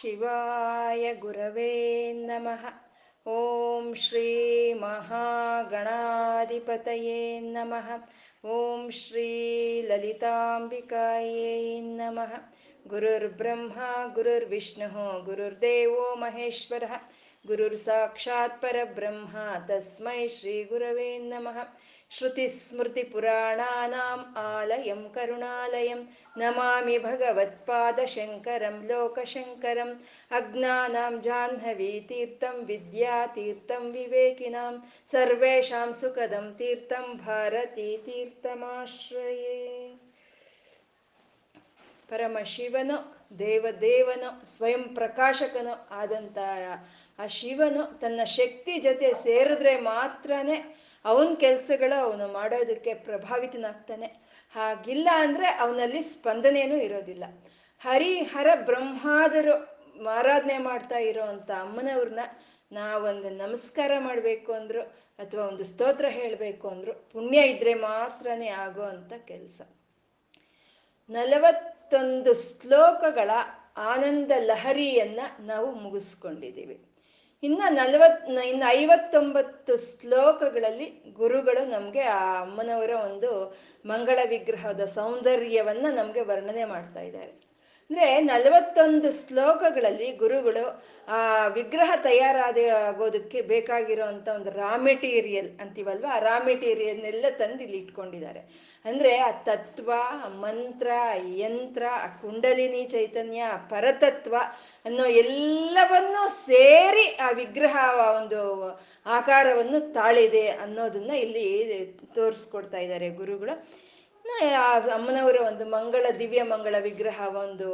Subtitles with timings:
[0.00, 2.66] ಶಿವಾಯ ಗುರವೇ ನಮಃ.
[3.30, 7.90] ಓಂ ಶ್ರೀ ಮಹಾಗಣಾಧಿಪತಯೇ ನಮಃ.
[8.46, 12.32] ಓಂ ಶ್ರೀ ಲಲಿತಾಂಬಿಕಾಯೇ ನಮಃ.
[12.88, 13.74] ಗುರುರ್ಬ್ರಹ್ಮ,
[14.14, 16.84] ಗುರುರ್ವಿಷ್ಣು, ಗುರುರ್ದೇವೋ ಮಹೇಶ್ವರ.
[17.46, 19.36] ಗುರುರ್ ಸಾಕ್ಷಾತ್ ಪರಬ್ರಹ್ಮ,
[19.68, 21.58] ತಸ್ಮೈ ಶ್ರೀ ಗುರವೇ ನಮಃ.
[22.11, 26.01] श्रुतिस्मृतिपुराणानाम् आलयं करुणालयं
[26.37, 29.95] नमामि भगवत्पादशङ्करं लोकशङ्करम्
[30.31, 34.73] अज्ञानां जाह्नवीतीर्थं विद्यातीर्थं विवेकिनां
[35.13, 39.57] सर्वेषां सुखदं तीर्थं ಭಾರತೀತೀರ್ಥಮಾಶ್ರಯೇ
[42.09, 42.97] ಪರಮಶಿವನು
[43.39, 46.37] ದೇವದೇವನು ಸ್ವಯಂ ಪ್ರಕಾಶಕನು ಆದಂಥ
[47.19, 50.57] ಆ ಶಿವನು ತನ್ನ ಶಕ್ತಿ ಜೊತೆ ಸೇರಿದ್ರೆ ಮಾತ್ರನೇ
[51.06, 54.06] ಅವನ ಕೆಲಸಗಳು ಅವನು ಮಾಡೋದಕ್ಕೆ ಪ್ರಭಾವಿತನಾಗ್ತಾನೆ.
[54.54, 57.24] ಹಾಗಿಲ್ಲ ಅಂದರೆ ಅವನಲ್ಲಿ ಸ್ಪಂದನೆಯೂ ಇರೋದಿಲ್ಲ.
[57.80, 59.76] ಹರಿಹರ ಬ್ರಹ್ಮಾದರು
[60.08, 62.20] ಆರಾಧನೆ ಮಾಡ್ತಾ ಇರೋ ಅಂಥ ಅಮ್ಮನವ್ರನ್ನ
[62.72, 64.82] ನಾವೊಂದು ನಮಸ್ಕಾರ ಮಾಡಬೇಕು ಅಂದ್ರು,
[65.18, 69.60] ಅಥವಾ ಒಂದು ಸ್ತೋತ್ರ ಹೇಳಬೇಕು ಅಂದ್ರು, ಪುಣ್ಯ ಇದ್ರೆ ಮಾತ್ರನೇ ಆಗೋ ಅಂತ ಕೆಲಸ.
[71.08, 73.30] ನಲವತ್ತೊಂದು ಶ್ಲೋಕಗಳ
[73.76, 76.85] ಆನಂದ ಲಹರಿಯನ್ನ ನಾವು ಮುಗಿಸ್ಕೊಂಡಿದ್ದೀವಿ.
[77.42, 83.30] ಇನ್ನ ನಲವತ್ ಇನ್ನು ಐವತ್ತೊಂಬತ್ತು ಶ್ಲೋಕಗಳಲ್ಲಿ ಗುರುಗಳು ನಮ್ಗೆ ಆ ಅಮ್ಮನವರ ಒಂದು
[83.86, 87.32] ಮಂಗಳ ವಿಗ್ರಹದ ಸೌಂದರ್ಯವನ್ನ ನಮ್ಗೆ ವರ್ಣನೆ ಮಾಡ್ತಾ ಇದ್ದಾರೆ.
[87.90, 90.64] ಅಂದ್ರೆ ನಲವತ್ತೊಂದು ಶ್ಲೋಕಗಳಲ್ಲಿ ಗುರುಗಳು
[91.08, 96.06] ಆ ವಿಗ್ರಹ ತಯಾರಾದ ಆಗೋದಕ್ಕೆ ಬೇಕಾಗಿರೋಂಥ ಒಂದು ರಾ ಮೆಟೀರಿಯಲ್ ಅಂತೀವಲ್ವ?
[96.12, 98.40] ಆ ರಾ ಮೆಟೀರಿಯಲ್ನೆಲ್ಲ ತಂದು ಇಲ್ಲಿ ಇಟ್ಕೊಂಡಿದ್ದಾರೆ.
[98.84, 99.92] ಅಂದ್ರೆ ಆ ತತ್ವ
[100.28, 100.90] ಮಂತ್ರ
[101.28, 104.36] ಯಂತ್ರ, ಆ ಕುಂಡಲಿನಿ ಚೈತನ್ಯ ಪರತತ್ವ
[104.84, 107.76] ಅನ್ನೋ ಎಲ್ಲವನ್ನೂ ಸೇರಿ ಆ ವಿಗ್ರಹ
[108.16, 108.70] ಒಂದು
[109.06, 113.68] ಆಕಾರವನ್ನು ತಾಳಿದೆ ಅನ್ನೋದನ್ನ ಇಲ್ಲಿ ತೋರಿಸ್ಕೊಡ್ತಾ ಇದ್ದಾರೆ ಗುರುಗಳು.
[114.58, 117.70] ಆ ಅಮ್ಮನವರ ಒಂದು ಮಂಗಳ, ದಿವ್ಯ ಮಂಗಳ ವಿಗ್ರಹ ಒಂದು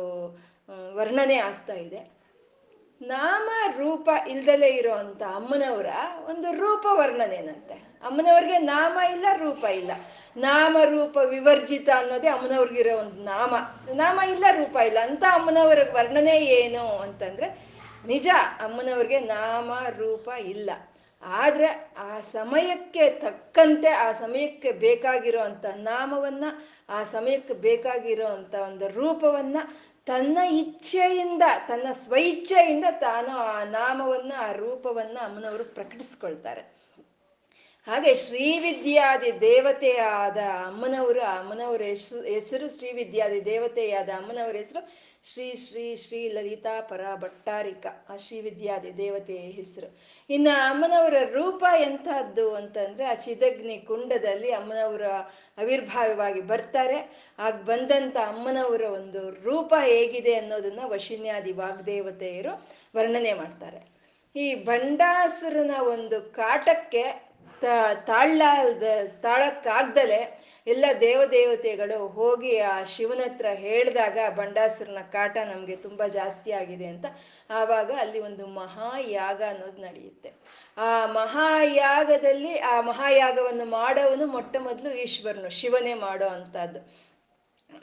[0.94, 2.21] ವರ್ಣನೆ ಆಗ್ತಾ ಇದೆ.
[3.06, 5.86] ನಾಮ ರೂಪ ಇಲ್ದಲೇ ಇರೋ ಅಂತ ಅಮ್ಮನವರ
[6.26, 7.74] ಒಂದು ರೂಪ ವರ್ಣನೆನಂತೆ.
[7.74, 9.90] ಅಮ್ಮನವ್ರಿಗೆ ನಾಮ ಇಲ್ಲ, ರೂಪ ಇಲ್ಲ.
[10.36, 13.54] ನಾಮ ರೂಪ ವಿವರ್ಜಿತ ಅನ್ನೋದೇ ಅಮ್ಮನವ್ರಿಗಿರೋ ಒಂದು ನಾಮ.
[13.94, 14.98] ನಾಮ ಇಲ್ಲ, ರೂಪ ಇಲ್ಲ.
[14.98, 17.66] ಅಂತ ಅಮ್ಮನವರ ವರ್ಣನೆ ಏನು ಅಂತಂದ್ರೆ,
[18.06, 18.28] ನಿಜ
[18.60, 20.70] ಅಮ್ಮನವ್ರಿಗೆ ನಾಮ, ರೂಪ ಇಲ್ಲ.
[21.22, 26.44] ಆದ್ರೆ ಆ ಸಮಯಕ್ಕೆ ತಕ್ಕಂತೆ, ಆ ಸಮಯಕ್ಕೆ ಬೇಕಾಗಿರೋ ಅಂತ ನಾಮವನ್ನ,
[26.88, 29.58] ಆ ಸಮಯಕ್ಕೆ ಬೇಕಾಗಿರೋ ಅಂತ ಒಂದು ರೂಪವನ್ನ
[30.06, 36.82] ತನ್ನ ಇಚ್ಛೆಯಿಂದ, ತನ್ನ ಸ್ವಇಚ್ಛೆಯಿಂದ ತಾನು ಆ ನಾಮವನ್ನ, ಆ ರೂಪವನ್ನ ಅಮ್ಮನವರು ಪ್ರಕಟಿಸ್ಕೊಳ್ತಾರೆ.
[37.86, 40.36] ಹಾಗೆ ಶ್ರೀವಿದ್ಯಾದಿ ದೇವತೆಯಾದ
[40.66, 48.16] ಅಮ್ಮನವರ ಅಮ್ಮನವರ ಹೆಸರು ಹೆಸರು ಶ್ರೀವಿದ್ಯಾದಿ ದೇವತೆಯಾದ ಅಮ್ಮನವರ ಹೆಸರು ಶ್ರೀ ಶ್ರೀ ಶ್ರೀ ಲಲಿತಾ ಪರ ಭಟ್ಟಾರಿಕ ಆ
[48.16, 49.98] ಶ್ರೀವಿದ್ಯಾದಿ ದೇವತೆಯ ಹೆಸರು.
[50.30, 55.02] ಇನ್ನು ಅಮ್ಮನವರ ರೂಪ ಎಂತಹದ್ದು ಅಂತಂದ್ರೆ ಆ ಚಿದಗ್ನಿ ಕುಂಡದಲ್ಲಿ ಅಮ್ಮನವರ
[55.58, 57.28] ಅವಿರ್ಭಾವವಾಗಿ ಬರ್ತಾರೆ.
[57.38, 63.92] ಆಗ ಬಂದಂತ ಅಮ್ಮನವರ ಒಂದು ರೂಪ ಹೇಗಿದೆ ಅನ್ನೋದನ್ನ ವಶಿನ್ಯಾದಿ ವಾಗ್ದೇವತೆಯರು ವರ್ಣನೆ ಮಾಡ್ತಾರೆ.
[64.36, 67.21] ಈ ಭಂಡಾಸುರನ ಒಂದು ಕಾಟಕ್ಕೆ
[67.94, 68.82] ತಾಳ್ಲಾದ
[69.22, 77.04] ತಾಳಕ್ಕಾಗ್ದಲೆ ಎಲ್ಲ ದೇವದೇವತೆಗಳು ಹೋಗಿ ಆ ಶಿವನ ಹತ್ರ ಹೇಳಿದಾಗ ಬಂಡಾಸುರನ ಕಾಟ ನಮಗೆ ತುಂಬ ಜಾಸ್ತಿ ಆಗಿದೆ ಅಂತ
[77.50, 80.32] ಆವಾಗ ಅಲ್ಲಿ ಒಂದು ಮಹಾಯಾಗ ಅನ್ನೋದು ನಡೆಯುತ್ತೆ.
[80.76, 87.12] ಆ ಮಹಾಯಾಗದಲ್ಲಿ ಆ ಮಹಾಯಾಗವನ್ನು ಮಾಡೋವನು ಮೊಟ್ಟ ಮೊದಲು ಈಶ್ವರನು, ಶಿವನೇ ಮಾಡೋ ಅಂಥದ್ದು.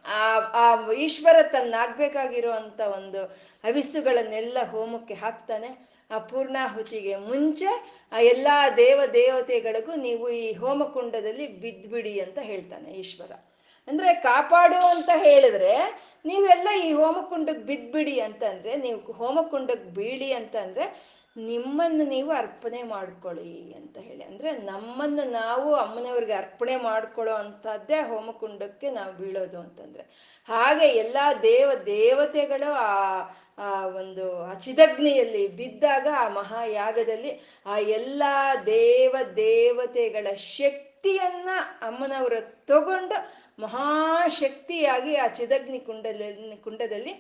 [0.06, 3.24] ಆ ಆ ಈಶ್ವರ ತನ್ನಾಗ್ಬೇಕಾಗಿರೋ ಅಂತ ಒಂದು
[3.64, 5.89] ಹವಿಸ್ಸುಗಳನ್ನೆಲ್ಲ ಹೋಮಕ್ಕೆ ಹಾಕ್ತಾನೆ.
[6.12, 7.70] ಆ ಪೂರ್ಣಾಹುತಿಗೆ ಮುಂಚೆ
[8.12, 8.48] ಆ ಎಲ್ಲ
[8.78, 13.32] ದೇವ ದೇವತೆಗಳಿಗೂ ನೀವು ಈ ಹೋಮಕುಂಡದಲ್ಲಿ ಬಿದ್ಬಿಡಿ ಅಂತ ಹೇಳ್ತಾನೆ ಈಶ್ವರ.
[13.88, 15.76] ಅಂದ್ರೆ ಕಾಪಾಡು ಅಂತ ಹೇಳಿದ್ರೆ
[16.26, 20.86] ನೀವೆಲ್ಲ ಈ ಹೋಮಕುಂಡಕ್ಕೆ ಬಿದ್ಬಿಡಿ ಅಂತಂದ್ರೆ ನೀವು ಹೋಮಕುಂಡಕ್ಕೆ ಬೀಳಿ ಅಂತಂದ್ರೆ
[21.38, 24.24] ನಿಮ್ಮನ್ನು ನೀವು ಅರ್ಪಣೆ ಮಾಡ್ಕೊಳ್ಳಿ ಅಂತ ಹೇಳಿ.
[24.24, 30.04] ಅಂದ್ರೆ ನಮ್ಮನ್ನು ನಾವು ಅಮ್ಮನವ್ರಿಗೆ ಅರ್ಪಣೆ ಮಾಡ್ಕೊಳ್ಳೋ ಅಂತದ್ದೇ ಹೋಮಕುಂಡಕ್ಕೆ ನಾವು ಬೀಳೋದು ಅಂತಂದ್ರೆ.
[30.50, 33.22] ಹಾಗೆ ಎಲ್ಲಾ ದೇವ ದೇವತೆಗಳು ಆ
[33.58, 34.26] ಆ ಒಂದು
[34.62, 38.24] ಚಿದಗ್ನಿಯಲ್ಲಿ ಬಿದ್ದಾಗ ಆ ಮಹಾಯಾಗದಲ್ಲಿ ಆ ಎಲ್ಲ
[38.66, 41.50] ದೇವ ದೇವತೆಗಳ ಶಕ್ತಿಯನ್ನ
[41.82, 43.18] ಅಮ್ಮನವರ ತಗೊಂಡು
[43.62, 47.14] ಮಹಾಶಕ್ತಿಯಾಗಿ ಆ ಚಿದಗ್ನಿ ಕುಂಡದಲ್ಲಿ ಕುಂಡದಲ್ಲಿ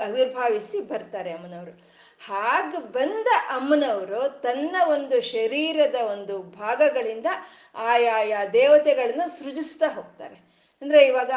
[0.00, 1.91] ಆವಿರ್ಭಾವಿಸಿ ಬರ್ತಾರೆ ಅಮ್ಮನವರು.
[2.26, 7.26] ಹಾಗೆ ಬಂದ ಅಮ್ಮನವರು ತನ್ನ ಒಂದು ಶರೀರದ ಒಂದು ಭಾಗಗಳಿಂದ
[7.74, 10.34] ಆಯಾಯ ದೇವತೆಗಳನ್ನ ಸೃಜಿಸ್ತಾ ಹೋಗ್ತಾರೆ.
[10.82, 11.30] ಅಂದ್ರೆ ಇವಾಗ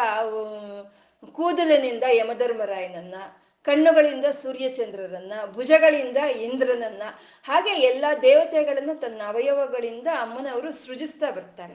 [1.32, 3.16] ಕೂದಲಿನಿಂದ ಯಮಧರ್ಮರಾಯನನ್ನ,
[3.64, 7.04] ಕಣ್ಣುಗಳಿಂದ ಸೂರ್ಯಚಂದ್ರರನ್ನ, ಭುಜಗಳಿಂದ ಇಂದ್ರನನ್ನ,
[7.44, 11.74] ಹಾಗೆ ಎಲ್ಲ ದೇವತೆಗಳನ್ನು ತನ್ನ ಅವಯವಗಳಿಂದ ಅಮ್ಮನವರು ಸೃಜಿಸ್ತಾ ಬರ್ತಾರೆ.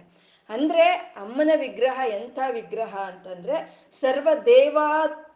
[0.49, 4.29] ಅಂದ್ರೆ ಅಮ್ಮನ ವಿಗ್ರಹ ಎಂಥ ವಿಗ್ರಹ ಅಂತಂದ್ರೆ ಸರ್ವ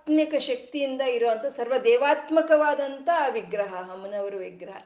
[0.08, 4.82] ದೇವಾತ್ಮಿಕ ಶಕ್ತಿಯಿಂದ ಇರುವಂತ ಸರ್ವ ದೇವಾತ್ಮಕವಾದಂಥ ವಿಗ್ರಹ, ಅಮ್ಮನವರು ವಿಗ್ರಹ.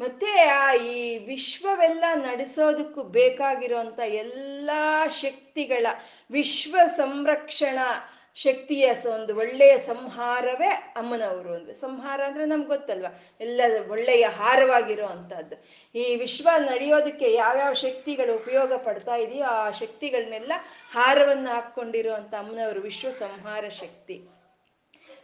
[0.00, 4.70] ಮತ್ತೆ ಆ ಈ ವಿಶ್ವವೆಲ್ಲ ನಡೆಸೋದಕ್ಕೂ ಬೇಕಾಗಿರುವಂತ ಎಲ್ಲ
[5.08, 5.86] ಶಕ್ತಿಗಳ
[6.30, 11.74] ವಿಶ್ವ ಸಂರಕ್ಷಣಾ ಶಕ್ತಿಯ ಒಂದು ಒಳ್ಳೆಯ ಸಂಹಾರವೇ ಅಮ್ಮನವರು ಅಂದ್ರೆ.
[11.74, 13.22] ಸಂಹಾರ ಅಂದ್ರೆ ನಮ್ಗೆ ಗೊತ್ತಲ್ವಾ?
[13.40, 15.06] ಎಲ್ಲ ಒಳ್ಳೆಯ ಹಾರವಾಗಿರೋ
[15.94, 20.52] ಈ ವಿಶ್ವ ನಡೆಯೋದಕ್ಕೆ ಯಾವ್ಯಾವ ಶಕ್ತಿಗಳು ಉಪಯೋಗ ಪಡ್ತಾ ಇದೆಯೋ ಆ ಶಕ್ತಿಗಳನ್ನೆಲ್ಲ
[20.92, 24.35] ಹಾರವನ್ನು ಹಾಕ್ಕೊಂಡಿರುವಂಥ ಅಮ್ಮನವರು ವಿಶ್ವ ಸಂಹಾರ ಶಕ್ತಿ.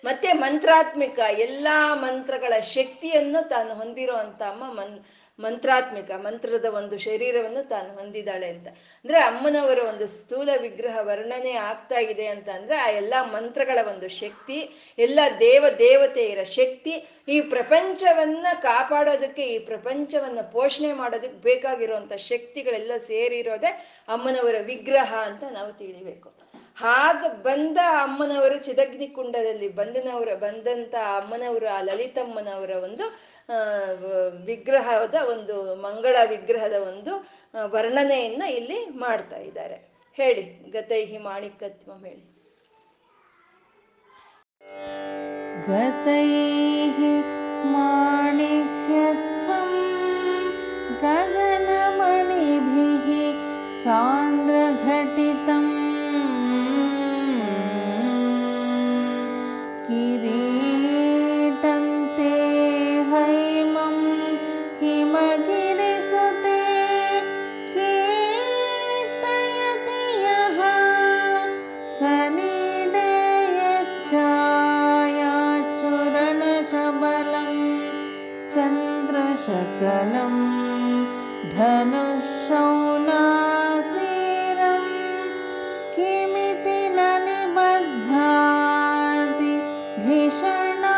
[0.04, 5.04] ಮತ್ತೆ ಮಂತ್ರಾತ್ಮಿಕ ಎಲ್ಲಾ ಮಂತ್ರಗಳ ಶಕ್ತಿಯನ್ನು ತಾನು ಹೊಂದಿರೋ ಅಂತ ಅಮ್ಮ ಮನ್,
[5.40, 8.68] ಮಂತ್ರಾತ್ಮಿಕ ಮಂತ್ರದ ಒಂದು ಶರೀರವನ್ನು ತಾನು ಹೊಂದಿದ್ದಾಳೆ ಅಂತ.
[8.68, 14.70] ಅಂದ್ರೆ ಅಮ್ಮನವರ ಒಂದು ಸ್ಥೂಲ ವಿಗ್ರಹ ವರ್ಣನೆ ಆಗ್ತಾ ಇದೆ ಅಂತ ಅಂದ್ರೆ ಆ ಎಲ್ಲ ಮಂತ್ರಗಳ ಒಂದು ಶಕ್ತಿ,
[14.98, 24.54] ಎಲ್ಲ ದೇವ ದೇವತೆಯರ ಶಕ್ತಿ, ಈ ಪ್ರಪಂಚವನ್ನ ಕಾಪಾಡೋದಕ್ಕೆ, ಈ ಪ್ರಪಂಚವನ್ನ ಪೋಷಣೆ ಮಾಡೋದಕ್ಕೆ ಬೇಕಾಗಿರುವಂತ ಶಕ್ತಿಗಳೆಲ್ಲ ಸೇರಿರೋದೆ ಅಮ್ಮನವರ
[24.60, 26.41] ವಿಗ್ರಹ ಅಂತ ನಾವು ತಿಳಿಬೇಕು.
[26.76, 33.02] ಹಾಗ ಬಂದ ಅಮ್ಮನವರು ಚಿದಗ್ನಿ ಕುಂಡದಲ್ಲಿ ಬಂದನವರ, ಬಂದಂತ ಅಮ್ಮನವರು, ಆ ಲಲಿತಮ್ಮನವರ ಒಂದು
[34.44, 37.28] ವಿಗ್ರಹದ ಒಂದು, ಮಂಗಳ ವಿಗ್ರಹದ ಒಂದು
[37.64, 39.92] ವರ್ಣನೆಯನ್ನ ಇಲ್ಲಿ ಮಾಡ್ತಾ ಇದ್ದಾರೆ.
[40.18, 42.32] ಹೇಳಿ, ಗತೈಹಿ ಮಾಣಿಕತ್ವ ಹೇಳಿ.
[45.66, 47.22] ಗತೈಹಿ
[47.72, 49.72] ಮಾಣಿಕ್ಯತ್ವಂ
[51.00, 53.06] ಗಗನಮಣಿಭಿಃ
[53.84, 54.21] ಸಾ
[83.49, 84.85] धनुःशौलासीरं
[85.95, 88.73] किमिति न निबध्नाति
[90.03, 90.95] धिषणा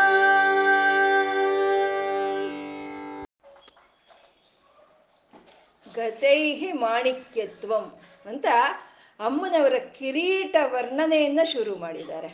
[5.86, 7.86] ಗತೈಹಿ ಮಾಣಿಕ್ಯತ್ವಂ
[8.26, 8.46] ಅಂತ
[9.20, 12.30] ಅಮ್ಮನವರ ಕಿರೀಟ ವರ್ಣನೆಯನ್ನ ಶುರು ಮಾಡಿದ್ದಾರೆ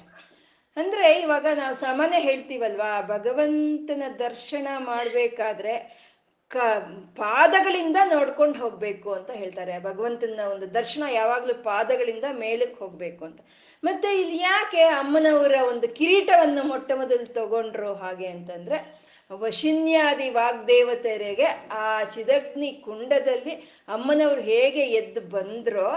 [0.76, 5.74] ಅಂದ್ರೆ ಇವಾಗ ನಾವು ಸಾಮಾನ್ಯ ಹೇಳ್ತೀವಲ್ವಾ ಭಗವಂತನ ದರ್ಶನ ಮಾಡ್ಬೇಕಾದ್ರೆ
[6.51, 6.57] ಕ,
[7.15, 9.79] ಪಾದಗಳಿಂದ ನೋಡ್ಕೊಂಡು ಹೋಗ್ಬೇಕು ಅಂತ ಹೇಳ್ತಾರೆ.
[9.79, 13.39] ಭಗವಂತನ ಒಂದು ದರ್ಶನ ಯಾವಾಗ್ಲೂ ಪಾದಗಳಿಂದ ಮೇಲಕ್ಕೆ ಹೋಗ್ಬೇಕು ಅಂತ.
[13.83, 18.79] ಮತ್ತೆ ಇಲ್ಲಿ ಯಾಕೆ ಅಮ್ಮನವರ ಒಂದು ಕಿರೀಟವನ್ನು ಮೊಟ್ಟ ಮೊದಲು ತಗೊಂಡ್ರು ಹಾಗೆ ಅಂತಂದ್ರೆ,
[19.31, 23.53] ವಶಿನ್ಯಾದಿ ವಾಗ್ದೇವತೆರೆಗೆ ಆ ಚಿದಗ್ನಿ ಕುಂಡದಲ್ಲಿ
[23.87, 25.89] ಅಮ್ಮನವ್ರು ಹೇಗೆ ಎದ್ದು ಬಂದ್ರೋ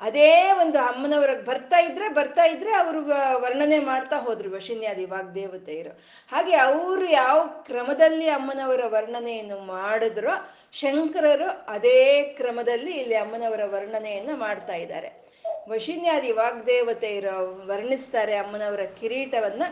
[0.00, 3.06] ಅದೇ ಒಂದು ಅಮ್ಮನವ್ರಿಗೆ ಬರ್ತಾ ಇದ್ರೆ ಬರ್ತಾ ಇದ್ರೆ ಅವರು
[3.42, 5.90] ವರ್ಣನೆ ಮಾಡ್ತಾ ಹೋದ್ರು ವಶಿನ್ಯಾದಿ ವಾಗ್ದೇವತೆಯರು
[6.32, 10.30] ಹಾಗೆ ಅವರು ಯಾವ ಕ್ರಮದಲ್ಲಿ ಅಮ್ಮನವರ ವರ್ಣನೆಯನ್ನು ಮಾಡಿದ್ರೋ
[10.72, 15.22] ಶಂಕರರು ಅದೇ ಕ್ರಮದಲ್ಲಿ ಇಲ್ಲಿ ಅಮ್ಮನವರ ವರ್ಣನೆಯನ್ನು ಮಾಡ್ತಾ ಇದ್ದಾರೆ.
[15.68, 19.62] ವಶಿನ್ಯಾದಿ ವಾಗ್ದೇವತೆಯರು ವರ್ಣಿಸ್ತಾರೆ ಅಮ್ಮನವರ ಕಿರೀಟವನ್ನ.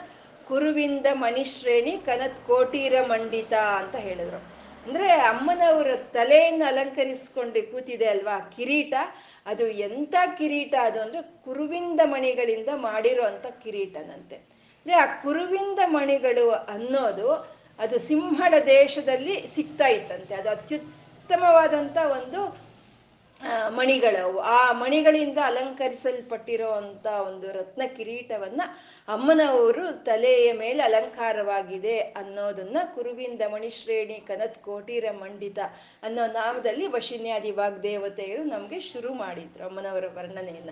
[0.48, 4.59] ಕುರುವಿಂದ ಮಣಿಶ್ರೇಣಿ ಕನತ್ ಕೋಟೀರ ಮಂಡಿತ ಅಂತ ಹೇಳಿದ್ರು.
[4.90, 8.38] ಅಂದ್ರೆ ಅಮ್ಮನವರ ತಲೆಯನ್ನು ಅಲಂಕರಿಸಿಕೊಂಡು ಕೂತಿದೆ ಅಲ್ವಾ?
[8.38, 8.94] ಕಿರೀಟ.
[9.46, 13.22] ಅದು ಎಂಥ ಕಿರೀಟ ಅದು ಅಂದ್ರೆ ಕುರುವಿಂದ ಮಣಿಗಳಿಂದ ಮಾಡಿರೋ
[13.62, 14.36] ಕಿರೀಟನಂತೆ.
[14.36, 17.32] ಅಂದ್ರೆ ಆ ಕುರುವಿಂದ ಮಣಿಗಳು ಅನ್ನೋದು
[17.78, 20.34] ಅದು ಸಿಂಹಳ ದೇಶದಲ್ಲಿ ಸಿಗ್ತಾ ಇತ್ತಂತೆ.
[20.34, 22.59] ಅದು ಅತ್ಯುತ್ತಮವಾದಂಥ ಒಂದು
[23.68, 24.38] ಮಣಿಗಳವು.
[24.38, 28.62] ಆ ಮಣಿಗಳಿಂದ ಅಲಂಕರಿಸಲ್ಪಟ್ಟಿರೋ ಅಂತ ಒಂದು ರತ್ನ ಕಿರೀಟವನ್ನ
[29.08, 35.58] ಅಮ್ಮನವರು ತಲೆಯ ಮೇಲೆ ಅಲಂಕಾರವಾಗಿದೆ ಅನ್ನೋದನ್ನ ಕುರುವಿಂದ ಮಣಿಶ್ರೇಣಿ ಕನತ್ ಕೋಟೀರ ಮಂಡಿತ
[36.02, 40.70] ಅನ್ನೋ ನಾಮದಲ್ಲಿ ವಶಿನ್ಯಾದಿ ವಾಗ್ದೇವತೆಯರು ನಮಗೆ ಶುರು ಮಾಡಿದ್ರು ಅಮ್ಮನವರ ವರ್ಣನೆಯನ್ನ.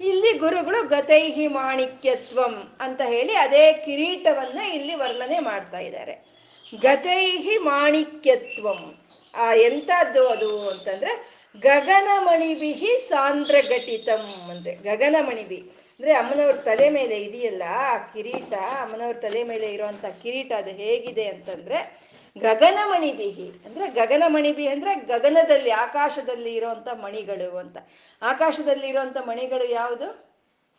[0.00, 6.38] ಇಲ್ಲಿ ಗುರುಗಳು ಗತೈಹಿ ಮಾಣಿಕ್ಯತ್ವಂ ಅಂತ ಹೇಳಿ ಅದೇ ಕಿರೀಟವನ್ನ ಇಲ್ಲಿ ವರ್ಣನೆ ಮಾಡ್ತಾ ಇದ್ದಾರೆ.
[6.80, 8.98] ಗತೈಹಿ ಮಾಣಿಕ್ಯತ್ವಂ.
[9.36, 15.56] ಆ ಎಂಥದ್ದು ಅದು ಅಂತಂದ್ರೆ ಗಗನಮಣಿಬಿಹಿ ಸಾಂದ್ರಘಟಿತಂ ಅಂದ್ರೆ ಗಗನಮಣಿಬಿ.
[15.56, 22.00] ಅಂದ್ರೆ ಅಮ್ಮನವ್ರ ತಲೆ ಮೇಲೆ ಇದೆಯಲ್ಲ ಆ ಕಿರೀಟ, ಅಮ್ಮನವ್ರ ತಲೆ ಮೇಲೆ ಇರುವಂತ ಕಿರೀಟ ಅದು ಹೇಗಿದೆ ಅಂತಂದ್ರೆ
[22.38, 23.52] ಗಗನಮಣಿಬಿಹಿ.
[23.66, 27.76] ಅಂದ್ರೆ ಗಗನಮಣಿಬಿ ಅಂದ್ರೆ ಗಗನದಲ್ಲಿ, ಆಕಾಶದಲ್ಲಿ ಇರುವಂತ ಮಣಿಗಳು ಅಂತ.
[28.22, 30.27] ಆಕಾಶದಲ್ಲಿ ಇರುವಂತ ಮಣಿಗಳು ಯಾವುದು?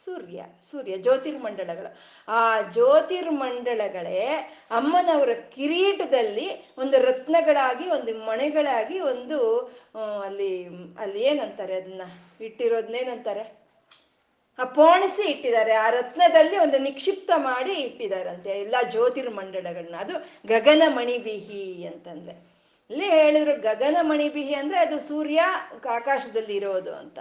[0.06, 1.90] ಸೂರ್ಯ ಸೂರ್ಯ ಜ್ಯೋತಿರ್ಮಂಡಳಗಳು
[2.28, 4.22] ಆ ಜ್ಯೋತಿರ್ಮಂಡಳಗಳೇ
[4.72, 9.40] ಅಮ್ಮನವರ ಕಿರೀಟದಲ್ಲಿ ಒಂದು ರತ್ನಗಳಾಗಿ, ಒಂದು ಮಣೆಗಳಾಗಿ, ಒಂದು
[10.26, 10.66] ಅಲ್ಲಿ
[11.00, 12.02] ಅಲ್ಲಿ ಏನಂತಾರೆ ಅದನ್ನ
[12.42, 13.60] ಇಟ್ಟಿರೋದನ್ನೇನಂತಾರೆ
[14.60, 15.72] ಆ ಪೋಣಿಸಿ ಇಟ್ಟಿದ್ದಾರೆ.
[15.72, 20.16] ಆ ರತ್ನದಲ್ಲಿ ಒಂದು ನಿಕ್ಷಿಪ್ತ ಮಾಡಿ ಇಟ್ಟಿದಾರಂತೆ ಎಲ್ಲ ಜ್ಯೋತಿರ್ಮಂಡಳಗಳನ್ನ ಅದು
[20.48, 22.36] ಗಗನ ಮಣಿಬಿಹಿ ಅಂತಂದ್ರೆ.
[22.90, 25.42] ಇಲ್ಲಿ ಹೇಳಿದ್ರು ಗಗನ ಮಣಿಬಿಹಿ ಅಂದ್ರೆ ಅದು ಸೂರ್ಯ
[25.90, 27.20] ಆಕಾಶದಲ್ಲಿ ಇರೋದು ಅಂತ.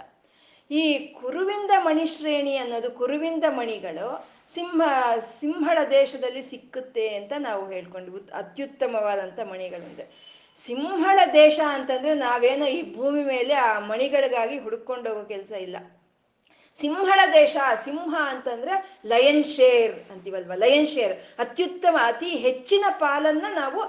[0.70, 4.82] ಈ ಕುರುವಿಂದ ಮಣಿ ಶ್ರೇಣಿ ಅನ್ನೋದು ಕುರುವಿಂದ ಮಣಿಗಳು ಸಿಂಹ,
[5.20, 8.30] ಸಿಂಹಳ ದೇಶದಲ್ಲಿ ಸಿಕ್ಕುತ್ತೆ ಅಂತ ನಾವು ಹೇಳ್ಕೊಂಡ್ವಿ.
[8.32, 10.06] ಅತ್ಯುತ್ತಮವಾದಂಥ ಮಣಿಗಳು ಅಂದರೆ
[10.56, 15.76] ಸಿಂಹಳ ದೇಶ ಅಂತಂದ್ರೆ ನಾವೇನೋ ಈ ಭೂಮಿ ಮೇಲೆ ಆ ಮಣಿಗಳಿಗಾಗಿ ಹುಡುಕೊಂಡು ಹೋಗೋ ಕೆಲಸ ಇಲ್ಲ.
[16.80, 20.52] ಸಿಂಹಳ ದೇಶ, ಸಿಂಹ ಅಂತಂದ್ರೆ ಲಯನ್ ಶೇರ್ ಅಂತೀವಲ್ವ?
[20.54, 21.14] ಲಯನ್ ಶೇರ್.
[21.38, 23.80] ಅತ್ಯುತ್ತಮ, ಅತಿ ಹೆಚ್ಚಿನ ಪಾಲನ್ನ ನಾವು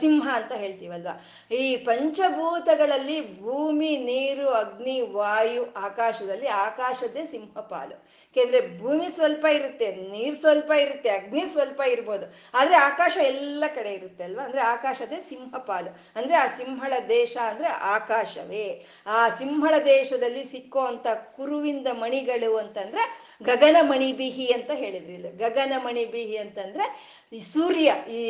[0.00, 1.08] ಸಿಂಹ ಅಂತ ಹೇಳ್ತೀವಲ್ವ?
[1.54, 10.34] ಈ ಪಂಚಭೂತಗಳಲ್ಲಿ ಭೂಮಿ, ನೀರು, ಅಗ್ನಿ, ವಾಯು, ಆಕಾಶದಲ್ಲಿ ಆಕಾಶದೇ ಸಿಂಹ ಪಾಲು ಯಾಕೆಂದ್ರೆ ಭೂಮಿ ಸ್ವಲ್ಪ ಇರುತ್ತೆ, ನೀರು
[10.34, 12.34] ಸ್ವಲ್ಪ ಇರುತ್ತೆ, ಅಗ್ನಿ ಸ್ವಲ್ಪ ಇರ್ಬೋದು.
[12.54, 14.44] ಆದ್ರೆ ಆಕಾಶ ಎಲ್ಲ ಕಡೆ ಇರುತ್ತೆ ಅಲ್ವಾ?
[14.44, 18.86] ಅಂದ್ರೆ ಆಕಾಶದೇ ಸಿಂಹ ಪಾಲು ಅಂದ್ರೆ ಆ ಸಿಂಹಳ ದೇಶ ಅಂದ್ರೆ ಆಕಾಶವೇ.
[19.06, 26.36] ಆ ಸಿಂಹಳ ದೇಶದಲ್ಲಿ ಸಿಕ್ಕೋ ಅಂತ ಕುರುವಿಂದ ಮಣಿಗಳು ಅಂತಂದ್ರೆ ಗಗನ ಮಣಿಬಿಹಿ ಅಂತ ಹೇಳಿದ್ರು ಇಲ್ಲಿ ಗಗನ ಮಣಿಬಿಹಿ
[26.36, 26.84] ಅಂತಂದ್ರೆ
[27.32, 28.22] ಈ ಸೂರ್ಯ, ಈ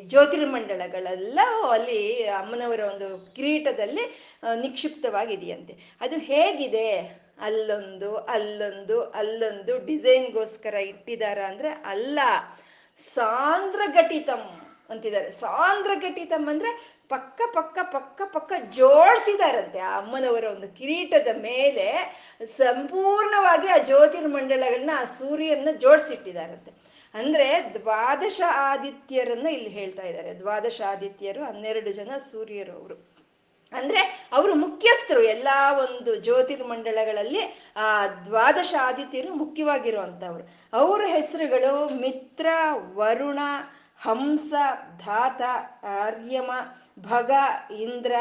[0.00, 1.40] ಜ್ಯೋತಿರ್ಮಂಡಲಗಳೆಲ್ಲ
[1.70, 4.04] ಅಲ್ಲಿ ಅಮ್ಮನವರ ಒಂದು ಕಿರೀಟದಲ್ಲಿ
[4.60, 5.96] ನಿಕ್ಷಿಪ್ತವಾಗಿದೆಯಂತೆ.
[6.00, 7.22] ಅದು ಹೇಗಿದೆ?
[7.40, 12.18] ಅಲ್ಲೊಂದು ಅಲ್ಲೊಂದು ಅಲ್ಲೊಂದು ಡಿಸೈನ್ಗೋಸ್ಕರ ಇಟ್ಟಿದಾರ ಅಂದ್ರೆ ಅಲ್ಲ.
[12.96, 14.42] ಸಾಂದ್ರಘಟಿತಂ
[14.90, 15.30] ಅಂತಿದ್ದಾರೆ.
[15.30, 21.86] ಸಾಂದ್ರಘಟಿತಂ ಅಂದ್ರೆ ಪಕ್ಕ ಪಕ್ಕ ಪಕ್ಕ ಪಕ್ಕ ಜೋಡಿಸಿದಾರಂತೆ ಆ ಅಮ್ಮನವರ ಒಂದು ಕಿರೀಟದ ಮೇಲೆ
[22.44, 26.72] ಸಂಪೂರ್ಣವಾಗಿ ಆ ಜ್ಯೋತಿರ್ಮಂಡಲಗಳನ್ನ, ಆ ಸೂರ್ಯನ ಜೋಡಿಸಿಟ್ಟಿದಾರಂತೆ.
[27.14, 30.34] ಅಂದ್ರೆ ದ್ವಾದಶ ಆದಿತ್ಯರನ್ನ ಇಲ್ಲಿ ಹೇಳ್ತಾ ಇದ್ದಾರೆ.
[30.34, 33.12] ದ್ವಾದಶ ಆದಿತ್ಯರು, ಹನ್ನೆರಡು ಜನ ಸೂರ್ಯರು ಅವರು.
[33.72, 40.44] ಅಂದ್ರೆ ಅವರು ಮುಖ್ಯಸ್ಥರು ಎಲ್ಲಾ ಒಂದು ಜ್ಯೋತಿರ್ಮಂಡಲಗಳಲ್ಲಿ ಆ ದ್ವಾದಶ ಆದಿತ್ಯರು ಮುಖ್ಯವಾಗಿರುವಂತವ್ರು.
[40.72, 42.46] ಅವ್ರ ಹೆಸರುಗಳು ಮಿತ್ರ,
[42.94, 43.38] ವರುಣ
[44.02, 44.54] ಹಂಸ,
[44.98, 45.42] ಧಾತ,
[45.84, 46.50] ಆರ್ಯಮ,
[46.98, 47.30] ಭಗ,
[47.80, 48.14] ಇಂದ್ರ,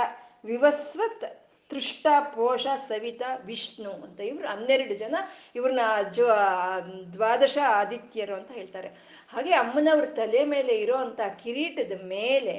[0.45, 5.15] ವಿವಸ್ವತ್, ತೃಷ್ಟ, ಪೋಷ, ಸವಿತ, ವಿಷ್ಣು ಅಂತ ಇವರು ಹನ್ನೆರಡು ಜನ
[5.55, 5.79] ಇವ್ರನ್ನ
[6.11, 6.27] ಜೋ,
[7.13, 8.87] ದ್ವಾದಶ ಆದಿತ್ಯರು ಅಂತ ಹೇಳ್ತಾರೆ.
[9.29, 12.57] ಹಾಗೆ ಅಮ್ಮನವ್ರ ತಲೆ ಮೇಲೆ ಇರೋ ಅಂತ ಕಿರೀಟದ ಮೇಲೆ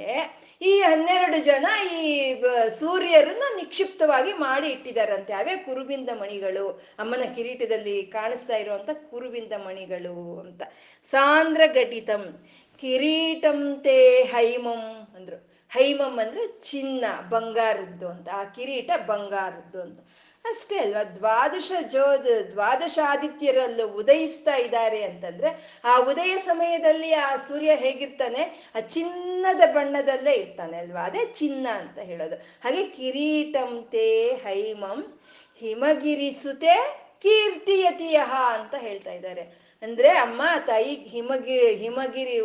[0.63, 2.43] ಈ ಹನ್ನೆರಡು ಜನ ಈ
[2.79, 5.33] ಸೂರ್ಯರನ್ನ ನಿಕ್ಷಿಪ್ತವಾಗಿ ಮಾಡಿ ಇಟ್ಟಿದಾರಂತೆ.
[5.33, 6.71] ಅವೇ ಕುರುಬಿಂದ ಮಣಿಗಳು.
[6.99, 10.63] ಅಮ್ಮನ ಕಿರೀಟದಲ್ಲಿ ಕಾಣಿಸ್ತಾ ಇರುವಂತ ಕುರುಬಿಂದ ಮಣಿಗಳು ಅಂತ.
[11.05, 12.49] ಸಾಂದ್ರ ಘಟಿತಂ
[12.83, 15.53] ಕಿರೀಟಂ ತೇ ಹೈಮಂ ಅಂದ್ರು.
[15.73, 18.29] ಹೈಮಂ ಅಂದ್ರೆ ಚಿನ್ನ, ಬಂಗಾರದ್ದು ಅಂತ.
[18.29, 20.01] ಆ ಕಿರೀಟ ಬಂಗಾರದ್ದು ಅಂತ.
[20.45, 21.05] ಅಷ್ಟೇ ಅಲ್ವಾ?
[21.05, 22.05] ದ್ವಾದಶ ಜೋ
[22.51, 28.71] ದ್ವಾದಶ ಆದಿತ್ಯರಲ್ಲೂ ಉದಯಿಸ್ತಾ ಇದ್ದಾರೆ ಅಂತಂದ್ರೆ ಆ ಉದಯ ಸಮಯದಲ್ಲಿ ಆ ಸೂರ್ಯ ಹೇಗಿರ್ತಾನೆ?
[28.75, 31.01] ಆ ಚಿನ್ನದ ಬಣ್ಣದಲ್ಲೇ ಇರ್ತಾನೆ ಅಲ್ವಾ?
[31.01, 32.35] ಅದೇ ಚಿನ್ನ ಅಂತ ಹೇಳೋದು.
[32.35, 35.21] ಹಾಗೆ ಕಿರೀಟಂ ತೇ ಹೈಮಂ
[35.59, 39.62] ಹಿಮಗಿರಿಸುತೆ ಕೀರ್ತಿಯತಿಯಹ ಅಂತ ಹೇಳ್ತಾ ಇದ್ದಾರೆ.
[39.83, 42.39] ಅಂದ್ರೆ ಅಮ್ಮ, ತಾಯಿ, ಹಿಮಗಿ, ಹಿಮಗಿರಿ,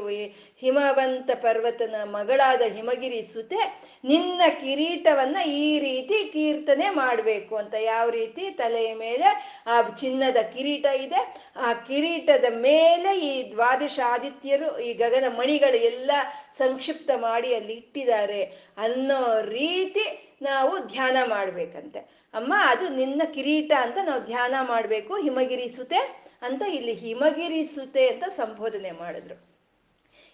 [0.61, 3.61] ಹಿಮವಂತ ಪರ್ವತನ ಮಗಳಾದ ಹಿಮಗಿರಿ ಸುತೆ
[4.05, 7.73] ನಿನ್ನ ಕಿರೀಟವನ್ನ ಈ ರೀತಿ ಕೀರ್ತನೆ ಮಾಡಬೇಕು ಅಂತ.
[7.73, 8.49] ಯಾವ ರೀತಿ?
[8.49, 9.27] ತಲೆಯ ಮೇಲೆ
[9.67, 11.21] ಆ ಚಿನ್ನದ ಕಿರೀಟ ಇದೆ.
[11.55, 16.11] ಆ ಕಿರೀಟದ ಮೇಲೆ ಈ ದ್ವಾದಶ ಆದಿತ್ಯರು ಈ ಗಗನ ಮಣಿಗಳು ಎಲ್ಲ
[16.57, 18.43] ಸಂಕ್ಷಿಪ್ತ ಮಾಡಿ ಅಲ್ಲಿ ಇಟ್ಟಿದ್ದಾರೆ
[18.77, 20.05] ಅನ್ನೋ ರೀತಿ
[20.41, 21.99] ನಾವು ಧ್ಯಾನ ಮಾಡ್ಬೇಕಂತೆ.
[22.33, 26.26] ಅಮ್ಮ, ಅದು ನಿನ್ನ ಕಿರೀಟ ಅಂತ ನಾವು ಧ್ಯಾನ ಮಾಡಬೇಕು, ಹಿಮಗಿರಿ ಸುತೆ.
[26.41, 29.35] ಅಂತ ಇಲ್ಲಿ ಹಿಮಗಿರಿ ಸುತೆ ಅಂತ ಸಂಬೋಧನೆ ಮಾಡಿದ್ರು.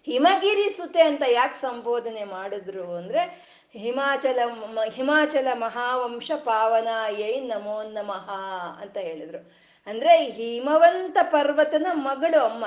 [0.06, 4.40] ಹಿಮಗಿರಿ ಸುತೆ ಅಂತ ಯಾಕೆ ಸಂಬೋಧನೆ ಮಾಡಿದ್ರು ಅಂದ್ರೆ ಹಿಮಾಚಲ
[4.90, 8.32] ಹಿಮಾಚಲ ಮಹಾವಂಶ ಪಾವನಾಯೈ ನಮೋ ನಮಃ
[8.82, 9.52] ಅಂತ ಹೇಳಿದ್ರು.
[9.88, 12.66] ಅಂದ್ರೆ ಹಿಮವಂತ ಪರ್ವತನ ಮಗಳು ಅಮ್ಮ.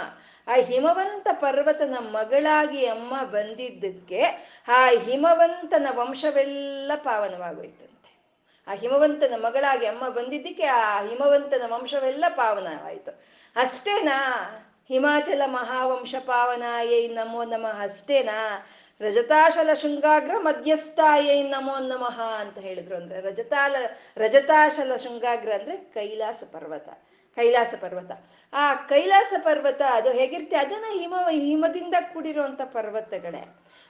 [0.48, 4.22] ಆ ಹಿಮವಂತ ಪರ್ವತನ ಮಗಳಾಗಿ ಅಮ್ಮ ಬಂದಿದ್ದಕ್ಕೆ
[4.68, 7.95] ಆ ಹಿಮವಂತನ ವಂಶವೆಲ್ಲ ಪಾವನವಾಗೋಯ್ತಂತೆ
[8.66, 13.20] ಆ ಹಿಮವಂತನ ಮಗಳಾಗಿ ಅಮ್ಮ ಬಂದಿದ್ದಕ್ಕೆ ಆ ಹಿಮವಂತನ ವಂಶವೆಲ್ಲ ಪಾವನವಾಯಿತು.
[13.56, 14.18] ಅಷ್ಟೇನಾ?
[14.88, 18.66] ಹಿಮಾಚಲ ಮಹಾವಂಶ ಪಾವನಾಯೈ ನಮೋ ನಮಃ ಅಷ್ಟೇನಾ?
[19.00, 23.76] ರಜತಾಶಲ ಶೃಂಗಾಗ್ರ ಮಧ್ಯಸ್ಥಾಯೈ ನಮೋ ನಮಃ ಅಂತ ಹೇಳಿದ್ರು ಅಂದ್ರೆ ರಜತಾಲ,
[24.16, 26.88] ರಜತಾಶಲ ಶೃಂಗಾಗ್ರ ಅಂದ್ರೆ ಕೈಲಾಸ ಪರ್ವತ.
[27.36, 28.12] ಕೈಲಾಸ ಪರ್ವತ.
[28.52, 30.56] ಆ ಕೈಲಾಸ ಪರ್ವತ ಅದು ಹೇಗಿರುತ್ತೆ?
[30.56, 33.42] ಅದನ್ನ ಹಿಮ, ಹಿಮದಿಂದ ಕೂಡಿರುವಂಥ ಪರ್ವತಗಳೇ.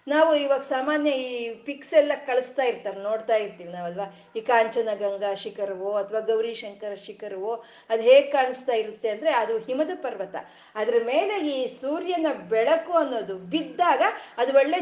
[0.08, 4.06] ನಾವು ಇವಾಗ ಸಾಮಾನ್ಯ ಈ ಪಿಕ್ಸ್ ಎಲ್ಲ ಕಳಿಸ್ತಾ ಇರ್ತಾರೆ, ನೋಡ್ತಾ ಇರ್ತೀವಿ ನಾವಲ್ವಾ?
[4.36, 9.90] ಈ ಕಾಂಚನ ಗಂಗಾ ಶಿಖರವೋ ಅಥವಾ ಗೌರಿ ಶಂಕರ ಶಿಖರವೋ, ಅದು ಹೇಗೆ ಕಾಣಿಸ್ತಾ ಇರುತ್ತೆ ಅಂದ್ರೆ ಅದು ಹಿಮದ
[10.02, 10.36] ಪರ್ವತ.
[10.74, 14.02] ಅದ್ರ ಮೇಲೆ ಈ ಸೂರ್ಯನ ಬೆಳಕು ಅನ್ನೋದು ಬಿದ್ದಾಗ
[14.38, 14.80] ಅದು ಒಳ್ಳೆ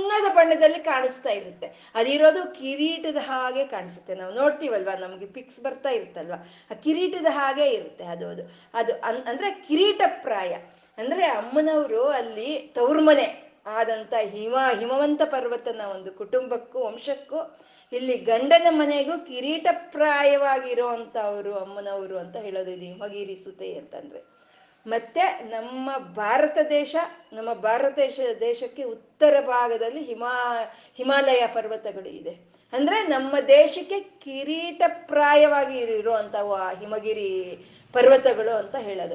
[0.00, 1.66] ಚಿನ್ನದ ಬಣ್ಣದಲ್ಲಿ ಕಾಣಿಸ್ತಾ ಇರುತ್ತೆ.
[1.94, 4.14] ಅದಿರೋದು ಕಿರೀಟದ ಹಾಗೆ ಕಾಣಿಸುತ್ತೆ.
[4.14, 6.36] ನಾವು ನೋಡ್ತೀವಲ್ವಾ, ನಮ್ಗೆ ಪಿಕ್ಸ್ ಬರ್ತಾ ಇರುತ್ತಲ್ವಾ?
[6.70, 8.42] ಆ ಕಿರೀಟದ ಹಾಗೆ ಇರುತ್ತೆ ಅದು ಅದು.
[8.74, 10.56] ಅದು ಅಂದ್ರೆ ಕಿರೀಟ ಪ್ರಾಯ
[10.98, 17.58] ಅಂದ್ರೆ ಅಮ್ಮನವರು ಅಲ್ಲಿ ತವ್ರಮನೆ ಆದಂತ ಹಿಮ, ಹಿಮವಂತ ಪರ್ವತನ ಒಂದು ಕುಟುಂಬಕ್ಕೂ, ವಂಶಕ್ಕೂ,
[17.92, 24.39] ಇಲ್ಲಿ ಗಂಡನ ಮನೆಗೂ ಕಿರೀಟಪ್ರಾಯವಾಗಿರೋ ಪ್ರಾಯವಾಗಿರುವಂತವ್ರು ಅಮ್ಮನವರು ಅಂತ ಹೇಳೋದು ಇದು ಹಿಮಗಿರಿ ಸುತೆ ಅಂತಂದ್ರೆ.
[24.86, 25.20] ಮತ್ತೆ
[25.50, 26.96] ನಮ್ಮ ಭಾರತ ದೇಶ,
[27.32, 30.58] ನಮ್ಮ ಭಾರತ ದೇಶ, ದೇಶಕ್ಕೆ ಉತ್ತರ ಭಾಗದಲ್ಲಿ ಹಿಮಾ,
[30.96, 32.30] ಹಿಮಾಲಯ ಪರ್ವತಗಳು ಇದೆ.
[32.72, 37.58] ಅಂದ್ರೆ ನಮ್ಮ ದೇಶಕ್ಕೆ ಕಿರೀಟ ಪ್ರಾಯವಾಗಿ ಇರುವಂಥವು ಆ ಹಿಮಗಿರಿ
[37.92, 39.14] ಪರ್ವತಗಳು ಅಂತ ಹೇಳೋದು.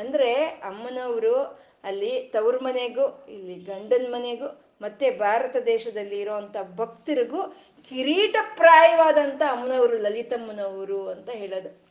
[0.00, 7.42] ಅಂದ್ರೆ ಅಮ್ಮನವರು ಅಲ್ಲಿ ತವ್ರ ಮನೆಗೂ, ಇಲ್ಲಿ ಗಂಡನ ಮನೆಗೂ, ಮತ್ತೆ ಭಾರತ ದೇಶದಲ್ಲಿ ಇರುವಂತ ಭಕ್ತರಿಗೂ
[7.88, 11.85] ಕಿರೀಟ ಪ್ರಾಯವಾದಂತ ಅಮ್ಮನವರು, ಲಲಿತಮ್ಮನವರು ಅಂತ ಹೇಳೋದು.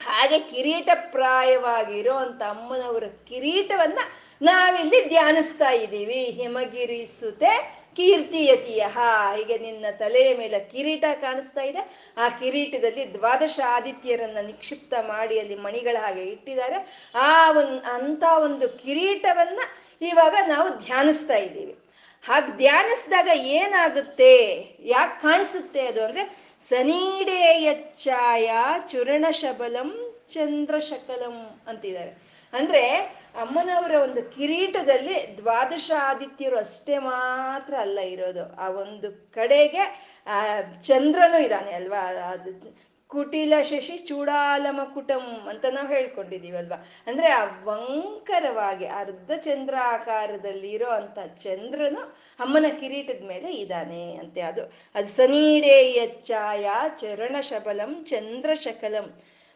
[0.00, 3.98] ಹಾಗೆ ಕಿರೀಟ ಪ್ರಾಯವಾಗಿರೋ ಅಂತ ಅಮ್ಮನವರ ಕಿರೀಟವನ್ನ
[4.42, 6.24] ನಾವಿಲ್ಲಿ ಧ್ಯಾನಿಸ್ತಾ ಇದ್ದೀವಿ.
[6.24, 12.12] ಹಿಮಗಿರಿ ಸುತೆ ಕೀರ್ತಿಯತಿಯ ಹೀಗೆ ನಿನ್ನ ತಲೆಯ ಮೇಲೆ ಕಿರೀಟ ಕಾಣಿಸ್ತಾ ಇದೆ.
[12.16, 17.10] ಆ ಕಿರೀಟದಲ್ಲಿ ದ್ವಾದಶ ಆದಿತ್ಯರನ್ನ ನಿಕ್ಷಿಪ್ತ ಮಾಡಿ ಅಲ್ಲಿ ಮಣಿಗಳ ಹಾಗೆ ಇಟ್ಟಿದ್ದಾರೆ.
[17.14, 19.60] ಆ ಒಂದು ಅಂತ ಒಂದು ಕಿರೀಟವನ್ನ
[20.02, 21.87] ಇವಾಗ ನಾವು ಧ್ಯಾನಿಸ್ತಾ ಇದ್ದೀವಿ.
[22.26, 24.68] ಹಾಗೆ ಧ್ಯಾನಿಸಿದಾಗ ಏನಾಗುತ್ತೆ?
[24.80, 26.36] ಯಾಕೆ ಕಾಣಿಸುತ್ತೆ ಅದು ಅಂದ್ರೆ,
[26.68, 28.50] ಸನೀಡೇಯಚ್ಛಾಯ
[28.88, 32.38] ಚುರಣ ಶಬಲಂ ಚಂದ್ರಶಕಲಂ ಅಂತಿದ್ದಾರೆ.
[32.52, 32.96] ಅಂದ್ರೆ
[33.40, 38.60] ಅಮ್ಮನವರ ಒಂದು ಕಿರೀಟದಲ್ಲಿ ದ್ವಾದಶ ಆದಿತ್ಯರು ಅಷ್ಟೇ ಮಾತ್ರ ಅಲ್ಲ ಇರೋದು.
[38.60, 41.98] ಆ ಒಂದು ಕಡೆಗೆ, ಆ, ಚಂದ್ರನು ಇದ್ದಾನೆ ಅಲ್ವಾ?
[41.98, 42.78] ಅದು
[43.10, 46.78] ಕುಟಿಲ ಶಶಿ ಚೂಡಾಲಮಕುಟಂ ಅಂತ ನಾವು ಹೇಳ್ಕೊಂಡಿದ್ದೀವಲ್ವಾ?
[47.06, 52.02] ಅಂದ್ರೆ ಆ ವಂಕರವಾಗಿ ಅರ್ಧ ಚಂದ್ರ ಆಕಾರದಲ್ಲಿ ಇರೋ ಅಂತ ಚಂದ್ರನು
[52.40, 54.64] ಅಮ್ಮನ ಕಿರೀಟದ ಮೇಲೆ ಇದ್ದಾನೆ ಅಂತೆ ಅದು.
[54.94, 59.08] ಅದು ಸನೀಡೇಯ ಛಾಯ ಚರಣ ಶಬಲಂ ಚಂದ್ರ ಶಕಲಂ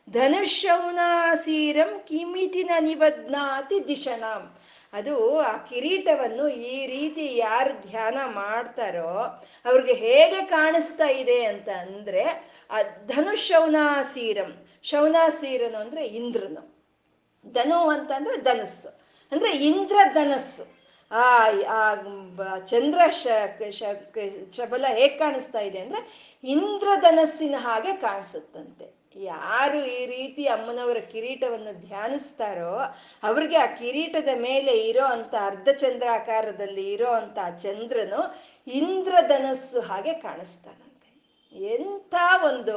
[0.08, 4.42] ಧನುಷೌನಾಸೀರಂ ಕಿಮಿತಿನ ನಿಬದ್ನಾತಿ ದಿಶನಾಂ
[4.92, 9.12] ಅದು ಆ ಕಿರೀಟವನ್ನು ಈ ರೀತಿ ಯಾರು ಧ್ಯಾನ ಮಾಡ್ತಾರೋ
[9.64, 12.24] ಅವ್ರಿಗೆ ಹೇಗೆ ಕಾಣಿಸ್ತಾ ಇದೆ ಅಂತ ಅಂದ್ರೆ
[13.06, 16.62] ಧನು ಶೌನಾಸೀರಂ ಶೌನಾಸೀರನು ಅಂದ್ರೆ ಇಂದ್ರನು.
[17.52, 18.88] ಧನು ಅಂತಂದ್ರೆ ಧನಸ್ಸು.
[19.32, 20.64] ಅಂದ್ರೆ ಇಂದ್ರ ಧನಸ್ಸು.
[21.10, 21.48] ಆ
[22.66, 23.00] ಚಂದ್ರ
[24.50, 26.00] ಶಬಲ ಹೇಗೆ ಕಾಣಿಸ್ತಾ ಇದೆ ಅಂದ್ರೆ
[26.44, 29.02] ಇಂದ್ರಧನಸ್ಸಿನ ಹಾಗೆ ಕಾಣಿಸುತ್ತಂತೆ.
[29.16, 32.76] ಯಾರು ಈ ರೀತಿ ಅಮ್ಮನವರ ಕಿರೀಟವನ್ನು ಧ್ಯಾನಿಸ್ತಾರೋ
[33.22, 38.20] ಅವ್ರಿಗೆ ಆ ಕಿರೀಟದ ಮೇಲೆ ಇರೋ ಅಂತ ಅರ್ಧಚಂದ್ರಾಕಾರದಲ್ಲಿ ಇರೋ ಅಂತ ಚಂದ್ರನು
[38.66, 40.91] ಇಂದ್ರಧನಸ್ಸು ಹಾಗೆ ಕಾಣಿಸ್ತಾನಂತೆ.
[41.56, 42.76] ಎಂಥ ಒಂದು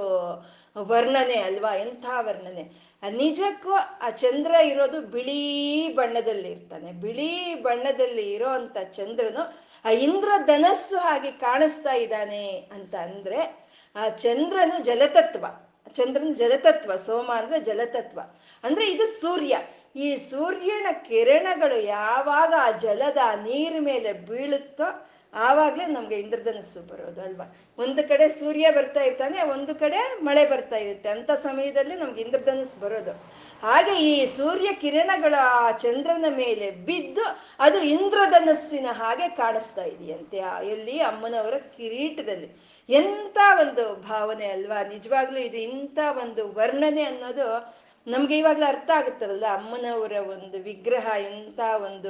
[0.77, 2.95] ವರ್ಣನೆ ಅಲ್ವಾ, ಎಂಥ ವರ್ಣನೆ.
[3.09, 6.91] ನಿಜಕ್ಕೂ ಆ ಚಂದ್ರ ಇರೋದು ಬಿಳಿ ಬಣ್ಣದಲ್ಲಿ ಇರ್ತಾನೆ.
[6.91, 15.45] ಬಿಳಿ ಬಣ್ಣದಲ್ಲಿ ಇರೋ ಅಂತ ಚಂದ್ರನು ಆ ಇಂದ್ರಧನಸ್ಸು ಹಾಗೆ ಕಾಣಿಸ್ತಾ ಇದ್ದಾನೆ ಅಂತ ಅಂದ್ರೆ ಆ ಚಂದ್ರನು ಜಲತತ್ವ.
[15.91, 18.19] ಚಂದ್ರನ ಜಲತತ್ವ, ಸೋಮ ಅಂದ್ರೆ ಜಲತತ್ವ.
[18.63, 19.57] ಅಂದ್ರೆ ಇದು ಸೂರ್ಯ.
[19.95, 27.57] ಈ ಸೂರ್ಯನ ಕಿರಣಗಳು ಯಾವಾಗ ಆ ಜಲದ ನೀರ್ ಮೇಲೆ ಬೀಳುತ್ತೋ ಆವಾಗಲೇ ನಮ್ಗೆ ಇಂದ್ರಧನಸ್ಸು ಬರೋದು ಅಲ್ವಾ?
[27.77, 31.09] ಒಂದು ಕಡೆ ಸೂರ್ಯ ಬರ್ತಾ ಇರ್ತಾನೆ, ಒಂದು ಕಡೆ ಮಳೆ ಬರ್ತಾ ಇರುತ್ತೆ.
[31.09, 33.11] ಅಂತ ಸಮಯದಲ್ಲಿ ನಮ್ಗೆ ಇಂದ್ರಧನಸ್ಸು ಬರೋದು.
[33.61, 35.35] ಹಾಗೆ ಈ ಸೂರ್ಯ ಕಿರಣಗಳ
[35.77, 37.21] ಚಂದ್ರನ ಮೇಲೆ ಬಿದ್ದು
[37.59, 40.37] ಅದು ಇಂದ್ರಧನಸ್ಸಿನ ಹಾಗೆ ಕಾಣಿಸ್ತಾ ಇದೆಯಂತೆ
[40.69, 42.49] ಎಲ್ಲಿ ಅಮ್ಮನವರ ಕಿರೀಟದಲ್ಲಿ.
[42.89, 44.83] ಎಂಥ ಒಂದು ಭಾವನೆ ಅಲ್ವಾ?
[44.83, 47.75] ನಿಜವಾಗ್ಲೂ ಇದು ಇಂಥ ಒಂದು ವರ್ಣನೆ ಅನ್ನೋದು
[48.07, 52.09] ನಮ್ಗೆ ಇವಾಗ್ಲೂ ಅರ್ಥ ಆಗುತ್ತವಲ್ಲ ಅಮ್ಮನವರ ಒಂದು ವಿಗ್ರಹ, ಎಂಥ ಒಂದು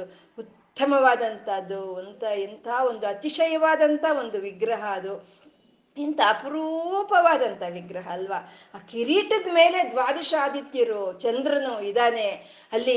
[0.76, 5.14] ಉತ್ತಮವಾದಂಥದ್ದು, ಅಂತ ಎಂಥ ಒಂದು ಅತಿಶಯವಾದಂಥ ಒಂದು ವಿಗ್ರಹ ಅದು.
[5.96, 8.40] ಇಂಥ ಅಪರೂಪವಾದಂಥ ವಿಗ್ರಹ ಅಲ್ವಾ?
[8.74, 12.26] ಆ ಕಿರೀಟದ ಮೇಲೆ ದ್ವಾದಶಾದಿತ್ಯರು, ಚಂದ್ರನು ಇದ್ದಾನೆ.
[12.72, 12.96] ಅಲ್ಲಿ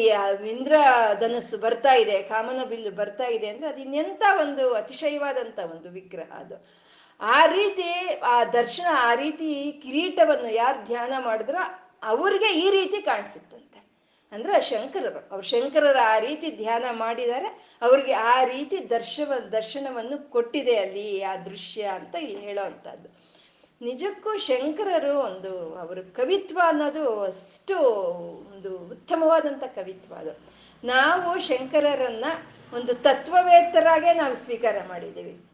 [0.53, 0.73] ಇಂದ್ರ
[1.19, 6.57] ಧನಸ್ಸು ಬರ್ತಾ ಇದೆ, ಕಾಮನ ಬಿಲ್ಲು ಬರ್ತಾ ಇದೆ ಅಂದರೆ ಅದು ಇನ್ನೆಂಥ ಒಂದು ಅತಿಶಯವಾದಂಥ ಒಂದು ವಿಗ್ರಹ ಅದು.
[7.21, 7.89] ಆ ರೀತಿ,
[8.33, 9.49] ಆ ದರ್ಶನ ಆ ರೀತಿ
[9.85, 11.63] ಕಿರೀಟವನ್ನು ಯಾರು ಧ್ಯಾನ ಮಾಡಿದ್ರೋ
[12.03, 13.68] ಅವ್ರಿಗೆ ಈ ರೀತಿ ಕಾಣಿಸುತ್ತಂತೆ
[14.31, 15.29] ಅಂದ್ರೆ ಶಂಕರರು.
[15.31, 21.83] ಅವ್ರು ಶಂಕರರು ಆ ರೀತಿ ಧ್ಯಾನ ಮಾಡಿದ್ದಾರೆ ಅವ್ರಿಗೆ ಆ ರೀತಿ ದರ್ಶವ, ದರ್ಶನವನ್ನು ಕೊಟ್ಟಿದೆ ಅಲ್ಲಿ ಆ ದೃಶ್ಯ
[21.83, 23.09] ಅಂತ ಇಲ್ಲಿ ಹೇಳೋವಂಥದ್ದು.
[23.81, 27.79] ನಿಜಕ್ಕೂ ಶಂಕರರು ಒಂದು, ಅವರು ಕವಿತ್ವ ಅನ್ನೋದು ಅಷ್ಟು
[28.55, 30.39] ಒಂದು ಉತ್ತಮವಾದಂಥ ಕವಿತ್ವ ಅದು.
[30.87, 32.25] ನಾವು ಶಂಕರರನ್ನ
[32.73, 35.48] ಒಂದು ತತ್ವವೇತ್ತರಾಗೆ ನಾವು ಸ್ವೀಕಾರ ಮಾಡಿದ್ದೀವಿ.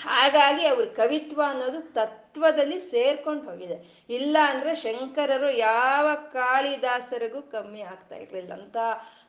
[0.00, 4.06] ಹಾಗಾಗಿ ಅವ್ರ ಕವಿತ್ವ ಅನ್ನೋದು ತತ್ವದಲ್ಲಿ ಸೇರ್ಕೊಂಡು ಹೋಗಿದೆ.
[4.10, 8.52] ಇಲ್ಲ ಅಂದ್ರೆ ಶಂಕರರು ಯಾವ ಕಾಳಿದಾಸರಿಗೂ ಕಮ್ಮಿ ಆಗ್ತಾ ಇರಲಿಲ್ಲ.
[8.52, 8.76] ಅಂತ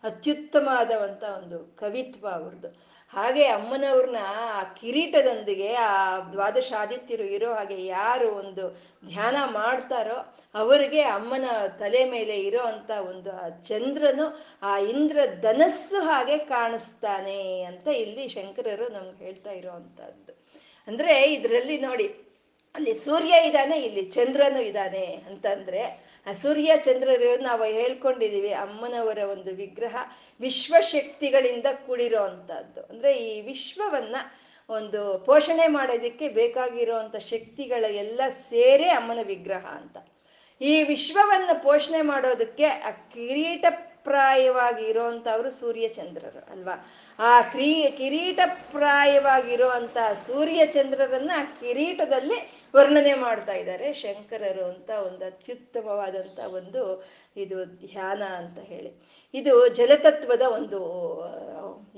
[0.04, 4.18] ಅತ್ಯುತ್ತಮವಾದವಂತ ಒಂದು ಕವಿತ್ವ ಅವ್ರದ್ದು ಹಾಗೆ ಅಮ್ಮನವ್ರನ್ನ
[4.56, 8.70] ಆ ಕಿರೀಟದೊಂದಿಗೆ ಆ ದ್ವಾದಶಾದಿತ್ಯರು ಇರೋ ಹಾಗೆ ಯಾರು ಒಂದು
[9.06, 10.16] ಧ್ಯಾನ ಮಾಡ್ತಾರೋ
[10.56, 11.46] ಅವರಿಗೆ ಅಮ್ಮನ
[11.80, 18.90] ತಲೆ ಮೇಲೆ ಇರೋ ಅಂತ ಒಂದು ಆ ಚಂದ್ರನು ಆ ಇಂದ್ರ ಧನಸ್ಸು ಹಾಗೆ ಕಾಣಿಸ್ತಾನೆ ಅಂತ ಇಲ್ಲಿ ಶಂಕರರು
[18.90, 19.70] ನಮ್ಗೆ ಹೇಳ್ತಾ ಇರೋ
[20.90, 22.08] ಅಂದ್ರೆ ಇದರಲ್ಲಿ ನೋಡಿ,
[22.76, 25.82] ಅಲ್ಲಿ ಸೂರ್ಯ ಇದ್ದಾನೆ ಇಲ್ಲಿ ಚಂದ್ರನು ಇದ್ದಾನೆ ಅಂತಂದ್ರೆ,
[26.28, 29.96] ಆ ಸೂರ್ಯ, ಚಂದ್ರರು ನಾವು ಹೇಳ್ಕೊಂಡಿದೀವಿ, ಅಮ್ಮನವರ ಒಂದು ವಿಗ್ರಹ
[30.40, 34.16] ವಿಶ್ವಶಕ್ತಿಗಳಿಂದ ಕೂಡಿರೋ ಅಂಥದ್ದು ಅಂದ್ರೆ ಈ ವಿಶ್ವವನ್ನ
[34.70, 39.98] ಒಂದು ಪೋಷಣೆ ಮಾಡೋದಕ್ಕೆ ಬೇಕಾಗಿರುವಂತ ಶಕ್ತಿಗಳ ಎಲ್ಲ ಸೇರೇ ಅಮ್ಮನ ವಿಗ್ರಹ ಅಂತ.
[40.62, 43.66] ಈ ವಿಶ್ವವನ್ನು ಪೋಷಣೆ ಮಾಡೋದಕ್ಕೆ ಆ ಕಿರೀಟ
[44.04, 46.76] ಪ್ರಾಯವಾಗಿ ಇರೋವಂಥವ್ರು ಸೂರ್ಯ, ಚಂದ್ರರು ಅಲ್ವಾ?
[47.20, 57.06] ಆ ಕ್ರೀ ಕಿರೀಟಪ್ರಾಯವಾಗಿರೋ ಅಂತ ಸೂರ್ಯ ಚಂದ್ರರನ್ನ ಕಿರೀಟದಲ್ಲಿ ವರ್ಣನೆ ಮಾಡ್ತಾ ಇದ್ದಾರೆ ಶಂಕರರು ಅಂತ ಒಂದು ಅತ್ಯುತ್ತಮವಾದಂಥ ಒಂದು
[57.38, 58.94] ಇದು ಧ್ಯಾನ ಅಂತ ಹೇಳಿ.
[59.34, 60.80] ಇದು ಜಲತತ್ವದ ಒಂದು,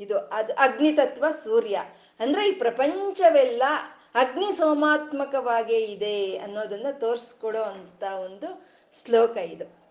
[0.01, 1.79] ಇದು ಅದು ಅಗ್ನಿತತ್ವ ಸೂರ್ಯ.
[2.19, 3.63] ಅಂದ್ರೆ ಈ ಪ್ರಪಂಚವೆಲ್ಲ
[4.15, 8.67] ಅಗ್ನಿ ಸೋಮಾತ್ಮಕವಾಗೇ ಇದೆ ಅನ್ನೋದನ್ನ ತೋರಿಸ್ಕೊಡೋ ಅಂತ ಒಂದು
[9.03, 9.81] ಶ್ಲೋಕ ಇದು.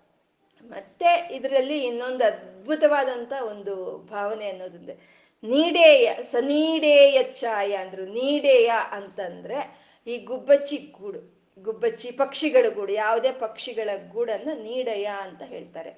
[0.69, 10.76] ಮತ್ತೆ ಇದರಲ್ಲಿ ಇನ್ನೊಂದು ಅದ್ಭುತವಾದಂಥ ಒಂದು ಭಾವನೆ ಅನ್ನೋದೊಂದು ನೀಡೇಯ ಸನೀಡೇಯ ಛಾಯ ಅಂದ್ರು, ನೀಡೇಯ ಅಂತಂದ್ರೆ ಈ ಗುಬ್ಬಚ್ಚಿ
[10.76, 15.90] ಗೂಡು, ಗುಬ್ಬಚ್ಚಿ ಪಕ್ಷಿಗಳ ಗೂಡು, ಯಾವುದೇ ಪಕ್ಷಿಗಳ ಗೂಡನ್ನು ನೀಡಯ ಅಂತ ಹೇಳ್ತಾರೆ.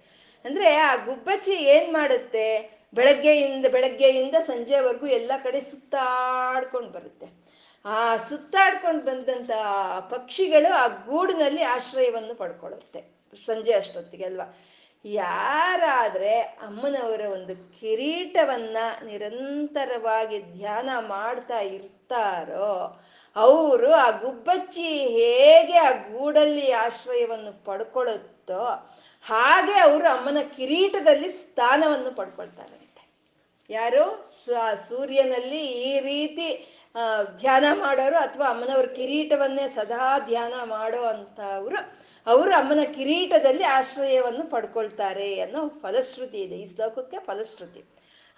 [0.44, 2.82] ಅಂದ್ರೆ ಆ ಗುಬ್ಬಚ್ಚಿ ಏನ್ ಮಾಡುತ್ತೆ?
[2.94, 7.26] ಬೆಳಗ್ಗೆಯಿಂದ ಬೆಳಗ್ಗೆಯಿಂದ ಸಂಜೆವರೆಗೂ ಎಲ್ಲ ಕಡೆ ಸುತ್ತಾಡ್ಕೊಂಡು ಬರುತ್ತೆ.
[7.84, 9.50] ಆ ಸುತ್ತಾಡ್ಕೊಂಡು ಬಂದಂತ
[10.10, 13.22] ಪಕ್ಷಿಗಳು ಆ ಗೂಡಿನಲ್ಲಿ ಆಶ್ರಯವನ್ನು ಪಡ್ಕೊಳ್ಳುತ್ತೆ.
[13.44, 14.58] ಸಂಜೆ ಅಷ್ಟೊತ್ತಿಗೆ ಅಲ್ವಾ?
[15.04, 23.00] ಯಾರಾದ್ರೆ ಅಮ್ಮನವರ ಒಂದು ಕಿರೀಟವನ್ನ ನಿರಂತರವಾಗಿ ಧ್ಯಾನ ಮಾಡ್ತಾ ಇರ್ತಾರೋ,
[23.36, 24.88] ಅವರು ಆ ಗುಬ್ಬಚ್ಚಿ
[25.18, 28.64] ಹೇಗೆ ಆ ಗೂಡಲ್ಲಿ ಆಶ್ರಯವನ್ನು ಪಡ್ಕೊಳುತ್ತೋ,
[29.24, 33.04] ಹಾಗೆ ಅವರು ಅಮ್ಮನ ಕಿರೀಟದಲ್ಲಿ ಸ್ಥಾನವನ್ನು ಪಡ್ಕೊಳ್ತಾರಂತೆ.
[33.70, 34.04] ಯಾರು?
[34.88, 36.48] ಸೂರ್ಯನಲ್ಲಿ ಈ ರೀತಿ
[37.40, 41.02] ಧ್ಯಾನ ಮಾಡೋರು ಅಥವಾ ಅಮ್ಮನವ್ರ ಕಿರೀಟವನ್ನೇ ಸದಾ ಧ್ಯಾನ ಮಾಡೋ
[42.26, 46.56] ಅವರು ಅಮ್ಮನ ಕಿರೀಟದಲ್ಲಿ ಆಶ್ರಯವನ್ನು ಪಡ್ಕೊಳ್ತಾರೆ ಅನ್ನೋ ಫಲಶ್ರುತಿ ಇದೆ.
[46.56, 47.84] ಈ ಶ್ಲೋಕಕ್ಕೆ ಫಲಶ್ರುತಿ.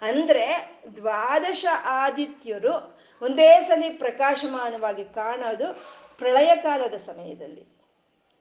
[0.01, 5.73] ಅಂದ್ರೆ ದ್ವಾದಶ ಆದಿತ್ಯರು ಒಂದೇ ಸಲಿ ಪ್ರಕಾಶಮಾನವಾಗಿ ಕಾಣೋದು
[6.17, 7.75] ಪ್ರಳಯ ಕಾಲದ ಸಮಯದಲ್ಲಿ.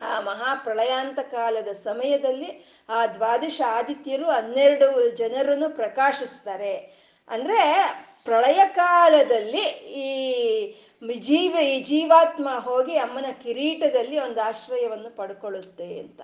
[0.01, 7.05] ಆ ಮಹಾಪ್ರಳಯಾಂತ ಕಾಲದ ಸಮಯದಲ್ಲಿ ಆ ದ್ವಾದಶ ಆದಿತ್ಯರು ಹನ್ನೆರಡು ಜನರನ್ನು ಪ್ರಕಾಶಿಸ್ತಾರೆ.
[7.29, 7.61] ಅಂದ್ರೆ
[8.25, 10.11] ಪ್ರಳಯ ಕಾಲದಲ್ಲಿ ಈ
[11.13, 16.21] ಜೀವ ಈ ಜೀವಾತ್ಮ ಹೋಗಿ ಅಮ್ಮನ ಕಿರೀಟದಲ್ಲಿ ಒಂದು ಆಶ್ರಯವನ್ನು ಪಡ್ಕೊಳ್ಳುತ್ತೆ ಅಂತ.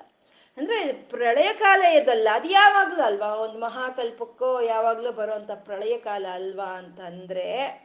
[0.56, 3.26] ಅಂದ್ರೆ ಪ್ರಳಯ ಕಾಲ ಇದಲ್ಲ, ಅದು ಯಾವಾಗ್ಲೂ ಅಲ್ವಾ?
[3.26, 7.80] ಒಂದು ಮಹಾಕಲ್ಪಕ್ಕೋ ಯಾವಾಗ್ಲೂ ಬರುವಂತ ಪ್ರಳಯ ಕಾಲ ಅಲ್ವಾ ಅಂತಂದ್ರೆ,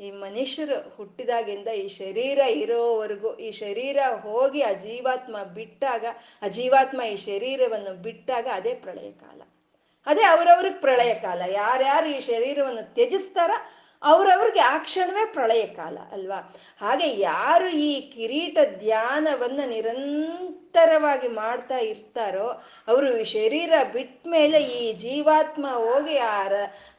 [0.00, 6.04] ಈ ಮನುಷ್ಯರು ಹುಟ್ಟಿದಾಗಿಂದ ಈ ಶರೀರ ಇರೋವರೆಗೂ, ಈ ಶರೀರ ಹೋಗಿ ಆ ಜೀವಾತ್ಮ ಬಿಟ್ಟಾಗ,
[6.42, 9.42] ಆ ಜೀವಾತ್ಮ ಈ ಶರೀರವನ್ನು ಬಿಟ್ಟಾಗ ಅದೇ ಪ್ರಳಯ ಕಾಲ.
[10.06, 11.42] ಅದೇ ಅವರವ್ರಿಗೆ ಪ್ರಳಯ ಕಾಲ.
[11.48, 13.50] ಯಾರ್ಯಾರು ಈ ಶರೀರವನ್ನು ತ್ಯಜಿಸ್ತಾರ
[14.02, 16.54] ಅವ್ರವ್ರಿಗೆ ಆ ಕ್ಷಣವೇ ಪ್ರಳಯ ಕಾಲ ಅಲ್ವಾ?
[16.80, 26.16] ಹಾಗೆ ಯಾರು ಈ ಕಿರೀಟ ಧ್ಯಾನವನ್ನು ನಿರಂತರವಾಗಿ ಮಾಡ್ತಾ ಇರ್ತಾರೋ, ಅವರು ಶರೀರ ಬಿಟ್ಟ ಮೇಲೆ ಈ ಜೀವಾತ್ಮ ಹೋಗಿ
[26.18, 26.48] ಆ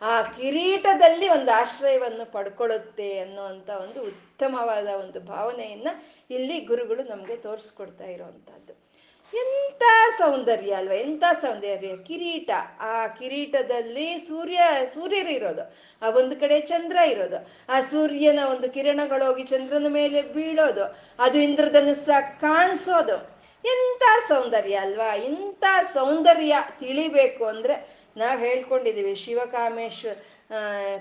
[0.01, 5.87] ಆ ಕಿರೀಟದಲ್ಲಿ ಒಂದು ಆಶ್ರಯವನ್ನು ಪಡ್ಕೊಳ್ಳುತ್ತೆ ಅನ್ನೋವಂಥ ಒಂದು ಉತ್ತಮವಾದ ಒಂದು ಭಾವನೆಯನ್ನ
[6.31, 8.86] ಇಲ್ಲಿ ಗುರುಗಳು ನಮಗೆ ತೋರಿಸ್ಕೊಡ್ತಾ ಇರೋವಂಥದ್ದು.
[9.33, 9.83] ಎಂಥ
[10.17, 11.97] ಸೌಂದರ್ಯ ಅಲ್ವಾ ಎಂಥ ಸೌಂದರ್ಯ?
[11.97, 12.51] ಕಿರೀಟ.
[12.79, 14.59] ಆ ಕಿರೀಟದಲ್ಲಿ ಸೂರ್ಯ,
[14.93, 15.75] ಸೂರ್ಯರು ಇರೋದು.
[16.01, 17.49] ಆ ಒಂದು ಕಡೆ ಚಂದ್ರ ಇರೋದು.
[17.69, 20.97] ಆ ಸೂರ್ಯನ ಒಂದು ಕಿರಣಗಳೋಗಿ ಚಂದ್ರನ ಮೇಲೆ ಬೀಳೋದು.
[21.19, 22.09] ಅದು ಇಂದ್ರಧನುಸ್ಸ
[22.41, 23.36] ಕಾಣಿಸೋದು.
[23.63, 25.13] ಎಂಥ ಸೌಂದರ್ಯ ಅಲ್ವಾ?
[25.13, 27.75] ಇಂಥ ಸೌಂದರ್ಯ ತಿಳಿಬೇಕು ಅಂದ್ರೆ
[28.17, 30.09] ನಾವು ಹೇಳ್ಕೊಂಡಿದ್ದೀವಿ ಶಿವಕಾಮೇಶ್ವ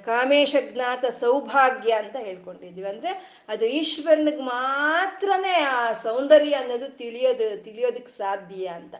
[0.04, 3.12] ಕಾಮೇಶ ಜ್ಞಾತ ಸೌಭಾಗ್ಯ ಅಂತ ಹೇಳ್ಕೊಂಡಿದ್ದೀವಿ ಅಂದ್ರೆ
[3.48, 8.94] ಅದು ಈಶ್ವರನಿಗೆ ಮಾತ್ರನೇ ಆ ಸೌಂದರ್ಯ ಅನ್ನೋದು ತಿಳಿಯೋದು ತಿಳಿಯೋದಕ್ಕೆ ಸಾಧ್ಯ ಅಂತ.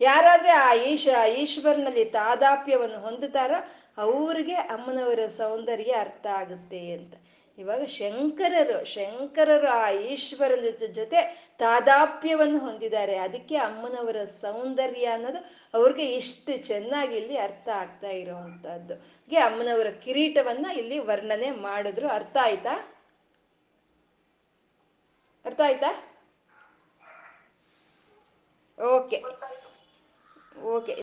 [0.00, 3.58] ಯಾರಾದ್ರೆ ಆ ಈಶ ಈಶ್ವರನಲ್ಲಿ ತಾದಾಪ್ಯವನ್ನು ಹೊಂದುತ್ತಾರೋ
[3.98, 7.14] ಅವ್ರಿಗೆ ಅಮ್ಮನವರ ಸೌಂದರ್ಯ ಅರ್ಥ ಆಗುತ್ತೆ ಅಂತ.
[7.58, 13.16] ಇವಾಗ ಶಂಕರರು ಶಂಕರರು ಆ ಈಶ್ವರನ ಜೊತೆ ತಾದಾಪ್ಯವನ್ನು ಹೊಂದಿದ್ದಾರೆ.
[13.16, 15.38] ಅದಕ್ಕೆ ಅಮ್ಮನವರ ಸೌಂದರ್ಯ ಅನ್ನೋದು
[15.74, 18.94] ಅವ್ರಿಗೆ ಇಷ್ಟು ಚೆನ್ನಾಗಿ ಇಲ್ಲಿ ಅರ್ಥ ಆಗ್ತಾ ಇರೋವಂಥದ್ದು.
[19.44, 22.08] ಅಮ್ಮನವರ ಕಿರೀಟವನ್ನ ಇಲ್ಲಿ ವರ್ಣನೆ ಮಾಡಿದ್ರು.
[22.08, 22.74] ಅರ್ಥ ಆಯ್ತಾ?
[25.44, 25.90] ಅರ್ಥ ಆಯ್ತಾ?
[28.84, 29.24] ಓಕೆ.
[30.62, 31.02] ಓಕೆ.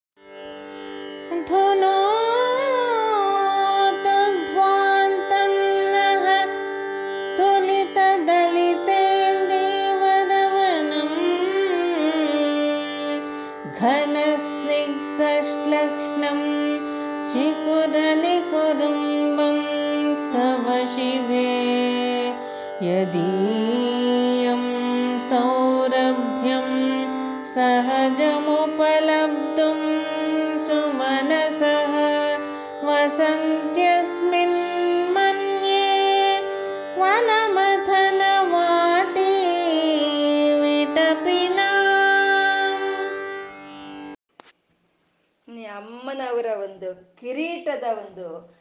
[45.75, 48.55] ಅಮ್ಮನವರ ಒಂದು ಕಿರೀಟದ ಒಂದು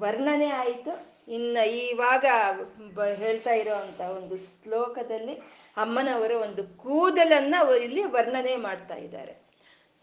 [0.00, 1.18] ವರ್ಣನೆ ಆಯಿತು.
[1.32, 2.24] ಇನ್ನು ಇವಾಗ
[2.94, 5.34] ಬ- ಹೇಳ್ತಾ ಇರೋವಂಥ ಒಂದು ಶ್ಲೋಕದಲ್ಲಿ
[5.76, 9.48] ಅಮ್ಮನವರ ಒಂದು ಕೂದಲನ್ನ ಇಲ್ಲಿ ವರ್ಣನೆ ಮಾಡ್ತಾ ಇದ್ದಾರೆ.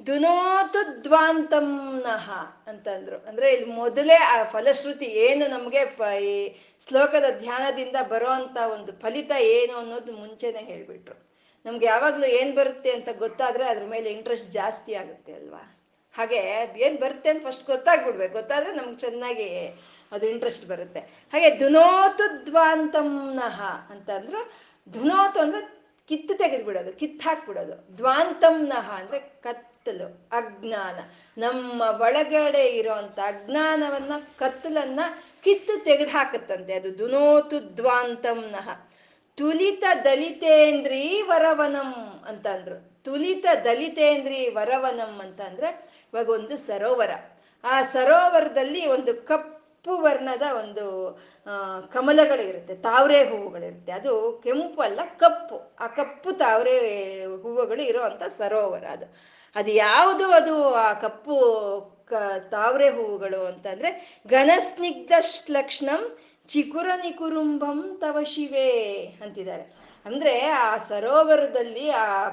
[0.08, 2.32] ದುನೋತು ದ್ವಾಂತಂನಹ
[2.68, 3.18] ಅಂತಂದ್ರು.
[3.18, 6.56] ಅಂದ್ರೆ ಇಲ್ಲಿ ಮೊದಲೇ ಆ ಫಲಶ್ರುತಿ ಏನು ನಮಗೆ ಈ
[6.88, 11.26] ಶ್ಲೋಕದ ಧ್ಯಾನದಿಂದ ಬರೋ ಅಂತ ಒಂದು ಫಲಿತ ಏನು ಅನ್ನೋದು ಮುಂಚೆನೆ ಹೇಳ್ಬಿಟ್ರು.
[11.66, 15.85] ನಮ್ಗೆ ಯಾವಾಗ್ಲೂ ಏನ್ ಬರುತ್ತೆ ಅಂತ ಗೊತ್ತಾದ್ರೆ ಅದ್ರ ಮೇಲೆ ಇಂಟ್ರೆಸ್ಟ್ ಜಾಸ್ತಿ ಆಗುತ್ತೆ ಅಲ್ವಾ?
[16.18, 16.38] ಹಾಗೆ
[16.78, 18.34] ಏನು ಬರುತ್ತೆ ಅಂತ ಫಸ್ಟ್ ಗೊತ್ತಾಗ್ಬಿಡ್ಬೇಕು.
[18.34, 19.68] ಗೊತ್ತಾದ್ರೆ ನಮ್ಗೆ ಚೆನ್ನಾಗಿ
[20.12, 21.00] ಅದು ಇಂಟ್ರೆಸ್ಟ್ ಬರುತ್ತೆ.
[21.00, 24.54] ಹಾಗೆ ಧುನೋತು ದ್ವಾಂತಂನಹ ಅಂತ ಅಂದ್ರು,
[24.92, 25.76] ಧುನೋತು ಅಂದ್ರೆ
[26.08, 27.98] ಕಿತ್ತು ತೆಗೆದ್ಬಿಡೋದು, ಕಿತ್ತು ಹಾಕ್ಬಿಡೋದು.
[27.98, 31.00] ದ್ವಾಂತಂನಃ ಅಂದ್ರೆ ಕತ್ತಲು, ಅಜ್ಞಾನ.
[31.38, 35.00] ನಮ್ಮ ಒಳಗಡೆ ಇರೋಂಥ ಅಜ್ಞಾನವನ್ನ, ಕತ್ತಲನ್ನ
[35.44, 38.70] ಕಿತ್ತು ತೆಗೆದು ಹಾಕುತ್ತಂತೆ ಅದು ದುನೋತು ದ್ವಾಂತಂನಃ
[39.38, 43.04] ತುಲಿತ ದಲಿತೇಂದ್ರಿ ವರವನಂ ಅಂತ ಅಂದ್ರು.
[43.04, 47.10] ತುಲಿತ ದಲಿತೇಂದ್ರಿ ವರವನಂ ಅಂತ ಅಂದ್ರೆ ಇವಾಗ ಒಂದು ಸರೋವರ.
[47.64, 50.86] ಆ ಸರೋವರದಲ್ಲಿ ಒಂದು ಕಪ್ಪು ವರ್ಣದ ಒಂದು
[51.92, 53.92] ಕಮಲಗಳು ಇರುತ್ತೆ ತಾವರೆ ಹೂವುಗಳಿರುತ್ತೆ.
[53.92, 55.76] ಅದು ಕೆಂಪು ಅಲ್ಲ, ಕಪ್ಪು.
[55.80, 56.78] ಆ ಕಪ್ಪು ತಾವರೆ
[57.26, 59.06] ಹೂವುಗಳು ಇರೋ ಅಂತ ಸರೋವರ ಅದು.
[59.56, 60.74] ಅದು ಯಾವುದು ಅದು?
[60.74, 61.36] ಆ ಕಪ್ಪು,
[62.10, 62.14] ಕ,
[62.52, 68.72] ತಾವರೆ ಹೂವುಗಳು ಅಂತಂದ್ರೆ ಘನಸ್ನಿಗ್ಧ ಶ್ಲಕ್ಷ್ಣಂ ಚಿಕುರ ನಿಕುರುಂಭಂ ತವ ಶಿವೆ
[69.06, 69.74] ಅಂತಿದ್ದಾರೆ.
[70.06, 72.30] ಅಂದ್ರೆ ಆ ಸರೋವರದಲ್ಲಿ ಆ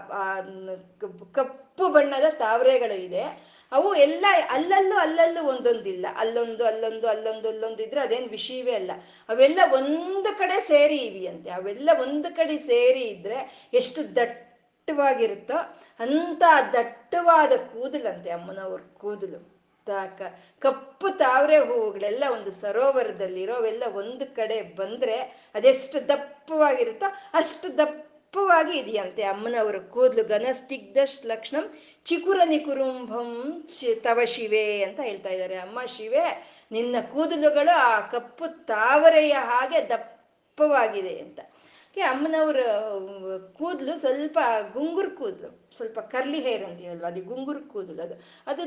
[1.33, 3.53] ಕಪ್ಪು ಬಣ್ಣದ ತಾವರೆಗಳು ಇದೆ.
[3.73, 6.07] ಅವು ಎಲ್ಲ ಅಲ್ಲಲ್ಲೂ ಅಲ್ಲಲ್ಲೂ ಒಂದೊಂದಿಲ್ಲ.
[6.17, 8.93] ಅಲ್ಲೊಂದು ಅಲ್ಲೊಂದು ಅಲ್ಲೊಂದು ಅಲ್ಲೊಂದು ಇದ್ರೆ ಅದೇನು ವಿಷಯವೇ ಅಲ್ಲ.
[9.29, 11.51] ಅವೆಲ್ಲ ಒಂದು ಕಡೆ ಸೇರಿ ಇವಿಯಂತೆ.
[11.51, 13.39] ಅವೆಲ್ಲ ಒಂದು ಕಡೆ ಸೇರಿ ಇದ್ರೆ
[13.73, 15.59] ಎಷ್ಟು ದಟ್ಟವಾಗಿರುತ್ತೋ
[16.01, 19.41] ಅಂತ ದಟ್ಟವಾದ ಕೂದಲಂತೆ ಅಮ್ಮನವ್ರ ಕೂದಲು.
[19.87, 20.19] ತಾಕ
[20.63, 25.17] ಕಪ್ಪು ತಾವರೆ ಹೂವುಗಳೆಲ್ಲ ಒಂದು ಸರೋವರದಲ್ಲಿರೋವೆಲ್ಲ ಒಂದು ಕಡೆ ಬಂದ್ರೆ
[25.55, 27.69] ಅದೆಷ್ಟು ದಪ್ಪವಾಗಿರುತ್ತೋ ಅಷ್ಟು
[28.33, 31.65] ದಪ್ಪವಾಗಿ ಇದೆಯಂತೆ ಅಮ್ಮನವರ ಕೂದಲು ಘನಸ್ತಿಗ್ಧ ಲಕ್ಷಣಂ
[32.05, 33.29] ಚಿಕುರ ನಿಕುರುಂಭಂ
[34.01, 35.57] ತವ ಶಿವೆ ಅಂತ ಹೇಳ್ತಾ ಇದ್ದಾರೆ.
[35.57, 36.25] ಅಮ್ಮ, ಶಿವೆ,
[36.73, 41.41] ನಿನ್ನ ಕೂದಲುಗಳು ಆ ಕಪ್ಪು ತಾವರೆಯ ಹಾಗೆ ದಪ್ಪವಾಗಿದೆ ಅಂತ.
[42.11, 42.61] ಅಮ್ಮನವ್ರ
[43.59, 44.39] ಕೂದಲು ಸ್ವಲ್ಪ
[44.73, 48.17] ಗುಂಗುರು ಕೂದಲು, ಸ್ವಲ್ಪ ಕರ್ಲಿ ಹೇರ್ ಅಂತೀವಲ್ವ, ಅದು ಗುಂಗುರು ಕೂದಲು, ಅದು
[48.47, 48.63] ಅದು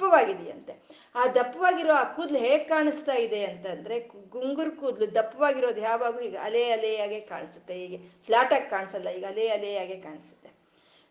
[0.00, 0.74] ದಪ್ಪವಾಗಿದೆಯಂತೆ.
[1.14, 3.96] ಆ ದಪ್ಪವಾಗಿರೋ ಆ ಕೂದಲು ಹೇಗೆ ಕಾಣಿಸ್ತಾ ಇದೆ ಅಂತಂದ್ರೆ
[4.34, 7.74] ಗುಂಗುರು ಕೂದಲು ದಪ್ಪವಾಗಿರೋದು ಯಾವಾಗಲೂ ಈಗ ಅಲೆ ಅಲೆಯಾಗೆ ಕಾಣಿಸುತ್ತೆ.
[7.74, 10.37] ಹೀಗೆ ಫ್ಲಾಟಾಗಿ ಕಾಣಿಸಲ್ಲ, ಈಗ ಅಲೆ ಅಲೆಯಾಗೆ ಕಾಣಿಸುತ್ತೆ.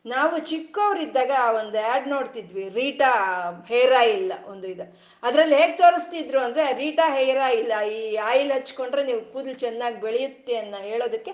[0.05, 3.09] ನಾವು ಚಿಕ್ಕವರಿದ್ದಾಗ ಒಂದು ಆ್ಯಡ್ ನೋಡ್ತಿದ್ವಿ, ರೀಟಾ
[3.69, 4.85] ಹೇರ್ ಆಯಿಲ್ ಒಂದು ಇದು.
[5.23, 10.79] ಅದರಲ್ಲಿ ಹೇಗೆ ತೋರಿಸ್ತಿದ್ರು ಅಂದರೆ, ರೀಟಾ ಹೇರ್ ಆಯಿಲ್, ಈ ಆಯಿಲ್ ಹಚ್ಕೊಂಡ್ರೆ ನೀವು ಕೂದಲು ಚೆನ್ನಾಗಿ ಬೆಳೆಯುತ್ತೆ ಅನ್ನೋ
[10.91, 11.31] ಹೇಳೋದಕ್ಕೆ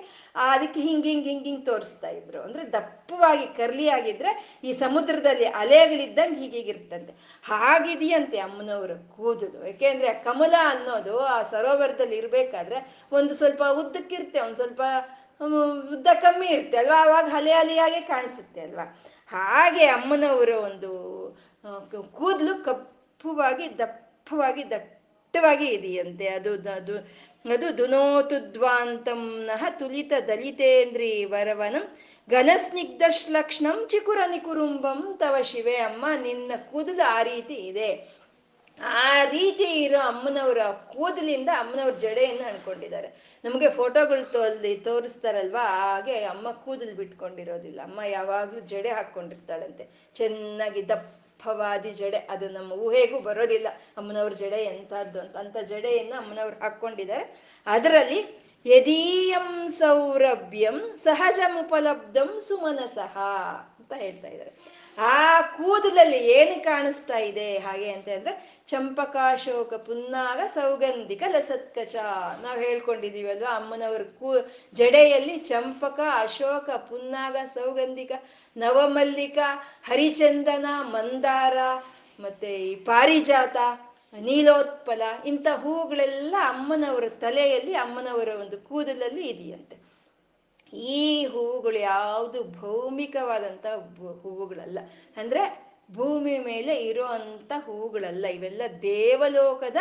[0.49, 2.39] ಅದಕ್ಕೆ ಹಿಂಗೆ ಹಿಂಗೆ ಹಿಂಗೆ ಹಿಂಗೆ ತೋರಿಸ್ತಾ ಇದ್ರು.
[2.47, 4.33] ಅಂದರೆ ದಪ್ಪವಾಗಿ, ಕರ್ಲಿ ಆಗಿದ್ರೆ
[4.67, 7.13] ಈ ಸಮುದ್ರದಲ್ಲಿ ಅಲೆಗಳಿದ್ದಂಗೆ ಹೀಗೀಗಿರ್ತಂತೆ
[7.45, 9.59] ಹಾಗಿದೆಯಂತೆ ಅಮ್ಮನವರು ಕೂದಲು.
[9.71, 12.79] ಯಾಕೆಂದ್ರೆ ಕಮಲ ಅನ್ನೋದು ಆ ಸರೋವರದಲ್ಲಿ ಇರಬೇಕಾದ್ರೆ
[13.19, 14.81] ಒಂದು ಸ್ವಲ್ಪ ಉದ್ದಕ್ಕಿರುತ್ತೆ, ಒಂದು ಸ್ವಲ್ಪ
[15.93, 16.97] ಉದ್ದ ಕಮ್ಮಿ ಇರುತ್ತೆ ಅಲ್ವಾ?
[17.05, 18.85] ಅವಾಗ ಹಲೆ ಹಲೆಯಾಗೆ ಕಾಣಿಸುತ್ತೆ ಅಲ್ವಾ?
[19.29, 20.91] ಹಾಗೆ ಅಮ್ಮನವರ ಒಂದು
[22.19, 26.27] ಕೂದಲು ಕಪ್ಪುವಾಗಿ, ದಪ್ಪವಾಗಿ, ದಟ್ಟವಾಗಿ ಇದೆಯಂತೆ.
[26.27, 26.95] ಅದು ಅದು
[27.53, 31.85] ಅದು ದುನೋತುದ್ವಾಂತಂನಃ ತುಲಿತ ದಲಿತೇಂದ್ರಿ ವರವನಂ
[32.27, 37.89] ಘನಸ್ನಿಗ್ಧ ಶ್ಲಕ್ಷ್ಣಂ ಚಿಕುರ ನಿಕುರುಂಬಂ ತವ ಶಿವೆ ಅಮ್ಮ, ನಿನ್ನ ಕೂದಲು ಆ ರೀತಿ ಇದೆ.
[38.79, 43.39] ಆ ರೀತಿ ಇರೋ ಅಮ್ಮನವರ ಕೂದಲಿಂದ ಅಮ್ಮನವ್ರ ಜಡೆಯನ್ನು ಅನ್ಕೊಂಡಿದ್ದಾರೆ.
[43.43, 47.81] ನಮಗೆ ಫೋಟೋಗಳು ತೋಲ್ಲಿ ತೋರಿಸ್ತಾರಲ್ವಾ, ಹಾಗೆ ಅಮ್ಮ ಕೂದಲು ಬಿಟ್ಕೊಂಡಿರೋದಿಲ್ಲ.
[47.81, 49.87] ಅಮ್ಮ ಯಾವಾಗಲೂ ಜಡೆ ಹಾಕ್ಕೊಂಡಿರ್ತಾಳಂತೆ.
[50.15, 53.67] ಚೆನ್ನಾಗಿ ದಪ್ಪವಾದಿ ಜಡೆ, ಅದು ನಮ್ಮ ಊಹೆಗೂ ಬರೋದಿಲ್ಲ.
[53.97, 57.25] ಅಮ್ಮನವ್ರ ಜಡೆ ಎಂಥದ್ದು ಅಂತ ಅಂತ ಜಡೆಯನ್ನು ಅಮ್ಮನವ್ರು ಹಾಕ್ಕೊಂಡಿದ್ದಾರೆ.
[57.67, 58.19] ಅದರಲ್ಲಿ
[58.65, 63.17] ಯದೀಯಂ ಸೌರಭ್ಯಂ ಸಹಜಮುಪಲಬ್ಧಂ ಸುಮನಸಹ
[63.79, 64.82] ಅಂತ ಹೇಳ್ತಾ ಇದ್ದಾರೆ.
[64.97, 67.57] ಆ ಕೂದಲಲ್ಲಿ ಏನು ಕಾಣಿಸ್ತಾ ಇದೆ?
[67.57, 71.95] ಹಾಗೆ ಅಂತ ಅಂದ್ರೆ ಚಂಪಕಾಶೋಕ ಪುನ್ನಾಗ, ಸೌಗಂಧಿಕ, ಲಸತ್ಕಚ.
[72.41, 74.37] ನಾವು ಹೇಳ್ಕೊಂಡಿದೀವಿ ಅಲ್ವಾ, ಅಮ್ಮನವ್ರ ಕೂ,
[74.73, 78.11] ಜಡೆಯಲ್ಲಿ ಚಂಪಕ, ಅಶೋಕ, ಪುನ್ನಾಗ, ಸೌಗಂಧಿಕ,
[78.57, 79.37] ನವಮಲ್ಲಿಕ,
[79.83, 81.57] ಹರಿಚಂದನ, ಮಂದಾರ,
[82.19, 83.57] ಮತ್ತೆ ಈ ಪಾರಿಜಾತ,
[84.19, 89.82] ನೀಲೋತ್ಪಲ, ಇಂಥ ಹೂಗಳೆಲ್ಲ ಅಮ್ಮನವರ ತಲೆಯಲ್ಲಿ, ಅಮ್ಮನವರ ಒಂದು ಕೂದಲಲ್ಲಿ ಇದೆಯಂತೆ.
[90.73, 93.65] ಈ ಹೂವುಗಳು ಯಾವುದು ಭೌಮಿಕವಾದಂಥ
[94.21, 94.79] ಹೂವುಗಳಲ್ಲ.
[95.17, 99.75] ಅಂದ್ರೆ ಭೂಮಿ ಮೇಲೆ ಇರುವಂತ ಹೂವುಗಳಲ್ಲ, ಇವೆಲ್ಲ ದೇವಲೋಕದ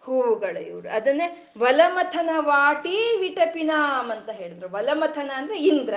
[0.00, 0.88] ಹೂವುಗಳು ಇವರು.
[0.88, 4.68] ಅದನ್ನೇ ವಲಮಥನ ವಾಟಿ ವಿಟಪಿನಾಮ್ ಅಂತ ಹೇಳಿದ್ರು.
[4.68, 5.94] ವಲಮಥನ ಅಂದ್ರೆ ಇಂದ್ರ,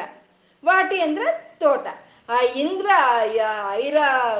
[0.65, 1.87] ವಾಟಿ ಅಂದ್ರೆ ತೋಟ.
[2.31, 2.89] ಆ ಇಂದ್ರ
[3.71, 3.97] ಐರ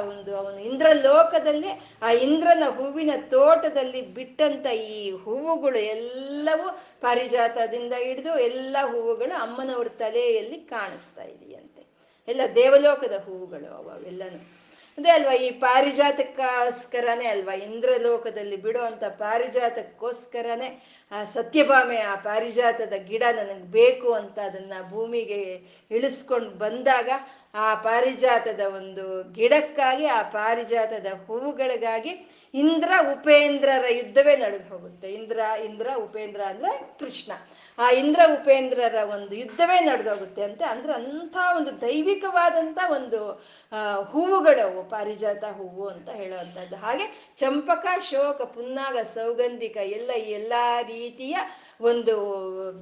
[0.08, 1.70] ಒಂದು ಅವನು ಇಂದ್ರ ಲೋಕದಲ್ಲಿ
[2.02, 6.68] ಆ ಇಂದ್ರನ ಹೂವಿನ ತೋಟದಲ್ಲಿ ಬಿಟ್ಟಂತ ಈ ಹೂವುಗಳು ಎಲ್ಲವೂ
[7.00, 11.82] ಪಾರಿಜಾತದಿಂದ ಹಿಡಿದು ಎಲ್ಲ ಹೂವುಗಳು ಅಮ್ಮನವ್ರ ತಲೆಯಲ್ಲಿ ಕಾಣಿಸ್ತಾ ಇದೆಯಂತೆ.
[12.28, 14.62] ಎಲ್ಲ ದೇವಲೋಕದ ಹೂವುಗಳು ಅವೆಲ್ಲನು.
[14.98, 20.68] ಅದೇ ಅಲ್ವಾ, ಈ ಪಾರಿಜಾತಕ್ಕೋಸ್ಕರನೇ ಅಲ್ವಾ, ಇಂದ್ರಲೋಕದಲ್ಲಿ ಬಿಡುವಂಥ ಪಾರಿಜಾತಕ್ಕೋಸ್ಕರನೇ,
[21.12, 25.40] ಆ ಸತ್ಯಭಾಮೆ ಆ ಪಾರಿಜಾತದ ಗಿಡ ನನಗೆ ಬೇಕು ಅಂತ ಅದನ್ನ ಭೂಮಿಗೆ
[25.90, 27.10] ಇಳಿಸ್ಕೊಂಡು ಬಂದಾಗ
[27.54, 32.12] ಆ ಪಾರಿಜಾತದ ಒಂದು ಗಿಡಕ್ಕಾಗಿ, ಆ ಪಾರಿಜಾತದ ಹೂವುಗಳಿಗಾಗಿ
[32.54, 35.12] ಇಂದ್ರ ಉಪೇಂದ್ರರ ಯುದ್ಧವೇ ನಡೆದು ಹೋಗುತ್ತೆ.
[35.12, 37.32] ಇಂದ್ರ ಇಂದ್ರ, ಉಪೇಂದ್ರ ಅಂದ್ರೆ ಕೃಷ್ಣ.
[37.78, 43.20] ಆ ಇಂದ್ರ, ಉಪೇಂದ್ರರ ಒಂದು ಯುದ್ಧವೇ ನಡೆದೋಗುತ್ತೆ ಅಂತ ಅಂದ್ರೆ ಅಂಥ ಒಂದು ದೈವಿಕವಾದಂಥ ಒಂದು
[44.02, 46.76] ಹೂವುಗಳವು ಪಾರಿಜಾತ ಹೂವು ಅಂತ ಹೇಳುವಂಥದ್ದು.
[46.76, 50.52] ಹಾಗೆ ಚಂಪಕ, ಶೋಕ, ಪುನ್ನಾಗ, ಸೌಗಂಧಿಕ ಎಲ್ಲ ಎಲ್ಲ
[50.86, 51.36] ರೀತಿಯ
[51.80, 52.16] ಒಂದು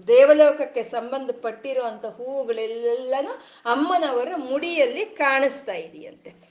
[0.06, 3.32] ದೇವಲೋಕಕ್ಕೆ ಸಂಬಂಧಪಟ್ಟಿರುವಂಥ ಹೂವುಗಳೆಲ್ಲನೂ
[3.66, 6.50] ಅಮ್ಮನವರ ಮುಡಿಯಲ್ಲಿ ಕಾಣಿಸ್ತಾ ಇದೆಯಂತೆ.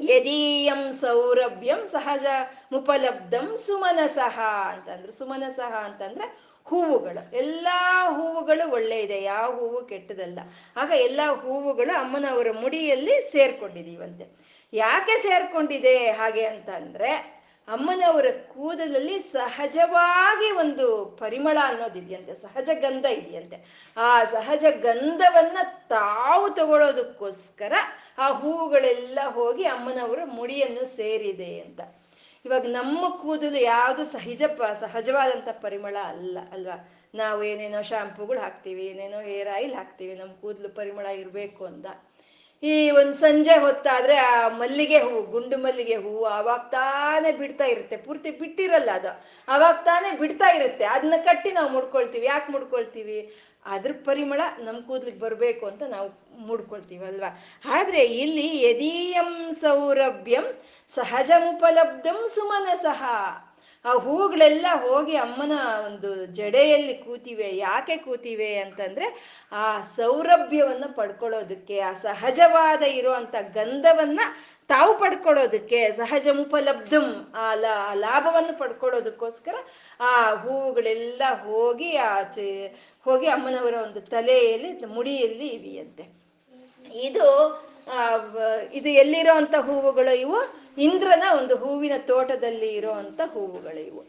[0.00, 2.26] ಯದೀಯಂ ಸೌರಭ್ಯಂ ಸಹಜ
[2.72, 7.36] ಮುಪಲಬ್ಧಂ ಸುಮನಸಹ ಅಂತಂದ್ರು ಸುಮನಸಹ ಅಂತಂದ್ರೆ ಹೂವುಗಳು.
[7.36, 7.68] ಎಲ್ಲ
[8.08, 10.38] ಹೂವುಗಳು ಒಳ್ಳೆ ಇದೆ, ಯಾವ ಹೂವು ಕೆಟ್ಟದಲ್ಲ.
[10.76, 14.26] ಆಗ ಎಲ್ಲ ಹೂವುಗಳು ಅಮ್ಮನವರ ಮುಡಿಯಲ್ಲಿ ಸೇರ್ಕೊಂಡಿದೀವಂತೆ.
[14.72, 17.35] ಯಾಕೆ ಸೇರ್ಕೊಂಡಿದೆ ಹಾಗೆ ಅಂತ ಅಂದ್ರೆ
[17.68, 20.86] ಅಮ್ಮನವರ ಕೂದಲಲ್ಲಿ ಸಹಜವಾಗಿ ಒಂದು
[21.20, 23.56] ಪರಿಮಳ ಅನ್ನೋದಿದೆಯಂತೆ ಸಹಜ ಗಂಧ ಇದೆಯಂತೆ.
[23.96, 27.72] ಆ ಸಹಜ ಗಂಧವನ್ನ ತಾವು ತಗೊಳ್ಳೋದಕ್ಕೋಸ್ಕರ
[28.18, 31.80] ಆ ಹೂವುಗಳೆಲ್ಲ ಹೋಗಿ ಅಮ್ಮನವರ ಮುಡಿಯನ್ನು ಸೇರಿದೆ ಅಂತ.
[32.44, 36.88] ಇವಾಗ ನಮ್ಮ ಕೂದಲು ಯಾವುದು ಸಹಜ ಪ, ಸಹಜವಾದಂಥ ಪರಿಮಳ ಅಲ್ಲ, ಅಲ್ವಾ?
[37.14, 41.86] ನಾವು ಏನೇನೋ ಶಾಂಪೂಗಳು ಹಾಕ್ತೀವಿ, ಏನೇನೋ ಹೇರ್ ಆಯಿಲ್ ಹಾಕ್ತೀವಿ ನಮ್ಮ ಕೂದಲು ಪರಿಮಳ ಇರಬೇಕು ಅಂತ.
[42.62, 47.96] ಈ ಒಂದು ಸಂಜೆ ಹೊತ್ತಾದ್ರೆ ಆ ಮಲ್ಲಿಗೆ ಹೂವು ಗುಂಡು ಮಲ್ಲಿಗೆ ಹೂವು ಅವಾಗ ತಾನೇ ಬಿಡ್ತಾ ಇರುತ್ತೆ.
[47.96, 49.08] ಪೂರ್ತಿ ಬಿಟ್ಟಿರಲ್ಲ ಅದು.
[49.48, 50.84] ಅವಾಗ ತಾನೇ ಬಿಡ್ತಾ ಇರುತ್ತೆ.
[50.84, 52.26] ಅದನ್ನ ಕಟ್ಟಿ ನಾವು ಮುಡ್ಕೊಳ್ತೀವಿ.
[52.26, 53.36] ಯಾಕೆ ಮುಡ್ಕೊಳ್ತೀವಿ?
[53.66, 57.44] ಅದ್ರ ಪರಿಮಳ ನಮ್ಮ ಕೂದ್ಲಿಗೆ ಬರಬೇಕು ಅಂತ ನಾವು ಮುಡ್ಕೊಳ್ತೀವಿ ಅಲ್ವಾ?
[57.72, 63.02] ಆದ್ರೆ ಇಲ್ಲಿ ಯದೀಯಂ ಸೌರಭ್ಯಂ ಸಹಜಮುಪಲಬ್ಧಂ ಸುಮನಸಃ.
[63.84, 65.54] ಆ ಹೂಗಳೆಲ್ಲ ಹೋಗಿ ಅಮ್ಮನ
[65.86, 69.06] ಒಂದು ಜಡೆಯಲ್ಲಿ ಕೂತಿವೆ, ಯಾಕೆ ಕೂತಿವೆ ಅಂತಂದ್ರೆ
[69.52, 74.20] ಆ ಸೌರಭ್ಯವನ್ನು ಪಡ್ಕೊಳ್ಳೋದಕ್ಕೆ, ಆ ಸಹಜವಾದ ಇರುವಂತ ಗಂಧವನ್ನ
[74.70, 79.56] ತಾವು ಪಡ್ಕೊಳ್ಳೋದಕ್ಕೆ ಸಹಜ ಮುಪಲಬ್ಧಂ ಆ ಲಾ ಲಾಭವನ್ನು ಪಡ್ಕೊಳ್ಳೋದಕ್ಕೋಸ್ಕರ
[80.00, 82.10] ಆ ಹೂವುಗಳೆಲ್ಲ ಹೋಗಿ ಆ
[83.06, 86.04] ಹೋಗಿ ಅಮ್ಮನವರ ಒಂದು ತಲೆಯಲ್ಲಿ, ಮುಡಿಯಲ್ಲಿ ಇವೆಯಂತೆ.
[87.08, 87.26] ಇದು
[88.72, 90.38] ಇದು ಎಲ್ಲಿರೋ ಅಂತ ಹೂವುಗಳು ಇವು?
[90.78, 93.20] ಇಂದ್ರನ ಒಂದು ಹೂವಿನ ತೋಟದಲ್ಲಿ ಇರುವಂತ
[93.86, 94.02] ಇವು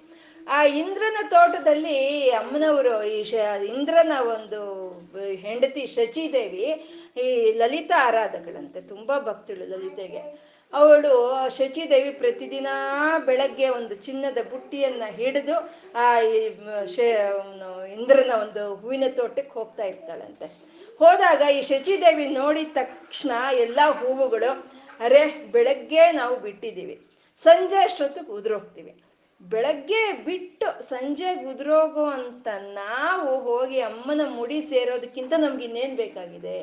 [0.47, 3.33] ಆ ಇಂದ್ರನ ತೋಟದಲ್ಲಿ ಅಮ್ಮನವರು ಈ ಶ,
[3.75, 4.61] ಇಂದ್ರನ ಒಂದು
[5.35, 6.67] ಹೆಂಡತಿ ಶಚಿದೇವಿ,
[7.23, 10.21] ಈ ಲಲಿತಾ ಆರಾಧಕಳಂತೆ, ತುಂಬಾ ಭಕ್ತಳು ಲಲಿತೆಗೆ.
[10.73, 11.13] ಅವಳು
[11.57, 12.67] ಶಚಿದೇವಿ ಪ್ರತಿದಿನ
[13.25, 15.57] ಬೆಳಗ್ಗೆ ಒಂದು ಚಿನ್ನದ ಬುಟ್ಟಿಯನ್ನ ಹಿಡಿದು
[15.95, 16.19] ಆ
[17.97, 20.47] ಇಂದ್ರನ ಒಂದು ಹೂವಿನ ತೋಟಕ್ಕೆ ಹೋಗ್ತಾ ಇರ್ತಾಳಂತೆ.
[20.99, 24.51] ಹೋದಾಗ ಈ ಶಚಿದೇವಿ ನೋಡಿದ ತಕ್ಷಣ ಎಲ್ಲ ಹೂವುಗಳು
[24.99, 25.21] ಅರೆ,
[25.53, 26.95] ಬೆಳಗ್ಗೆ ನಾವು ಬಿಟ್ಟಿದ್ದೀವಿ.
[27.41, 28.93] ಸಂಜೆ ಅಷ್ಟೊತ್ತಿಗೆ ಉದುರೋಗ್ತೀವಿ
[29.41, 36.57] ಬೆಳಗ್ಗೆ ಬಿಟ್ಟು ಸಂಜೆ ಉದುರೋಗೋ ಅಂತ ನಾವು ಹೋಗಿ ಅಮ್ಮನ ಮುಡಿ ಸೇರೋದಕ್ಕಿಂತ ನಮ್ಗೆ ಇನ್ನೇನು ಬೇಕಾಗಿದೆ?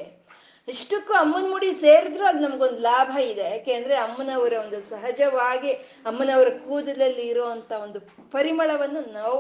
[0.69, 3.47] ಇಷ್ಟಕ್ಕೂ ಅಮ್ಮನ ಮುಡಿ ಸೇರಿದ್ರು ಅದು ನಮ್ಗೊಂದು ಲಾಭ ಇದೆ.
[3.55, 5.73] ಯಾಕೆಂದ್ರೆ ಅಮ್ಮನವರ ಒಂದು ಸಹಜವಾಗಿ,
[6.11, 7.99] ಅಮ್ಮನವರ ಕೂದಲಲ್ಲಿ ಇರುವಂತ ಒಂದು
[8.35, 9.39] ಪರಿಮಳವನ್ನು ನಾವು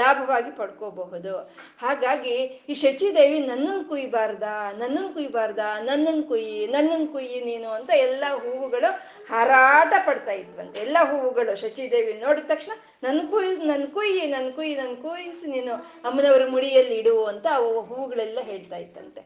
[0.00, 1.34] ಲಾಭವಾಗಿ ಪಡ್ಕೋಬಹುದು.
[1.82, 2.36] ಹಾಗಾಗಿ
[2.68, 4.46] ಈ ಶಚಿದೇವಿ ನನ್ನನ್ನು ಕುಯ್ಬಾರ್ದ
[4.82, 8.90] ನನ್ನನ್ನು ಕುಯ್ಬಾರ್ದ ನನ್ನನ್ನು ಕುಯ್ಯಿ ನನ್ನನ್ನು ಕುಯ್ಯಿ ನೀನು ಅಂತ ಎಲ್ಲ ಹೂವುಗಳು
[9.28, 10.80] ಹಾರಾಟ ಪಡ್ತಾ ಇದ್ವಂತೆ.
[10.80, 12.72] ಎಲ್ಲ ಹೂವುಗಳು ಶಚಿದೇವಿ ನೋಡಿದ ತಕ್ಷಣ
[13.04, 15.74] ನನ್ ಕುಯ್, ನನ್ ಕುಯ್ಯಿ ನನ್ ಕುಯ್ಯಿ, ನನ್ ಕುಯ್ಸಿ ನೀನು
[16.08, 19.22] ಅಮ್ಮನವರ ಮುಡಿಯಲ್ಲಿ ಇಡು ಅಂತ ಅವು ಹೂವುಗಳೆಲ್ಲ ಹೇಳ್ತಾ ಇತ್ತಂತೆ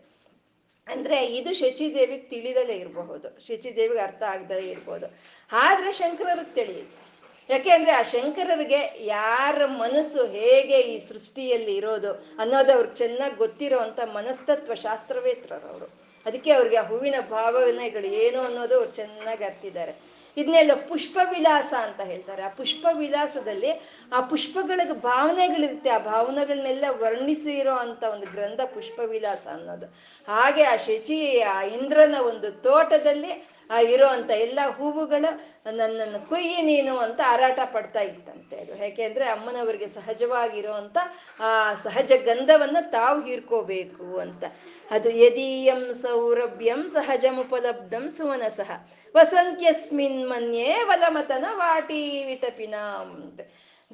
[0.87, 3.47] ಅಂದ್ರೆ ಇದು ಶಚಿದೇವಿಗೆ ತಿಳಿದಲೇ ಇರಬಹುದು.
[3.47, 5.07] ಶಚಿದೇವಿಗೆ ಅರ್ಥ ಆಗದಲೇ ಇರ್ಬೋದು.
[5.53, 7.03] ಆದ್ರೆ ಶಂಕರರಿಗೆ ತಿಳಿಯುತ್ತೆ.
[7.51, 13.79] ಯಾಕೆ ಅಂದ್ರೆ ಆ ಶಂಕರರಿಗೆ ಯಾರ ಮನಸ್ಸು ಹೇಗೆ ಈ ಸೃಷ್ಟಿಯಲ್ಲಿ ಇರೋದು ಅನ್ನೋದು ಅವ್ರಿಗೆ ಚೆನ್ನಾಗಿ ಗೊತ್ತಿರೋ
[14.13, 15.91] ಮನಸ್ತತ್ವ ಶಾಸ್ತ್ರವೇತ್ರರು ಅವರು.
[16.27, 20.16] ಅದಕ್ಕೆ ಅವ್ರಿಗೆ ಆ ಹೂವಿನ ಭಾವನೆಗಳು ಏನು ಅನ್ನೋದು ಅವ್ರು ಚೆನ್ನಾಗಿ ಅರ್ತಿದ್ದಾರೆ.
[20.37, 22.43] ಇದನ್ನೆಲ್ಲ ಪುಷ್ಪ ವಿಲಾಸ ಅಂತ ಹೇಳ್ತಾರೆ.
[22.43, 23.71] ಆ ಪುಷ್ಪ ವಿಲಾಸದಲ್ಲಿ
[24.13, 25.91] ಆ ಪುಷ್ಪಗಳಿಗೆ ಭಾವನೆಗಳಿರುತ್ತೆ.
[25.91, 29.87] ಆ ಭಾವನೆಗಳನ್ನೆಲ್ಲ ವರ್ಣಿಸಿರೋ ಅಂತ ಒಂದು ಗ್ರಂಥ ಪುಷ್ಪ ವಿಲಾಸ ಅನ್ನೋದು.
[30.29, 35.31] ಹಾಗೆ ಆ ಶಚಿ, ಆ ಇಂದ್ರನ ಒಂದು ತೋಟದಲ್ಲಿ, ಆ ಇರೋ ಅಂತ ಎಲ್ಲ ಹೂವುಗಳು
[35.77, 38.83] ನನ್ನನ್ನು ಕುಯ್ಯಿ ನೀನು ಅಂತ ಹಾರಾಟ ಪಡ್ತಾ ಇತ್ತಂತೆ ಅದು.
[38.83, 40.97] ಯಾಕೆಂದ್ರೆ ಅಮ್ಮನವರಿಗೆ ಸಹಜವಾಗಿರುವಂಥ
[41.41, 44.45] ಆ ಸಹಜ ಗಂಧವನ್ನ ತಾವು ಹೀರ್ಕೋಬೇಕು ಅಂತ.
[44.91, 48.71] ಅದು ಯದೀಯಂ ಸೌರಭ್ಯಂ ಸಹಜಮುಪಲಬ್ಧಂ ಸುಮನಸಃ
[49.15, 52.75] ವಸಂತ್ಯಸ್ಮಿನ್ ಮನ್ಯೇ ವಲಮತನ ವಾಟಿ ವಿಟಪಿನ.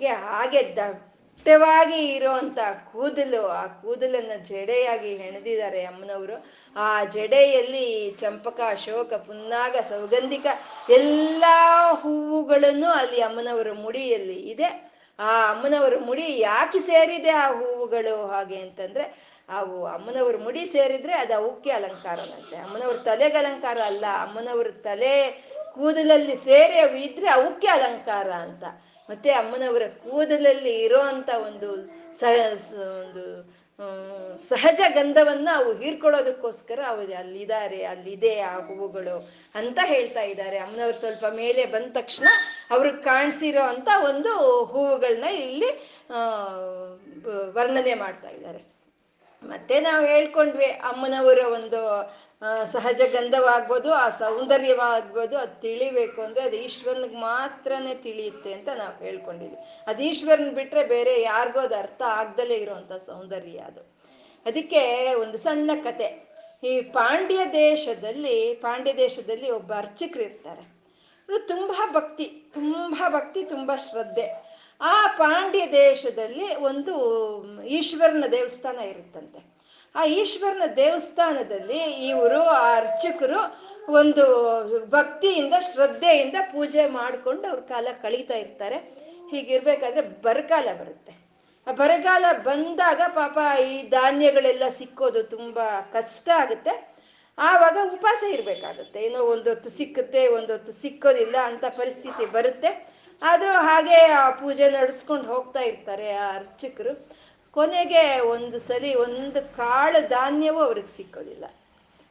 [0.00, 2.58] ಗೆ ಹಾಗೆ ದಟ್ಟವಾಗಿ ಇರೋಂಥ
[2.92, 6.36] ಕೂದಲು, ಆ ಕೂದಲನ್ನ ಜಡೆಯಾಗಿ ಹೆಣೆದಿದ್ದಾರೆ ಅಮ್ಮನವರು.
[6.76, 10.46] ಆ ಜಡೆಯಲ್ಲಿ ಚಂಪಕ, ಅಶೋಕ, ಪುನ್ನಾಗ, ಸೌಗಂಧಿಕ
[10.90, 11.44] ಎಲ್ಲ
[11.90, 14.92] ಹೂವುಗಳನ್ನು ಅಲ್ಲಿ ಅಮ್ಮನವರ ಮುಡಿಯಲ್ಲಿ ಇದೆ.
[15.18, 21.70] ಆ ಅಮ್ಮನವರ ಮುಡಿ ಯಾಕೆ ಸೇರಿದೆ ಆ ಹೂವುಗಳು ಹಾಗೆ ಅಂತಂದ್ರೆ ಅವು ಅಮ್ಮನವ್ರ ಮುಡಿ ಸೇರಿದ್ರೆ ಅದು ಅವಕ್ಕೆ
[21.70, 22.56] ಅಲಂಕಾರನಂತೆ.
[22.56, 25.30] ಅಮ್ಮನವ್ರ ತಲೆಗೆ ಅಲಂಕಾರ ಅಲ್ಲ, ಅಮ್ಮನವ್ರ ತಲೆ
[25.74, 28.64] ಕೂದಲಲ್ಲಿ ಸೇರಿ ಅವು ಇದ್ರೆ ಅವಕ್ಕೆ ಅಲಂಕಾರ ಅಂತ.
[29.10, 31.86] ಮತ್ತೆ ಅಮ್ಮನವರ ಕೂದಲಲ್ಲಿ ಇರೋ ಅಂತ ಒಂದು
[32.18, 32.24] ಸ,
[32.54, 33.52] ಸ- ಒಂದು
[34.48, 40.58] ಸಹಜ ಗಂಧವನ್ನ ಅವು ಹೀರ್ಕೊಳ್ಳೋದಕ್ಕೋಸ್ಕರ ಅವು ಅಲ್ಲಿದ್ದಾರೆ, ಅಲ್ಲಿದೆ ಆ ಹೂವುಗಳು ಅಂತ ಹೇಳ್ತಾ ಇದ್ದಾರೆ.
[40.58, 42.28] ಅಮ್ಮನವ್ರು ಸ್ವಲ್ಪ ಮೇಲೆ ಬಂದ ತಕ್ಷಣ
[42.70, 45.70] ಅವ್ರಿಗೆ ಕಾಣಿಸಿರೋ ಅಂತ ಒಂದು ಹೂವುಗಳನ್ನ ಇಲ್ಲಿ
[47.52, 48.72] ವರ್ಣನೆ ಮಾಡ್ತಾ ಇದ್ದಾರೆ.
[49.48, 52.12] ಮತ್ತೆ ನಾವು ಹೇಳ್ಕೊಂಡ್ವಿ ಅಮ್ಮನವರ ಒಂದು
[52.64, 59.56] ಸಹಜ ಗಂಧವಾಗ್ಬೋದು, ಆ ಸೌಂದರ್ಯವಾಗ್ಬೋದು, ಅದು ತಿಳಿಬೇಕು ಅಂದ್ರೆ ಅದು ಈಶ್ವರನಿಗೆ ಮಾತ್ರನೇ ತಿಳಿಯುತ್ತೆ ಅಂತ ನಾವು ಹೇಳ್ಕೊಂಡಿದ್ವಿ.
[59.86, 63.80] ಅದು ಈಶ್ವರನ್ ಬಿಟ್ರೆ ಬೇರೆ ಯಾರಿಗೂ ಅದು ಅರ್ಥ ಆಗ್ದಲೇ ಇರುವಂತ ಸೌಂದರ್ಯ ಅದು.
[64.46, 66.32] ಅದಕ್ಕೆ ಒಂದು ಸಣ್ಣ ಕತೆ.
[66.64, 70.72] ಈ ಪಾಂಡ್ಯ ದೇಶದಲ್ಲಿ ಪಾಂಡ್ಯ ದೇಶದಲ್ಲಿ ಒಬ್ಬ ಅರ್ಚಕರು ಇರ್ತಾರೆ
[71.28, 72.24] ಇವ್ರು ತುಂಬಾ ಭಕ್ತಿ
[72.54, 74.51] ತುಂಬಾ ಭಕ್ತಿ, ತುಂಬಾ ಶ್ರದ್ಧೆ.
[74.82, 76.94] ಆ ಪಾಂಡ್ಯ ದೇಶದಲ್ಲಿ ಒಂದು
[77.62, 79.40] ಈಶ್ವರನ ದೇವಸ್ಥಾನ ಇರುತ್ತಂತೆ.
[79.94, 83.40] ಆ ಈಶ್ವರನ ದೇವಸ್ಥಾನದಲ್ಲಿ ಇವರು, ಆ ಅರ್ಚಕರು
[83.92, 84.24] ಒಂದು
[84.90, 88.76] ಭಕ್ತಿಯಿಂದ, ಶ್ರದ್ಧೆಯಿಂದ ಪೂಜೆ ಮಾಡಿಕೊಂಡು ಅವ್ರ ಕಾಲ ಕಳೀತಾ ಇರ್ತಾರೆ.
[89.30, 91.12] ಹೀಗಿರ್ಬೇಕಾದ್ರೆ ಬರಗಾಲ ಬರುತ್ತೆ.
[91.66, 96.94] ಆ ಬರಗಾಲ ಬಂದಾಗ ಪಾಪ ಈ ಧಾನ್ಯಗಳೆಲ್ಲ ಸಿಕ್ಕೋದು ತುಂಬಾ ಕಷ್ಟ ಆಗುತ್ತೆ.
[97.38, 99.02] ಆವಾಗ ಉಪವಾಸ ಇರಬೇಕಾಗುತ್ತೆ.
[99.02, 103.01] ಏನೋ ಒಂದೊತ್ತು ಸಿಕ್ಕುತ್ತೆ ಒಂದೊತ್ತು ಸಿಕ್ಕೋದಿಲ್ಲ ಅಂತ ಪರಿಸ್ಥಿತಿ ಬರುತ್ತೆ.
[103.22, 107.08] ಆದರೂ ಹಾಗೆ, ಆ, ಪೂಜೆ ನಡೆಸ್ಕೊಂಡು ಹೋಗ್ತಾ ಇರ್ತಾರೆ ಆ ಅರ್ಚಕರು.
[107.50, 111.44] ಕೊನೆಗೆ ಒಂದು ಸಲಿ ಒಂದು ಕಾಳು ಧಾನ್ಯವೂ ಅವ್ರಿಗೆ ಸಿಕ್ಕೋದಿಲ್ಲ.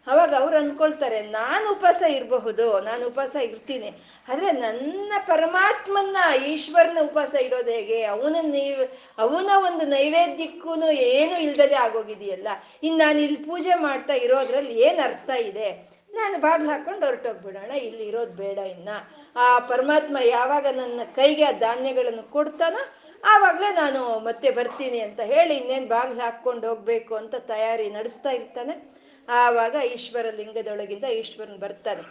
[0.07, 3.89] ಅವಾಗ ಅವ್ರು ಅನ್ಕೊಳ್ತಾರೆ, ನಾನು ಉಪವಾಸ ಇರಬಹುದು, ನಾನು ಉಪವಾಸ ಇರ್ತೀನಿ.
[4.29, 8.03] ಆದರೆ ನನ್ನ ಪರಮಾತ್ಮನ್ನ, ಈಶ್ವರನ ಉಪವಾಸ ಇಡೋದು ಹೇಗೆ?
[8.03, 8.87] ಅವನ ನೀವ್,
[9.17, 12.47] ಅವನ ಒಂದು ನೈವೇದ್ಯಕ್ಕೂ ಏನು ಇಲ್ದಲೆ ಆಗೋಗಿದೆಯಲ್ಲ.
[12.83, 16.00] ಇನ್ನು ನಾನು ಇಲ್ಲಿ ಪೂಜೆ ಮಾಡ್ತಾ ಇರೋದ್ರಲ್ಲಿ ಏನು ಅರ್ಥ ಇದೆ?
[16.17, 18.89] ನಾನು ಬಾಗ್ಲು ಹಾಕೊಂಡು ಹೊರಟೋಗ್ಬಿಡೋಣ, ಇಲ್ಲಿ ಇರೋದು ಬೇಡ ಇನ್ನ.
[19.35, 22.81] ಆ ಪರಮಾತ್ಮ ಯಾವಾಗ ನನ್ನ ಕೈಗೆ ಆ ಧಾನ್ಯಗಳನ್ನು ಕೊಡ್ತಾನೋ,
[23.23, 28.75] ಆವಾಗಲೇ ನಾನು ಮತ್ತೆ ಬರ್ತೀನಿ ಅಂತ ಹೇಳಿ ಇನ್ನೇನು ಬಾಗ್ಲು ಹಾಕ್ಕೊಂಡು ಹೋಗ್ಬೇಕು ಅಂತ ತಯಾರಿ ನಡೆಸ್ತಾ ಇರ್ತಾನೆ.
[29.29, 32.03] ಆವಾಗ ಈಶ್ವರ ಲಿಂಗದೊಳಗಿಂದ ಈಶ್ವರನ್ ಬರ್ತಾನೆ.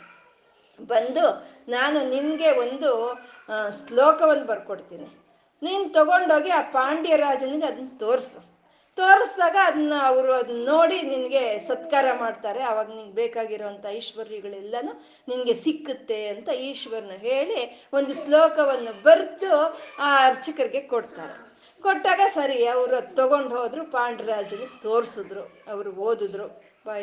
[0.92, 1.24] ಬಂದು
[1.68, 2.90] ನಾನು ನಿನಗೆ ಒಂದು
[3.80, 5.08] ಶ್ಲೋಕವನ್ನು ಬರ್ಕೊಡ್ತೀನಿ.
[5.62, 8.49] ನೀನು ತಗೊಂಡೋಗಿ ಆ ಪಾಂಡ್ಯ ರಾಜನಿಗೆ ಅದನ್ನ ತೋರಿಸು.
[9.00, 12.62] ತೋರಿಸಿದಾಗ ಅದನ್ನ ಅವರು ಅದನ್ನ ನೋಡಿ ನಿನಗೆ ಸತ್ಕಾರ ಮಾಡ್ತಾರೆ.
[12.70, 14.92] ಅವಾಗ ನಿಂಗೆ ಬೇಕಾಗಿರುವಂಥ ಐಶ್ವರ್ಯಗಳೆಲ್ಲನೂ
[15.28, 17.60] ನಿನಗೆ ಸಿಕ್ಕುತ್ತೆ ಅಂತ ಈಶ್ವರನ ಹೇಳಿ
[17.92, 19.54] ಒಂದು ಶ್ಲೋಕವನ್ನು ಬರೆದು
[19.98, 21.36] ಆ ಅರ್ಚಕರಿಗೆ ಕೊಡ್ತಾರೆ.
[21.82, 26.46] ಕೊಟ್ಟಾಗ ಸರಿ, ಅವರು ಅದು ತಗೊಂಡು ಹೋದ್ರು ಪಾಂಡ್ಯರಾಜನಿಗೆ ತೋರಿಸಿದ್ರು, ಅವರು ಓದಿದ್ರು.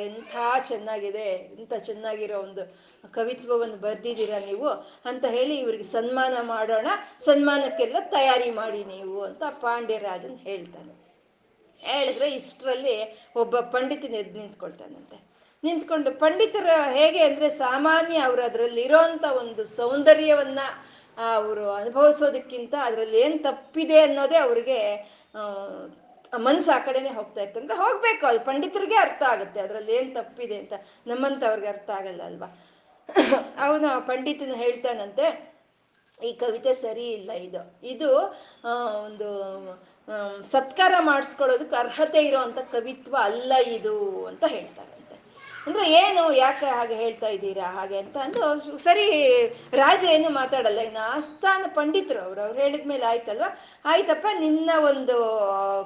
[0.08, 0.36] ಎಂಥ
[0.70, 1.30] ಚೆನ್ನಾಗಿದೆ,
[1.60, 2.64] ಎಂಥ ಚೆನ್ನಾಗಿರೋ ಒಂದು
[3.14, 4.70] ಕವಿತ್ವವನ್ನು ಬರೆದಿದ್ದೀರಾ ನೀವು
[5.10, 6.88] ಅಂತ ಹೇಳಿ ಇವ್ರಿಗೆ ಸನ್ಮಾನ ಮಾಡೋಣ,
[7.26, 11.07] ಸನ್ಮಾನಕ್ಕೆಲ್ಲ ತಯಾರಿ ಮಾಡಿ ನೀವು ಅಂತ ಪಾಂಡ್ಯರಾಜನ್ ಹೇಳ್ತಾನೆ.
[11.82, 12.97] ಹೇಳಿದ್ರೆ ಇಷ್ಟರಲ್ಲಿ
[13.41, 15.17] ಒಬ್ಬ ಪಂಡಿತನ ಎದ್ದು ನಿಂತ್ಕೊಳ್ತಾನಂತೆ.
[15.63, 16.67] ನಿಂತ್ಕೊಂಡು ಪಂಡಿತರ
[16.97, 18.86] ಹೇಗೆ ಅಂದರೆ ಸಾಮಾನ್ಯ ಅವರು ಅದರಲ್ಲಿ
[19.43, 20.61] ಒಂದು ಸೌಂದರ್ಯವನ್ನ
[21.38, 24.80] ಅವರು ಅನುಭವಿಸೋದಕ್ಕಿಂತ ಅದರಲ್ಲಿ ಏನು ತಪ್ಪಿದೆ ಅನ್ನೋದೇ ಅವ್ರಿಗೆ
[26.47, 27.57] ಮನಸ್ಸು ಆ ಕಡೆನೇ ಹೋಗ್ತಾ ಇತ್ತು.
[27.61, 29.59] ಅಂದರೆ ಹೋಗ್ಬೇಕು, ಅದು ಪಂಡಿತರಿಗೆ ಅರ್ಥ ಆಗುತ್ತೆ.
[29.65, 30.73] ಅದರಲ್ಲಿ ಏನು ತಪ್ಪಿದೆ ಅಂತ
[31.09, 32.49] ನಮ್ಮಂಥವ್ರಿಗೆ ಅರ್ಥ ಆಗಲ್ಲ ಅಲ್ವಾ?
[33.65, 35.28] ಅವನು ಪಂಡಿತನ ಹೇಳ್ತಾನಂತೆ,
[36.28, 37.61] ಈ ಕವಿತೆ ಸರಿ ಇಲ್ಲ ಇದು.
[37.93, 38.09] ಇದು
[39.07, 39.30] ಒಂದು
[40.51, 44.93] ಸತ್ಕಾರ ಮಾಡಿಸ್ಕೊಳ್ಳೋದಕ್ಕೆ ಅರ್ಹತೆ ಇರೋವಂಥ ಕವಿತ್ವ ಅಲ್ಲ ಇದು ಅಂತ ಹೇಳ್ತಾರಂತೆ.
[45.68, 48.41] ಅಂದ್ರೆ ಏನು, ಯಾಕೆ ಹಾಗೆ ಹೇಳ್ತಾ ಇದ್ದೀರಾ, ಹಾಗೆ ಅಂತ ಅಂದು
[48.78, 49.08] ಸರಿ,
[49.74, 53.49] ರಾಜ ಏನು ಮಾತಾಡಲ್ಲ, ಇನ್ನು ಆಸ್ಥಾನ ಪಂಡಿತರು ಅವ್ರು ಅವ್ರು ಹೇಳಿದ್ಮೇಲೆ ಆಯ್ತಲ್ವಾ?
[53.86, 55.18] ಆಯ್ತಪ್ಪ, ನಿನ್ನ ಒಂದು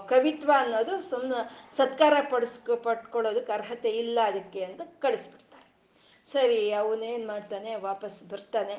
[0.10, 1.40] ಕವಿತ್ವ ಅನ್ನೋದು ಸುಮ್ಮನೆ
[1.78, 5.68] ಸತ್ಕಾರ ಪಡಿಸ್ಕೊ ಪಟ್ಕೊಳ್ಳೋದಕ್ಕೆ ಅರ್ಹತೆ ಇಲ್ಲ ಅದಕ್ಕೆ ಅಂತ ಕಳಿಸ್ಬಿಡ್ತಾರೆ.
[6.32, 8.78] ಸರಿ ಅವನೇನು ಮಾಡ್ತಾನೆ, ವಾಪಸ್ ಬರ್ತಾನೆ.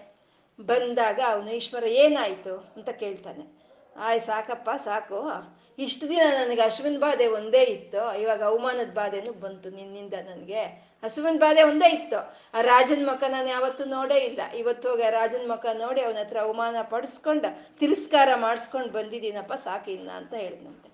[0.59, 3.61] ಬಂದಾಗ ಅವನು, ಈಶ್ವರ ಏನಾಯಿತು ಅಂತ ಕೇಳ್ತಾನೆ.
[3.97, 5.53] ಆಯ್, ಸಾಕಪ್ಪ, ಸಾಕು.
[5.78, 8.20] ಇಷ್ಟು ದಿನ ನನಗೆ ಅಶ್ವಿನ್ ಬಾಧೆ ಒಂದೇ ಇತ್ತು.
[8.20, 10.93] ಇವಾಗ ಅವಮಾನದ ಬಾಧೆನೂ ಬಂತು ನಿನ್ನಿಂದ ನನಗೆ.
[11.03, 12.36] ಹಸುವಿನ ಬಾಧೆ ಒಂದೇ ಇತ್ತು.
[12.55, 14.40] ಆ ರಾಜನ ಮಕ್ಕ ನಾನು ಯಾವತ್ತೂ ನೋಡೇ ಇಲ್ಲ.
[14.57, 20.34] ಇವತ್ತು ಹೋಗಿ ಆ ರಾಜನ ಮಕ್ಕ ನೋಡಿ ಅವನ ಹತ್ರ ಅವಮಾನ ಪಡಿಸ್ಕೊಂಡು, ತಿರಸ್ಕಾರ ಮಾಡಿಸ್ಕೊಂಡು ಬಂದಿದ್ದೀನಪ್ಪ ಸಾಕಿನ್ನ ಅಂತ
[20.34, 20.93] ಹೇಳಿದಂತೆ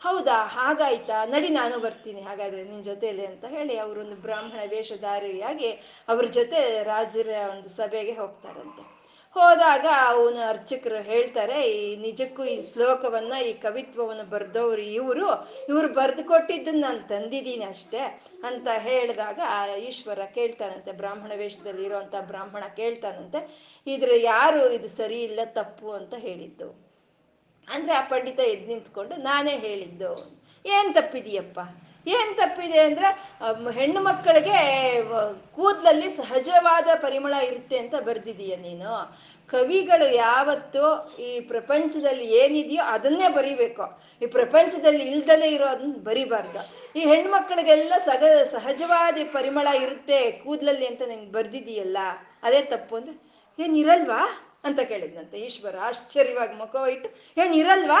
[0.00, 0.46] ಹೌದಾ?
[0.46, 1.24] ಹಾಗಾಯ್ತಾ?
[1.24, 2.20] ನಡಿ, ನಾನು ಬರ್ತೀನಿ.
[2.20, 5.72] ಹಾಗಾದ್ರೆ ನಿನ್ನ ಜೊತೆಯಲ್ಲಿ ಅಂತ ಹೇಳಿ ಅವರೊಂದು ಬ್ರಾಹ್ಮಣ ವೇಷಧಾರಿಯಾಗಿ
[6.08, 8.99] ಅವ್ರ ಜೊತೆ ರಾಜರ ಒಂದು ಸಭೆಗೆ ಹೋಗ್ತಾರಂತೆ.
[9.36, 15.26] ಹೋದಾಗ ಅವನು ಅರ್ಚಕರು ಹೇಳ್ತಾರೆ, ಈ ನಿಜಕ್ಕೂ ಈ ಶ್ಲೋಕವನ್ನ, ಈ ಕವಿತ್ವವನ್ನು ಬರೆದವ್ರು ಇವರು,
[15.68, 18.02] ಇವ್ರು ಬರೆದು ಕೊಟ್ಟಿದ್ದನ್ನ ನಾನು ತಂದಿದ್ದೀನಿ ಅಷ್ಟೇ
[18.44, 19.40] ಅಂತ ಹೇಳಿದಾಗ
[19.78, 23.42] ಈಶ್ವರ ಕೇಳ್ತಾನಂತೆ, ಬ್ರಾಹ್ಮಣ ವೇಷದಲ್ಲಿ ಇರುವಂತ ಬ್ರಾಹ್ಮಣ ಕೇಳ್ತಾನಂತೆ,
[23.86, 26.90] ಇದ್ರ ಯಾರು ಇದು ಸರಿ ಇಲ್ಲ, ತಪ್ಪು ಅಂತ ಹೇಳಿದ್ದು.
[27.68, 30.40] ಅಂದ್ರೆ ಆ ಪಂಡಿತ ಎದ್ದು ನಿಂತ್ಕೊಂಡು, ನಾನೇ ಹೇಳಿದ್ದು.
[30.64, 31.60] ಏನ್ ತಪ್ಪಿದೆಯಪ್ಪ?
[32.06, 33.08] ಏನ್ ತಪ್ಪಿದೆ ಅಂದ್ರೆ
[33.72, 34.58] ಹೆಣ್ಣು ಮಕ್ಕಳಿಗೆ
[35.56, 39.18] ಕೂದಲಲ್ಲಿ ಸಹಜವಾದ ಪರಿಮಳ ಇರುತ್ತೆ ಅಂತ ಬರ್ದಿದೀಯ ನೀನು.
[39.46, 44.02] ಕವಿಗಳು ಯಾವತ್ತೂ ಈ ಪ್ರಪಂಚದಲ್ಲಿ ಏನಿದೆಯೋ ಅದನ್ನೇ ಬರಿಬೇಕು.
[44.22, 46.60] ಈ ಪ್ರಪಂಚದಲ್ಲಿ ಇಲ್ದಲೇ ಇರೋದನ್ನ ಬರಿಬಾರ್ದು.
[46.98, 51.98] ಈ ಹೆಣ್ಮಕ್ಳಿಗೆಲ್ಲ ಸಗ, ಸಹಜವಾದ ಪರಿಮಳ ಇರುತ್ತೆ ಕೂದಲಲ್ಲಿ ಅಂತ ನಿಂಗೆ ಬರ್ದಿದೀಯಲ್ಲ.
[52.42, 53.16] ಅದೇ ತಪ್ಪು ಅಂದ್ರೆ
[53.58, 55.38] ಏನಿರಲ್ವಾ ಅಂತ ಕೇಳಿದ್ನಂತೆ.
[55.38, 58.00] ಈಶ್ವರ ಆಶ್ಚರ್ಯವಾಗಿ ಮುಖ ಇಟ್ಟು ಏನ್ ಇರಲ್ವಾ?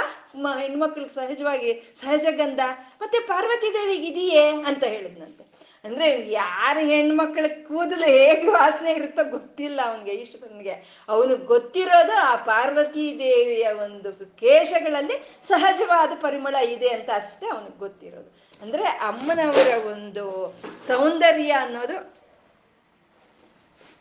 [0.58, 2.60] ಹೆಣ್ಮಕ್ಳಿಗೆ ಸಹಜವಾಗಿ ಸಹಜ ಗಂಧ
[3.00, 4.50] ಮತ್ತೆ ಪಾರ್ವತಿ ದೇವಿಗೆ ಇದೆಯೇ?
[4.50, 5.50] ಅಂತ ಹೇಳಿದ್ನಂತೆ.
[5.84, 11.04] ಅಂದ್ರೆ ಯಾರ ಹೆಣ್ಮಕ್ಳ ಕೂದಲು ಹೇಗೆ ವಾಸನೆ ಇರುತ್ತೋ ಗೊತ್ತಿಲ್ಲ ಅವನಿಗೆ, ಈಶ್ವರನ್ಗೆ.
[11.08, 18.40] ಅವನು ಗೊತ್ತಿರೋದು ಆ ಪಾರ್ವತಿ ದೇವಿಯ ಒಂದು ಕೇಶಗಳಲ್ಲಿ ಸಹಜವಾದ ಪರಿಮಳ ಇದೆ ಅಂತ ಅಷ್ಟೇ ಅವನಿಗೆ ಗೊತ್ತಿರೋದು.
[18.62, 20.54] ಅಂದ್ರೆ ಅಮ್ಮನವರ ಒಂದು
[20.86, 22.19] ಸೌಂದರ್ಯ ಅನ್ನೋದು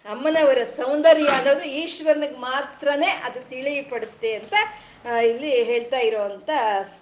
[0.05, 4.53] ಅಮ್ಮನವರ ಸೌಂದರ್ಯ ಅನ್ನೋದು ಈಶ್ವರನಿಗೆ ಮಾತ್ರನೇ ಅದು ತಿಳಿಯಪಡುತ್ತೆ ಅಂತ
[5.31, 6.49] ಇಲ್ಲಿ ಹೇಳ್ತಾ ಇರೋವಂಥ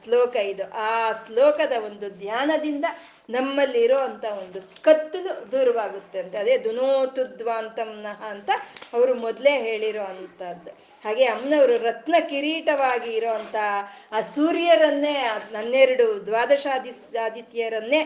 [0.04, 0.66] ಶ್ಲೋಕ ಇದು.
[0.88, 0.89] ಆ
[1.22, 2.86] ಶ್ಲೋಕದ ಒಂದು ಧ್ಯಾನದಿಂದ
[3.30, 6.36] ನಮ್ಮಲ್ಲಿರೋ ಅಂತ ಒಂದು ಕತ್ತಲು ದೂರವಾಗುತ್ತೆ ಅಂತ.
[6.36, 8.50] ಅದೇ ದುನೋತುದ್ವಾಂತಂನಃ ಅಂತ
[8.93, 10.72] ಅವರು ಮೊದಲೇ ಹೇಳಿರೋ ಅಂಥದ್ದು
[11.04, 13.56] ಹಾಗೆ ಅಮ್ಮನವರು ರತ್ನ ಕಿರೀಟವಾಗಿ ಇರೋವಂಥ
[14.12, 15.16] ಆ ಸೂರ್ಯರನ್ನೇ
[15.58, 16.93] ಹನ್ನೆರಡು ದ್ವಾದಶಾದಿ,
[17.26, 18.02] ಆದಿತ್ಯರನ್ನೇ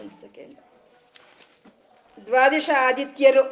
[0.00, 0.56] ಒಂದು ಸೆಕೆಂಡ್
[2.26, 3.42] ದ್ವಾದಶ ಆದಿತ್ಯರು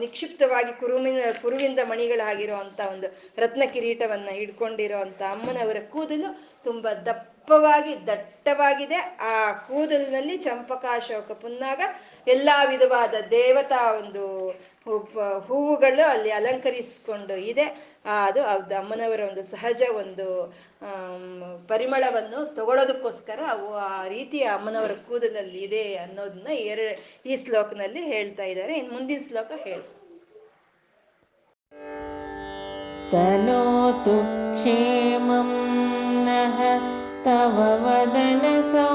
[0.00, 6.28] ನಿಕ್ಷಿಪ್ತವಾಗಿ ಕುರುವಿನ ಕುರುವಿಂದ ಮಣಿಗಳಾಗಿರೋ ಅಂತ ಒಂದು ರತ್ನ ಕಿರೀಟವನ್ನ ಹಿಡ್ಕೊಂಡಿರೋ ಅಂತ ಅಮ್ಮನವರ ಕೂದಲು
[6.64, 8.98] ತುಂಬಾ ದಪ್ಪವಾಗಿ, ದಟ್ಟವಾಗಿದೆ.
[9.20, 11.80] ಆ ಕೂದಲಿನಲ್ಲಿ ಚಂಪಕಾಶೋಕ ಪುನ್ನಾಗ,
[12.26, 14.24] ಎಲ್ಲಾ ವಿಧವಾದ ದೇವತಾ ಒಂದು
[15.38, 17.95] ಹೂವುಗಳು ಅಲ್ಲಿ ಅಲಂಕರಿಸಿಕೊಂಡು ಇದೆ.
[18.17, 20.25] ಅದು ಅದು ಅಮ್ಮನವರ ಒಂದು ಸಹಜ ಒಂದು
[20.87, 21.25] ಆಮ್,
[21.67, 26.79] ಪರಿಮಳವನ್ನು ತಗೊಳ್ಳೋದಕ್ಕೋಸ್ಕರ ಅವು ಆ ರೀತಿಯ ಅಮ್ಮನವರ ಕೂದಲಲ್ಲಿ ಇದೆ ಅನ್ನೋದನ್ನ ಎರ
[27.25, 29.87] ಈ ಶ್ಲೋಕನಲ್ಲಿ ಹೇಳ್ತಾ ಇದ್ದಾರೆ ಇನ್ನು ಮುಂದಿನ ಶ್ಲೋಕ ಹೇಳಿ
[33.11, 34.13] तनोतु
[34.53, 35.49] क्षेमं
[36.25, 36.59] नः
[37.25, 38.94] तव वदनसौन्दर्यलहरी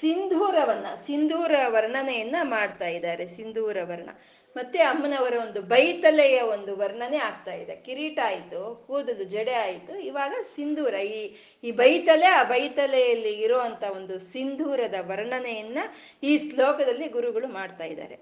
[0.00, 4.10] ಸಿಂಧೂರವನ್ನ, ಸಿಂಧೂರ ವರ್ಣನೆಯನ್ನ ಮಾಡ್ತಾ ಇದ್ದಾರೆ, ಸಿಂಧೂರ ವರ್ಣ.
[4.56, 7.76] ಮತ್ತೆ ಅಮ್ಮನವರ ಒಂದು ಬೈತಲೆಯ ಒಂದು ವರ್ಣನೆ ಆಗ್ತಾ ಇದೆ.
[7.76, 10.94] ಕಿರೀಟ ಆಯ್ತು, ಕೂದಲು ಜಡೆ ಆಯ್ತು, ಇವಾಗ ಸಿಂಧೂರ.
[10.94, 15.78] ಈ ಈ ಬೈತಲೆ, ಆ ಬೈತಲೆಯಲ್ಲಿ ಇರುವಂತ ಒಂದು ಸಿಂಧೂರದ ವರ್ಣನೆಯನ್ನ
[16.22, 18.18] ಈ ಶ್ಲೋಕದಲ್ಲಿ ಗುರುಗಳು ಮಾಡ್ತಾ ಇದ್ದಾರೆ.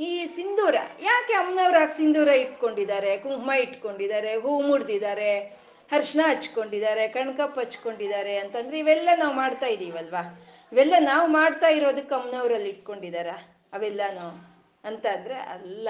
[0.00, 3.16] ಈ ಸಿಂಧೂರ, ಯಾಕೆ ಅಮ್ಮನವ್ರು ಸಿಂಧೂರ ಇಟ್ಕೊಂಡಿದ್ದಾರೆ?
[3.16, 5.38] ಕುಂಕುಮ ಇಟ್ಕೊಂಡಿದ್ದಾರೆ, ಹೂ ಮುಡ್ದಿದ್ದಾರೆ
[5.92, 10.47] ಅರ್ಶನ ಹಚ್ಕೊಂಡಿದ್ದಾರೆ, ಕಣ್ಕಪ್ಪ ಹಚ್ಕೊಂಡಿದ್ದಾರೆ ಅಂತಂದ್ರೆ ಇವೆಲ್ಲ ನಾವು ಮಾಡ್ತಾ ಇದೀವಲ್ವಾ?
[10.72, 13.26] ಇವೆಲ್ಲ ನಾವು ಮಾಡ್ತಾ ಇರೋದಕ್ಕೆ ಅಮ್ಮನವರಲ್ಲಿ ಇಟ್ಕೊಂಡಿದಾರ
[13.72, 14.56] ಅವೆಲ್ಲನೂ?
[14.84, 15.88] ಅಂತ ಅಂದ್ರೆ ಅಲ್ಲ.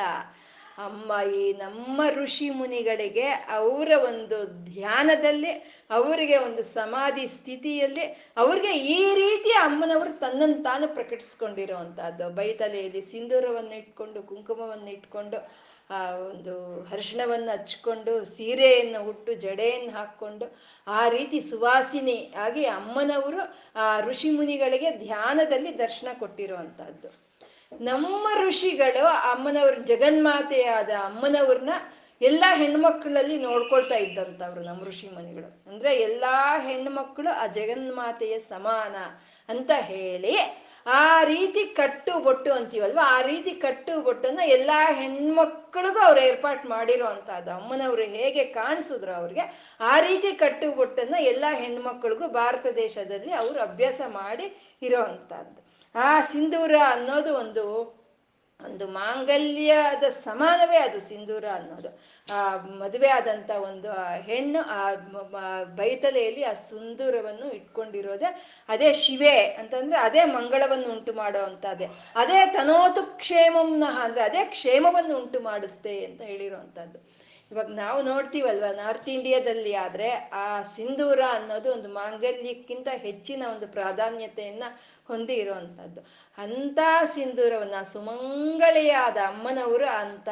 [0.78, 4.36] ಅಮ್ಮ ಈ ನಮ್ಮ ಋಷಿ ಮುನಿಗಳಿಗೆ ಅವರ ಒಂದು
[4.74, 5.50] ಧ್ಯಾನದಲ್ಲಿ,
[5.90, 8.04] ಅವರಿಗೆ ಒಂದು ಸಮಾಧಿ ಸ್ಥಿತಿಯಲ್ಲಿ,
[8.36, 11.78] ಅವ್ರಿಗೆ ಈ ರೀತಿ ಅಮ್ಮನವರು ತನ್ನನ್ನು ತಾನು ಪ್ರಕಟಿಸ್ಕೊಂಡಿರೋ
[12.28, 21.40] ಬೈತಲೆಯಲ್ಲಿ ಸಿಂಧೂರವನ್ನು ಇಟ್ಕೊಂಡು ಕುಂಕುಮವನ್ನು ಇಟ್ಕೊಂಡು ಆ ಒಂದು ಅರಿಶಿಣವನ್ನು ಹಚ್ಕೊಂಡು ಸೀರೆಯನ್ನು ಹುಟ್ಟು ಜಡೆಯನ್ನು ಹಾಕ್ಕೊಂಡು, ಆ ರೀತಿ
[21.40, 27.28] ಸುವಾಸಿನಿ ಆಗಿ ಅಮ್ಮನವರು ಆ ಋಷಿ ಮುನಿಗಳಿಗೆ ಧ್ಯಾನದಲ್ಲಿ ದರ್ಶನ ಕೊಟ್ಟಿರುವಂತಹದ್ದು.
[27.84, 31.70] ನಮ್ಮ ಋಷಿಗಳು ಅಮ್ಮನವ್ರ ಜಗನ್ಮಾತೆಯಾದ ಅಮ್ಮನವ್ರನ್ನ
[32.22, 35.70] ಎಲ್ಲಾ ಹೆಣ್ಮಕ್ಳಲ್ಲಿ ನೋಡ್ಕೊಳ್ತಾ ಇದ್ದಂಥವ್ರು ನಮ್ಮ ಋಷಿ ಮುನಿಗಳು.
[35.70, 38.96] ಅಂದ್ರೆ ಎಲ್ಲಾ ಹೆಣ್ಮಕ್ಳು ಆ ಜಗನ್ಮಾತೆಯ ಸಮಾನ
[39.48, 42.98] ಅಂತ ಹೇಳಿ ಆ ರೀತಿ ಕಟ್ಟು ಬೊಟ್ಟು ಅಂತೀವಲ್ವ?
[43.02, 49.44] ಆ ರೀತಿ ಕಟ್ಟು ಬೊಟ್ಟನ್ನ ಎಲ್ಲಾ ಹೆಣ್ಮಕ್ಳಿಗೂ ಅವ್ರು ಏರ್ಪಾಟ್ ಮಾಡಿರೋ ಅಂತದ್ದು ಅಮ್ಮನವ್ರು ಹೇಗೆ ಕಾಣಿಸಿದ್ರು ಅವ್ರಿಗೆ,
[49.80, 55.60] ಆ ರೀತಿ ಕಟ್ಟು ಬೊಟ್ಟನ್ನ ಎಲ್ಲಾ ಹೆಣ್ಮಕ್ಳಿಗೂ ಭಾರತ ದೇಶದಲ್ಲಿ ಅವ್ರು ಅಭ್ಯಾಸ ಮಾಡಿ ಇರೋ ಅಂಥದ್ದು.
[55.94, 57.64] ಆ ಸಿಂಧೂರ ಅನ್ನೋದು ಒಂದು
[58.60, 61.88] ಒಂದು ಮಾಂಗಲ್ಯದ ಸಮಾನವೇ ಅದು ಸಿಂಧೂರ ಅನ್ನೋದು.
[62.28, 64.80] ಆ ಮದುವೆ ಆದಂತ ಒಂದು ಆ ಹೆಣ್ಣು ಆ
[65.64, 68.26] ಬೈತಲೆಯಲ್ಲಿ ಆ ಸಿಂಧೂರವನ್ನು ಇಟ್ಕೊಂಡಿರೋದೆ
[68.68, 71.44] ಅದೇ ಶಿವೆ ಅಂತಂದ್ರೆ ಅದೇ ಮಂಗಳವನ್ನು ಉಂಟು ಮಾಡೋ
[72.14, 79.74] ಅದೇ ತನೋತು ಕ್ಷೇಮಂನ ಅಂದ್ರೆ ಅದೇ ಕ್ಷೇಮವನ್ನು ಉಂಟು ಮಾಡುತ್ತೆ ಅಂತ ಹೇಳಿರುವಂತದ್ದು ಇವಾಗ ನಾವು ನೋಡ್ತೀವಲ್ವ ನಾರ್ತ್ ಇಂಡಿಯಾದಲ್ಲಿ
[79.74, 84.64] ಆದ್ರೆ ಆ ಸಿಂಧೂರ ಅನ್ನೋದು ಒಂದು ಮಾಂಗಲ್ಯಕ್ಕಿಂತ ಹೆಚ್ಚಿನ ಒಂದು ಪ್ರಾಧಾನ್ಯತೆಯನ್ನ
[85.06, 86.00] ಹೊಂದಿ ಇರುವಂತದ್ದು
[86.38, 86.78] ಅಂತ
[87.14, 90.28] ಸಿಂಧೂರವನ್ನ ಸುಮಂಗಳಿಯಾದ ಅಮ್ಮನವರು ಅಂತ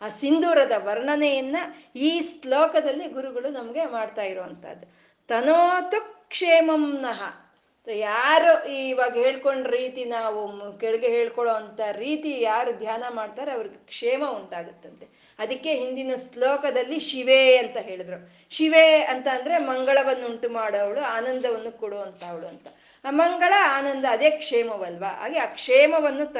[0.00, 1.56] ಆ ಸಿಂಧೂರದ ವರ್ಣನೆಯನ್ನ
[1.96, 4.86] ಈ ಶ್ಲೋಕದಲ್ಲಿ ಗುರುಗಳು ನಮ್ಗೆ ಮಾಡ್ತಾ ಇರುವಂತಹದ್ದು
[5.28, 7.45] ತನೋತು ಕ್ಷೇಮಂನಃ
[7.90, 15.08] ಯಾರು ಇವಾಗ ಹೇಳ್ಕೊಂಡ ರೀತಿ ನಾವು ಕೆಳಗೆ ಹೇಳ್ಕೊಳ್ಳೋ ಅಂತ ರೀತಿ ಯಾರು ಧ್ಯಾನ ಮಾಡ್ತಾರೆ, ಅವ್ರಿಗೆ ಕ್ಷೇಮ ಉಂಟಾಗುತ್ತಂತೆ.
[15.38, 18.32] ಅದಕ್ಕೆ ಹಿಂದಿನ ಶ್ಲೋಕದಲ್ಲಿ ಶಿವೆ ಅಂತ ಹೇಳಿದ್ರು.
[18.50, 22.66] ಶಿವೆ ಅಂತ ಅಂದ್ರೆ ಮಂಗಳವನ್ನು ಉಂಟು ಮಾಡೋವಳು, ಆನಂದವನ್ನು ಕೊಡುವಂತವಳು ಅಂತ.
[23.08, 25.08] ಮಂಗಳ, ಆನಂದ, ಅದೇ ಕ್ಷೇಮವಲ್ವಾ?
[25.08, 26.32] ಹಾಗೆ ಆ ಕ್ಷೇಮವನ್ನು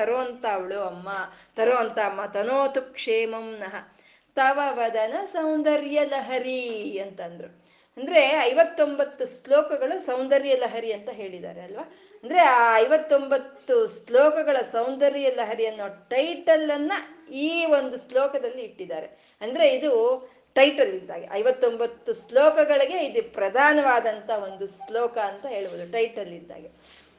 [0.81, 1.09] ಅಮ್ಮ
[1.57, 3.89] ತರುವಂತ ಅಮ್ಮ, ತನೋತು ಕ್ಷೇಮಂ ನಹ.
[4.35, 7.66] ತವ ವದನ ಸೌಂದರ್ಯ ಲಹರಿ ಅಂತಂದ್ರು.
[7.97, 11.83] ಅಂದ್ರೆ ಐವತ್ತೊಂಬತ್ತು ಶ್ಲೋಕಗಳು ಸೌಂದರ್ಯ ಲಹರಿ ಅಂತ ಹೇಳಿದ್ದಾರೆ ಅಲ್ವಾ?
[12.23, 16.93] ಅಂದ್ರೆ ಆ ಐವತ್ತೊಂಬತ್ತು ಶ್ಲೋಕಗಳ ಸೌಂದರ್ಯ ಲಹರಿ ಅನ್ನೋ ಟೈಟಲ್ ಅನ್ನ
[17.33, 19.37] ಈ ಒಂದು ಶ್ಲೋಕದಲ್ಲಿ ಇಟ್ಟಿದ್ದಾರೆ.
[19.41, 19.93] ಅಂದ್ರೆ ಇದು
[20.55, 21.29] ಟೈಟಲ್ ಇದ್ದಾಗೆ.
[21.33, 26.71] ಐವತ್ತೊಂಬತ್ತು ಶ್ಲೋಕಗಳಿಗೆ ಇದು ಪ್ರಧಾನವಾದಂತ ಒಂದು ಶ್ಲೋಕ ಅಂತ ಹೇಳ್ಬೋದು ಟೈಟಲ್ ಇದ್ದಾಗೆ.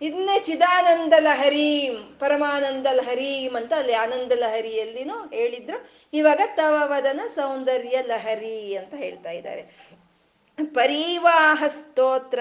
[0.01, 5.89] ಇದನ್ನೇ ಚಿದಾನಂದ ಲಹರೀಂ, ಪರಮಾನಂದ ಲಹರೀಂ ಅಂತ ಅಲ್ಲಿ ಆನಂದ ಲಹರಿಯಲ್ಲಿನೂ ಹೇಳಿದ್ರು.
[6.13, 9.97] ಇವಾಗ ತವವದನ ಸೌಂದರ್ಯ ಲಹರಿ ಅಂತ ಹೇಳ್ತಾ ಇದ್ದಾರೆ.
[10.66, 12.39] ಪರಿವಾಹ ಸ್ತೋತ್ರ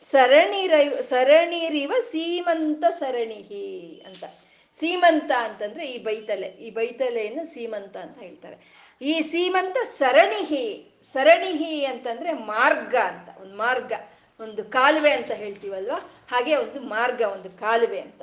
[0.00, 4.24] ಸರಣಿರ ಸರಣಿರಿವ ಸೀಮಂತ ಸರಣಿಹಿ ಅಂತ.
[4.74, 8.84] ಸೀಮಂತ ಅಂತಂದ್ರೆ ಈ ಬೈತಲೆ, ಈ ಬೈತಲೆಯನ್ನು ಸೀಮಂತ ಅಂತ ಹೇಳ್ತಾರೆ.
[9.02, 13.92] ಈ ಸೀಮಂತ ಸರಣಿಹಿ ಸರಣಿಹಿ ಅಂತಂದ್ರೆ ಮಾರ್ಗ ಅಂತ, ಒಂದು ಮಾರ್ಗ,
[14.40, 16.26] ಒಂದು ಕಾಲುವೆ ಅಂತ ಹೇಳ್ತೀವಲ್ವಾ?
[16.30, 18.22] ಹಾಗೆ ಒಂದು ಮಾರ್ಗ, ಒಂದು ಕಾಲುವೆ ಅಂತ.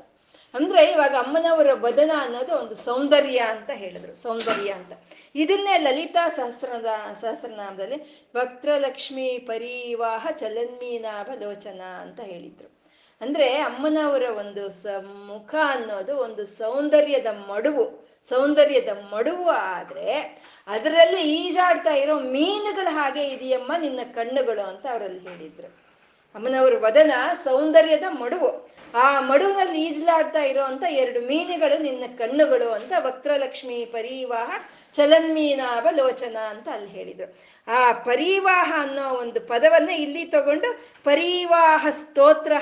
[0.53, 4.91] ಅಂದ್ರೆ ಇವಾಗ ಅಮ್ಮನವರ ವದನ ಅನ್ನೋದು ಒಂದು ಸೌಂದರ್ಯ ಅಂತ ಹೇಳಿದ್ರು, ಸೌಂದರ್ಯ ಅಂತ.
[5.35, 12.81] ಇದನ್ನೇ ಲಲಿತಾ ಸಹಸ್ರದ, ಸಹಸ್ರನಾಮದಲ್ಲಿ ಭಕ್ತಲಕ್ಷ್ಮಿ ಪರಿವಾಹ ಚಲನ್ಮೀನಾಭಲೋಚನ ಅಂತ ಹೇಳಿದ್ರು.
[13.21, 14.87] ಅಂದ್ರೆ ಅಮ್ಮನವರ ಒಂದು ಸ,
[15.27, 23.99] ಮುಖ ಅನ್ನೋದು ಒಂದು ಸೌಂದರ್ಯದ ಮಡುವು ಸೌಂದರ್ಯದ ಮಡುವು ಆದ್ರೆ ಅದರಲ್ಲಿ ಈಜಾಡ್ತಾ ಇರೋ ಮೀನುಗಳ ಹಾಗೆ ಇದೆಯಮ್ಮ ನಿನ್ನ
[24.15, 25.91] ಕಣ್ಣುಗಳು ಅಂತ ಅವರಲ್ಲಿ ಹೇಳಿದ್ರು.
[26.35, 28.70] ಅಮ್ಮನವರ ವದನ ಸೌಂದರ್ಯದ ಮಡುವು.
[28.93, 34.51] ಆ ಮಡುವಿನಲ್ಲಿ ಈಜಲಾಡ್ತಾ ಇರೋಂತ ಎರಡು ಮೀನುಗಳು ನಿನ್ನ ಕಣ್ಣುಗಳು ಅಂತ ವಕ್ರಲಕ್ಷ್ಮಿ ಪರಿವಾಹ
[34.93, 37.37] ಚಲನ್ಮೀನಾವಲೋಚನ ಅಂತ ಅಲ್ಲಿ ಹೇಳಿದ್ರು.
[37.67, 42.53] ಆ ಪರಿವಾಹ ಅನ್ನೋ ಒಂದು ಪದವನ್ನ ಇಲ್ಲಿ ತಗೊಂಡು ಪರಿವಾಹ ಸ್ತೋತ್ರ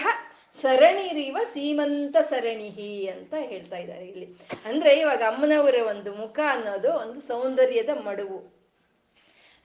[0.61, 4.37] ಸರಣಿರಿವ ಸೀಮಂತ ಸರಣಿಹಿ ಅಂತ ಹೇಳ್ತಾ ಇದ್ದಾರೆ ಇಲ್ಲಿ.
[4.65, 8.58] ಅಂದ್ರೆ ಇವಾಗ ಅಮ್ಮನವರ ಒಂದು ಮುಖ ಅನ್ನೋದು ಒಂದು ಸೌಂದರ್ಯದ ಮಡುವು.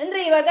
[0.01, 0.49] ಅಂದ್ರೆ ಇವಾಗ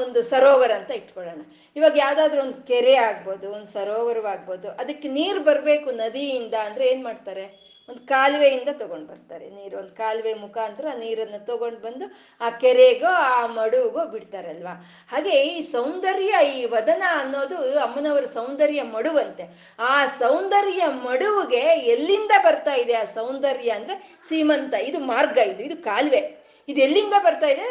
[0.00, 1.42] ಒಂದು ಸರೋವರ ಅಂತ ಇಟ್ಕೊಳ್ಳೋಣ.
[1.76, 7.66] ಇವಾಗ ಯಾವ್ದಾದ್ರು ಒಂದು ಕೆರೆ ಆಗ್ಬೋದು, ಒಂದು ಸರೋವರವಾಗ್ಬೋದು ಅದಕ್ಕೆ ನೀರು ಬರಬೇಕು ನದಿಯಿಂದ ಅಂದ್ರೆ ಏನ್ ಮಾಡ್ತಾರೆ?
[7.88, 9.50] ಒಂದು ಕಾಲುವೆಯಿಂದ ತಗೊಂಡು ಬರ್ತಾರೆ.
[9.50, 12.06] ನೀರು ಒಂದು ಕಾಲುವೆ ಮುಖಾಂತರ ನೀರನ್ನು ತಗೊಂಡು ಬಂದು
[12.40, 14.72] ಆ ಕೆರೆಗೋ, ಆ ಮಡುವಿಗೋ ಬಿಡ್ತಾರಲ್ವಾ?
[15.10, 19.74] ಹಾಗೆ ಈ ಸೌಂದರ್ಯ, ಈ ವದನ ಅನ್ನೋದು ಅಮ್ಮನವರ ಸೌಂದರ್ಯ ಮಡುವಂತೆ.
[19.78, 26.45] ಆ ಸೌಂದರ್ಯ ಮಡುವಿಗೆ ಎಲ್ಲಿಂದ ಬರ್ತಾ ಇದೆ ಆ ಸೌಂದರ್ಯ ಅಂದ್ರೆ ಸೀಮಂತ, ಇದು ಮಾರ್ಗ, ಇದು ಇದು ಕಾಲುವೆ.
[26.68, 27.66] ಇದು ಎಲ್ಲಿಂದ ಬರ್ತಾ ಇದೆ?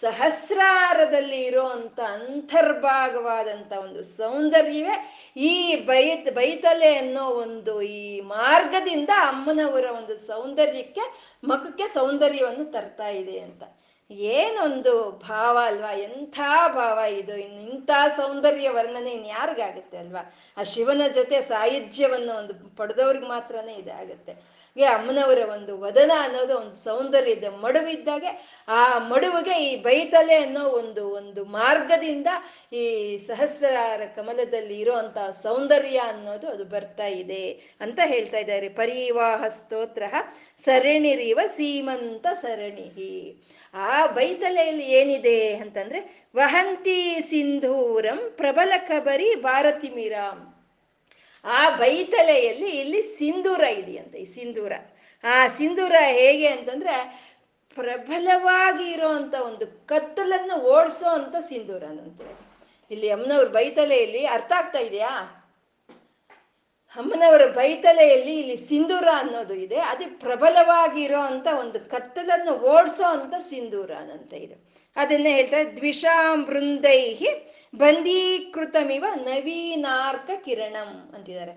[0.00, 4.96] ಸಹಸ್ರಾರದಲ್ಲಿ ಇರುವಂತ ಅಂತರ್ಭಾಗವಾದಂತ ಒಂದು ಸೌಂದರ್ಯವೇ
[5.36, 5.52] ಈ
[5.84, 11.04] ಬೈತ್, ಬೈತಲೆ ಅನ್ನೋ ಒಂದು ಈ ಮಾರ್ಗದಿಂದ ಅಮ್ಮನವರ ಒಂದು ಸೌಂದರ್ಯಕ್ಕೆ
[11.44, 13.62] ಮಖಕ್ಕೆ ಸೌಂದರ್ಯವನ್ನು ತರ್ತಾ ಇದೆ ಅಂತ.
[14.10, 14.92] ಏನೊಂದು
[15.28, 15.92] ಭಾವ ಅಲ್ವಾ?
[15.92, 16.40] ಎಂಥ
[16.74, 17.34] ಭಾವ ಇದು?
[17.36, 20.22] ಇನ್ನು ಇಂಥ ಸೌಂದರ್ಯ ವರ್ಣನೆ ಇನ್ಯಾರಿಗಾಗುತ್ತೆ ಅಲ್ವಾ?
[20.56, 24.32] ಆ ಶಿವನ ಜೊತೆ ಸಾಯುಜ್ಯವನ್ನು ಒಂದು ಪಡೆದವ್ರಿಗೆ ಮಾತ್ರನೇ ಇದಾಗುತ್ತೆ.
[24.76, 31.44] ಹಾಗೆ ಅಮ್ಮನವರ ಒಂದು ವದನ ಅನ್ನೋದು ಒಂದು ಸೌಂದರ್ಯದ ಮಡುವಿದ್ದಾಗೆ ಆ ಮಡುವಿಗೆ ಈ ಬೈತಲೆ ಅನ್ನೋ ಒಂದು ಒಂದು
[31.44, 32.26] ಮಾರ್ಗದಿಂದ
[32.72, 32.84] ಈ
[33.26, 38.68] ಸಹಸ್ರಾರ ಕಮಲದಲ್ಲಿ ಇರುವಂತ ಸೌಂದರ್ಯ ಅನ್ನೋದು ಅದು ಬರ್ತಾ ಇದೆ ಅಂತ ಹೇಳ್ತಾ ಇದ್ದಾರೆ.
[38.68, 40.02] ಪರಿವಾಹ ಸ್ತೋತ್ರ
[40.64, 42.88] ಸರಣಿರಿವ ಸೀಮಂತ ಸರಣಿ
[43.74, 46.00] ಆ ಬೈತಲೆಯಲ್ಲಿ ಏನಿದೆ ಅಂತಂದ್ರೆ
[46.36, 50.49] ವಹಂತಿ ಸಿಂಧೂರಂ ಪ್ರಬಲ ಕಬರಿ ಭಾರತಿ ಮೀರಾಂ
[51.44, 54.72] ಆ ಬೈತಲೆಯಲ್ಲಿ ಇಲ್ಲಿ ಸಿಂಧೂರ ಇದೆಯಂತೆ, ಈ ಸಿಂಧೂರ.
[55.24, 56.94] ಆ ಸಿಂಧೂರ ಹೇಗೆ ಅಂತಂದ್ರೆ
[57.76, 62.24] ಪ್ರಬಲವಾಗಿ ಇರೋವಂಥ ಒಂದು ಕತ್ತಲನ್ನು ಓಡಿಸೋ ಅಂತ ಸಿಂಧೂರ ಅದು
[62.90, 65.12] ಇಲ್ಲಿ ಅಮ್ಮನವ್ರ ಬೈತಲೆಯಲ್ಲಿ ಅರ್ಥ ಆಗ್ತಾ ಇದೆಯಾ?
[66.96, 69.78] ಅಮ್ಮನವರ ಬೈತಲೆಯಲ್ಲಿ ಇಲ್ಲಿ ಸಿಂಧೂರ ಅನ್ನೋದು ಇದೆ.
[69.90, 74.56] ಅದೇ ಪ್ರಬಲವಾಗಿರೋ ಅಂತ ಒಂದು ಕತ್ತಲನ್ನು ಓಡಿಸೋ ಅಂತ ಸಿಂಧೂರ ಅಂತ ಇದೆ.
[74.96, 76.40] ಅದನ್ನೇ ಹೇಳ್ತಾರೆ ದ್ವಿಷಾಂ
[77.74, 81.50] ಬೃಂದೈಹಿ ಬಂದೀಕೃತಮಿವ ನವೀನಾರ್ಕ ಕಿರಣಂ ಅಂತಿದ್ದಾರೆ.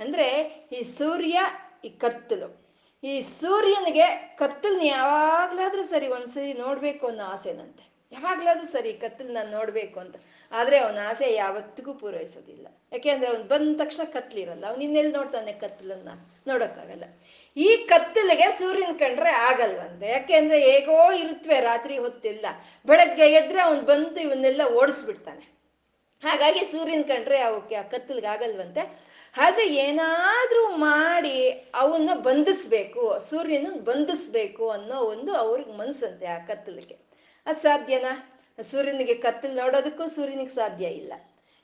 [0.00, 0.26] ಅಂದ್ರೆ
[0.72, 1.40] ಈ ಸೂರ್ಯ,
[1.84, 2.70] ಈ ಕತ್ತಲು.
[3.02, 7.90] ಈ ಸೂರ್ಯನಿಗೆ ಕತ್ತಲ್ನ ಯಾವಾಗ್ಲಾದ್ರೂ ಸರಿ ಒಂದ್ಸರಿ ನೋಡ್ಬೇಕು ಅನ್ನೋ ಆಸೆನಂತೆ.
[8.12, 10.16] ಯಾವಾಗ್ಲಾದ್ರೂ ಸರಿ ಕತ್ತಲನ್ನ ನಾನು ನೋಡ್ಬೇಕು ಅಂತ.
[10.52, 12.66] ಆದ್ರೆ ಅವನ ಆಸೆ ಯಾವತ್ತಿಗೂ ಪೂರೈಸೋದಿಲ್ಲ.
[12.92, 14.66] ಯಾಕೆಂದ್ರೆ ಅವ್ನು ಬಂದ ತಕ್ಷಣ ಕತ್ಲಿರಲ್ಲ.
[14.66, 16.08] ಅವ್ನು ಇನ್ನೆಲ್ಲಿ ನೋಡ್ತಾನೆ ಕತ್ತಲನ್ನ
[16.46, 17.04] ನೋಡೋಕ್ಕಾಗಲ್ಲ.
[17.56, 20.08] ಈ ಕತ್ತಲಿಗೆ ಸೂರ್ಯನ ಕಂಡ್ರೆ ಆಗಲ್ವಂತೆ.
[20.08, 22.46] ಯಾಕೆಂದ್ರೆ ಹೇಗೋ ಇರುತ್ತವೆ ರಾತ್ರಿ ಹೊತ್ತಿಲ್ಲ.
[22.86, 25.59] ಬೆಳಗ್ಗೆ ಎದ್ರೆ ಅವ್ನು ಬಂದು ಇವನ್ನೆಲ್ಲ ಓಡಿಸ್ಬಿಡ್ತಾನೆ.
[26.22, 29.10] ಹಾಗಾಗಿ ಸೂರ್ಯನ ಕಂಡ್ರೆ ಅವಕ್ಕೆ ಆ ಕತ್ತಲಿಗೆ ಆಗಲ್ವಂತೆ.
[29.36, 36.96] ಆದ್ರೆ ಏನಾದ್ರೂ ಮಾಡಿ ಅವನ್ನ ಬಂಧಿಸ್ಬೇಕು ಸೂರ್ಯನ ಬಂಧಿಸ್ಬೇಕು ಅನ್ನೋ ಒಂದು ಅವ್ರಿಗೆ ಮನ್ಸಂತೆ ಆ ಕತ್ತಲಿಗೆ.
[37.46, 41.12] ಅದು ಸಾಧ್ಯನಾ ಸೂರ್ಯನಿಗೆ ಕತ್ತಲ್ ನೋಡೋದಕ್ಕೂ ಸೂರ್ಯನಿಗೆ ಸಾಧ್ಯ ಇಲ್ಲ.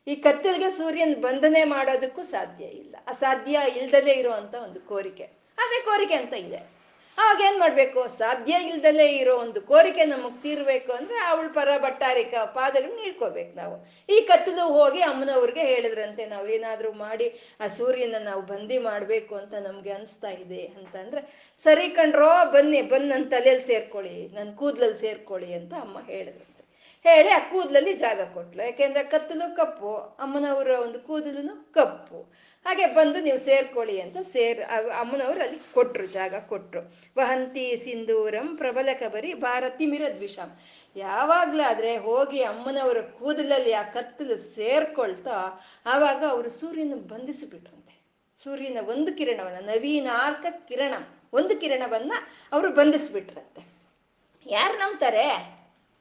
[0.07, 2.96] ಈ ಕತ್ತಲಿಗೆ ಸೂರ್ಯನ ಬಂಧನೆ ಮಾಡೋದಕ್ಕೂ ಸಾಧ್ಯ ಇಲ್ಲ.
[3.07, 5.24] ಅಸಾಧ್ಯ ಇಲ್ದಲೇ ಇರುವಂತ ಒಂದು ಕೋರಿಕೆ.
[5.59, 6.76] ಆದ್ರೆ ಕೋರಿಕೆ ಅಂತ ಇದೆ.
[7.18, 8.08] ಅವಾಗ ಏನ್ ಮಾಡ್ಬೇಕು?
[8.08, 13.76] ಸಾಧ್ಯ ಇಲ್ದಲೇ ಇರೋ ಒಂದು ಕೋರಿಕೆ ನಮಗ್ ತೀರ್ಬೇಕು ಅಂದ್ರೆ ಅವಳು ಪರ ಬಟ್ಟಾರಿಕ ಪಾದಗಳನ್ನ ಇಟ್ಕೋಬೇಕು ನಾವು.
[14.12, 19.92] ಈ ಕತ್ತಲು ಹೋಗಿ ಅಮ್ಮನವ್ರಿಗೆ ಹೇಳಿದ್ರಂತೆ ನಾವು ಏನಾದ್ರೂ ಮಾಡಿ ಆ ಸೂರ್ಯನ ನಾವು ಬಂದಿ ಮಾಡ್ಬೇಕು ಅಂತ ನಮ್ಗೆ
[19.92, 26.06] ಅನಿಸ್ತಾ ಇದೆ ಅಂತಂದ್ರೆ, ಸರಿ ಕಂಡ್ರೋ ಬನ್ನಿ ಬಂದು ನನ್ನ ತಲೆಯಲ್ಲಿ ಸೇರ್ಕೊಳ್ಳಿ ನನ್ನ ಕೂದಲಲ್ಲಿ ಸೇರ್ಕೊಳ್ಳಿ ಅಂತ ಅಮ್ಮ
[26.06, 26.56] ಹೇಳಿದ್ರು
[27.04, 28.62] ಹೇಳಿ ಆ ಕೂದಲಲ್ಲಿ ಜಾಗ ಕೊಟ್ಲು.
[28.62, 32.32] ಯಾಕೆಂದ್ರೆ ಕತ್ತಲು ಕಪ್ಪು, ಅಮ್ಮನವರ ಒಂದು ಕೂದಲು ಕಪ್ಪು.
[32.66, 34.60] ಹಾಗೆ ಬಂದು ನೀವು ಸೇರ್ಕೊಳ್ಳಿ ಅಂತ ಸೇರ್
[35.00, 36.80] ಅಮ್ಮನವರು ಅಲ್ಲಿ ಕೊಟ್ರು, ಜಾಗ ಕೊಟ್ರು.
[37.18, 40.50] ವಹಂತಿ ಸಿಂಧೂರಂ ಪ್ರಬಲ ಕಬರಿ ಭಾರತಿ ಮಿರದ್ವಿಷಾಂ.
[40.96, 45.36] ಯಾವಾಗ್ಲಾದ್ರೆ ಹೋಗಿ ಅಮ್ಮನವರ ಕೂದಲಲ್ಲಿ ಆ ಕತ್ತಲು ಸೇರ್ಕೊಳ್ತಾ
[45.86, 47.94] ಆವಾಗ ಅವರು ಸೂರ್ಯನ ಬಂಧಿಸಿಬಿಟ್ರಂತೆ.
[48.44, 50.94] ಸೂರ್ಯನ ಒಂದು ಕಿರಣವನ್ನ ನವೀನಾರ್ಕ ಕಿರಣ
[51.32, 52.12] ಒಂದು ಕಿರಣವನ್ನ
[52.52, 53.62] ಅವರು ಬಂಧಿಸ್ಬಿಟ್ರಂತೆ.
[54.46, 55.26] ಯಾರು ನಂಬ್ತಾರೆ?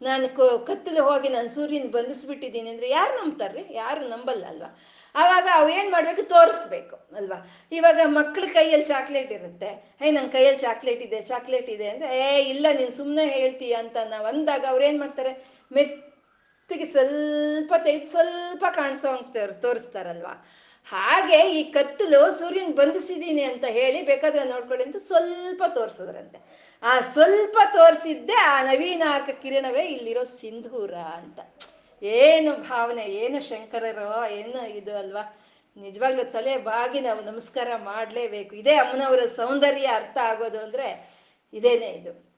[0.01, 0.25] ನಾನು
[0.65, 4.69] ಕತ್ತಲು ಹೋಗಿ ನಾನು ಸೂರ್ಯನ ಬಂಧಿಸ್ಬಿಟ್ಟಿದ್ದೀನಿ ಅಂದ್ರೆ ಯಾರು ನಂಬ್ತಾರ್ರಿ ಯಾರು ನಂಬಲ್ಲ ಅಲ್ವಾ?
[5.21, 6.23] ಆವಾಗ ಅವೇನ್ ಮಾಡಬೇಕು?
[6.33, 7.37] ತೋರಿಸ್ಬೇಕು, ಅಲ್ವಾ?
[7.71, 9.69] ಇವಾಗ ಮಕ್ಳ ಕೈಯಲ್ಲಿ ಚಾಕ್ಲೇಟ್ ಇರುತ್ತೆ.
[10.01, 14.25] ಹೇ ನನ್ನ ಕೈಯಲ್ಲಿ ಚಾಕ್ಲೇಟ್ ಇದೆ ಚಾಕ್ಲೇಟ್ ಇದೆ ಅಂದ್ರೆ ಏ ಇಲ್ಲ, ನೀನು ಸುಮ್ಮನೆ ಹೇಳ್ತೀಯ ಅಂತ ನಾವು
[14.25, 15.31] ಅಂದಾಗ ಅವ್ರೇನು ಮಾಡ್ತಾರೆ?
[15.75, 19.13] ಮೆತ್ತಿಗೆ ಸ್ವಲ್ಪ ತೆಗೆದು ಸ್ವಲ್ಪ ಕಾಣಿಸೋ
[19.65, 20.35] ತೋರಿಸ್ತಾರಲ್ವಾ?
[20.87, 26.39] ಹಾಗೆ ಈ ಕತ್ತಲು ಸೂರ್ಯನ್ ಬಂಧಿಸಿದೀನಿ ಅಂತ ಹೇಳಿ ಬೇಕಾದ್ರೆ ನೋಡ್ಕೊಳ್ಳಿ ಅಂತ ಸ್ವಲ್ಪ ತೋರಿಸಿದ್ರಂತೆ.
[26.83, 31.39] ಆ ಸ್ವಲ್ಪ ತೋರಿಸಿದ್ದೆ ಆ ನವೀನಾರ್ಕ ಕಿರಣವೇ ಇಲ್ಲಿರೋ ಸಿಂಧೂರ ಅಂತ.
[32.03, 35.41] ಏನು ಭಾವನೆ, ಏನು ಶಂಕರರೋ, ಏನು ಇದು ಅಲ್ವಾ?
[35.77, 38.55] ನಿಜವಾಗ್ಲೂ ತಲೆ ಬಾಗಿ ನಾವು ನಮಸ್ಕಾರ ಮಾಡಲೇಬೇಕು.
[38.55, 41.09] ಇದೇ ಅಮ್ಮನವರ ಸೌಂದರ್ಯ ಅರ್ಥ ಆಗೋದು ಅಂದ್ರೆ
[41.53, 42.35] ಇದೇನೆ ಇದು.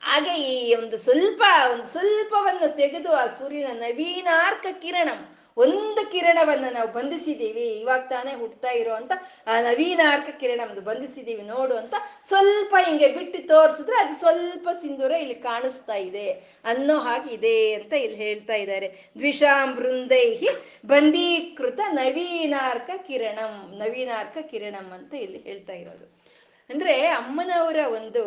[0.00, 1.42] ಹಾಗೆ ಈ ಒಂದು ಸ್ವಲ್ಪ,
[1.72, 9.12] ಒಂದು ಸ್ವಲ್ಪವನ್ನು ತೆಗೆದು ಆ ಸೂರ್ಯನ ನವೀನಾರ್ಕ ಕಿರಣಂ ಒಂದು ಕಿರಣವನ್ನ ನಾವು ಬಂಧಿಸಿದೀವಿ ಇವಾಗ ತಾನೇ ಹುಟ್ತಾ ಇರುವಂತ
[9.46, 11.94] ಆ ನವೀನಾರ್ಕ ಕಿರಣವನ್ನು ಬಂಧಿಸಿದೀವಿ ನೋಡು ಅಂತ
[12.28, 16.26] ಸ್ವಲ್ಪ ಹಿಂಗೆ ಬಿಟ್ಟು ತೋರಿಸಿದ್ರೆ ಅದು ಸ್ವಲ್ಪ ಸಿಂಧೂರ ಇಲ್ಲಿ ಕಾಣಿಸ್ತಾ ಇದೆ
[16.64, 18.88] ಅನ್ನೋ ಹಾಗೆ ಇದೆ ಅಂತ ಇಲ್ಲಿ ಹೇಳ್ತಾ ಇದ್ದಾರೆ.
[19.18, 20.50] ದ್ವಿಷಾಂ ಬೃಂದೈಹಿ
[20.86, 26.06] ಬಂಧೀಕೃತ ನವೀನಾರ್ಕ ಕಿರಣಂ ನವೀನಾರ್ಕ ಕಿರಣಂ ಅಂತ ಇಲ್ಲಿ ಹೇಳ್ತಾ ಇರೋದು.
[26.70, 28.24] ಅಂದ್ರೆ ಅಮ್ಮನವರ ಒಂದು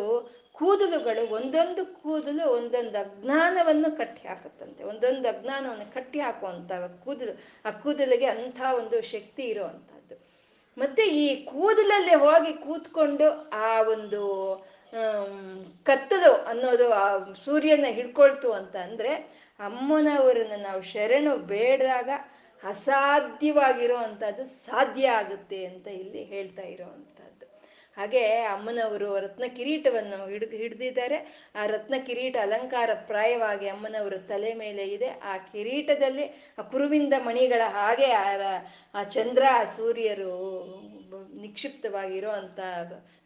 [0.54, 4.80] ಕೂದಲುಗಳು ಒಂದೊಂದು ಕೂದಲು ಒಂದೊಂದು ಅಜ್ಞಾನವನ್ನು ಕಟ್ಟಿ ಹಾಕುತ್ತಂತೆ.
[4.90, 6.72] ಒಂದೊಂದು ಅಜ್ಞಾನವನ್ನು ಕಟ್ಟಿ ಹಾಕುವಂತ
[7.04, 7.32] ಕೂದಲು,
[7.66, 10.16] ಆ ಕೂದಲಿಗೆ ಅಂಥ ಒಂದು ಶಕ್ತಿ ಇರುವಂತಹದ್ದು
[10.76, 13.26] ಮತ್ತೆ ಈ ಕೂದಲಲ್ಲಿ ಹೋಗಿ ಕೂತ್ಕೊಂಡು
[13.66, 14.22] ಆ ಒಂದು
[15.88, 17.06] ಕತ್ತಲು ಅನ್ನೋದು ಆ
[17.44, 19.12] ಸೂರ್ಯನ ಹಿಡ್ಕೊಳ್ತು ಅಂತ ಅಂದರೆ
[19.60, 22.10] ಅಮ್ಮನವರನ್ನ ನಾವು ಶರಣು ಬೇಡದಾಗ
[22.62, 23.98] ಅಸಾಧ್ಯವಾಗಿರೋ
[24.66, 27.21] ಸಾಧ್ಯ ಆಗುತ್ತೆ ಅಂತ ಇಲ್ಲಿ ಹೇಳ್ತಾ ಇರೋವಂಥದ್ದು.
[27.96, 28.22] ಹಾಗೆ
[28.54, 31.18] ಅಮ್ಮನವರು ರತ್ನ ಕಿರೀಟವನ್ನು ಹಿಡ್, ಹಿಡ್ದಿದ್ದಾರೆ.
[31.54, 35.06] ಆ ರತ್ನ ಕಿರೀಟ ಅಲಂಕಾರ ಪ್ರಾಯವಾಗಿ ಅಮ್ಮನವರ ತಲೆ ಮೇಲೆ ಇದೆ.
[35.06, 36.26] ಆ ಕಿರೀಟದಲ್ಲಿ
[36.58, 38.10] ಆ ಕುರುವಿಂದ ಮಣಿಗಳ ಹಾಗೆ
[38.94, 39.44] ಆ ಚಂದ್ರ
[39.76, 40.34] ಸೂರ್ಯರು
[41.40, 42.60] ನಿಕ್ಷಿಪ್ತವಾಗಿರೋ ಅಂತ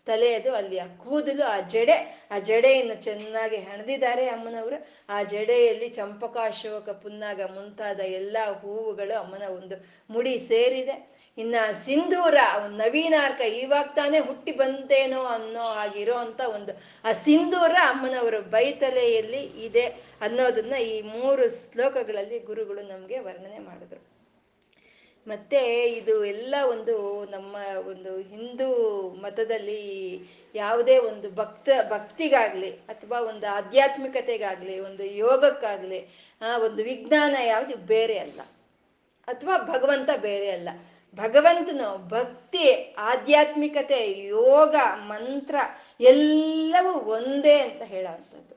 [0.07, 4.77] ತಲೆಯದು ಅಲ್ಲಿ ಆ ಕೂದಲು, ಆ ಜಡೆ, ಆ ಜಡೆಯನ್ನು ಚೆನ್ನಾಗಿ ಹೆಣೆದಿದ್ದಾರೆ ಅಮ್ಮನವರು.
[5.09, 9.77] ಆ ಜಡೆಯಲ್ಲಿ ಚಂಪಕ, ಅಶೋಕ, ಪುನ್ನಾಗ ಮುಂತಾದ ಎಲ್ಲ ಹೂವುಗಳು ಅಮ್ಮನ ಒಂದು
[10.11, 11.26] ಮುಡಿ ಸೇರಿದೆ.
[11.39, 12.37] ಇನ್ನ ಸಿಂಧೂರ
[12.69, 16.73] ನವೀನಾರ್ಕ ಇವಾಗ ತಾನೇ ಹುಟ್ಟಿ ಬಂತೇನೋ ಅನ್ನೋ ಹಾಗಿರೋ ಅಂತ ಒಂದು
[17.05, 19.87] ಆ ಸಿಂಧೂರ ಅಮ್ಮನವರ ಬೈತಲೆಯಲ್ಲಿ ಇದೆ
[20.21, 24.17] ಅನ್ನೋದನ್ನ ಈ ಮೂರು ಶ್ಲೋಕಗಳಲ್ಲಿ ಗುರುಗಳು ನಮಗೆ ವರ್ಣನೆ ಮಾಡಿದ್ರು.
[25.27, 27.57] ಮತ್ತೆ ಇದು ಎಲ್ಲ ಒಂದು ನಮ್ಮ
[27.87, 28.69] ಒಂದು ಹಿಂದೂ
[29.23, 30.21] ಮತದಲ್ಲಿ
[30.55, 36.09] ಯಾವುದೇ ಒಂದು ಭಕ್ತ, ಭಕ್ತಿಗಾಗ್ಲಿ ಅಥವಾ ಒಂದು ಆಧ್ಯಾತ್ಮಿಕತೆಗಾಗ್ಲಿ, ಒಂದು ಯೋಗಕ್ಕಾಗ್ಲಿ,
[36.41, 38.41] ಆ ಒಂದು ವಿಜ್ಞಾನ ಯಾವುದು ಬೇರೆ ಅಲ್ಲ.
[39.27, 40.69] ಅಥವಾ ಭಗವಂತ ಬೇರೆ ಅಲ್ಲ.
[41.17, 45.55] ಭಗವಂತನು ಭಕ್ತಿ, ಆಧ್ಯಾತ್ಮಿಕತೆ, ಯೋಗ, ಮಂತ್ರ
[46.01, 48.55] ಎಲ್ಲವೂ ಒಂದೇ ಅಂತ ಹೇಳೋವಂಥದ್ದು.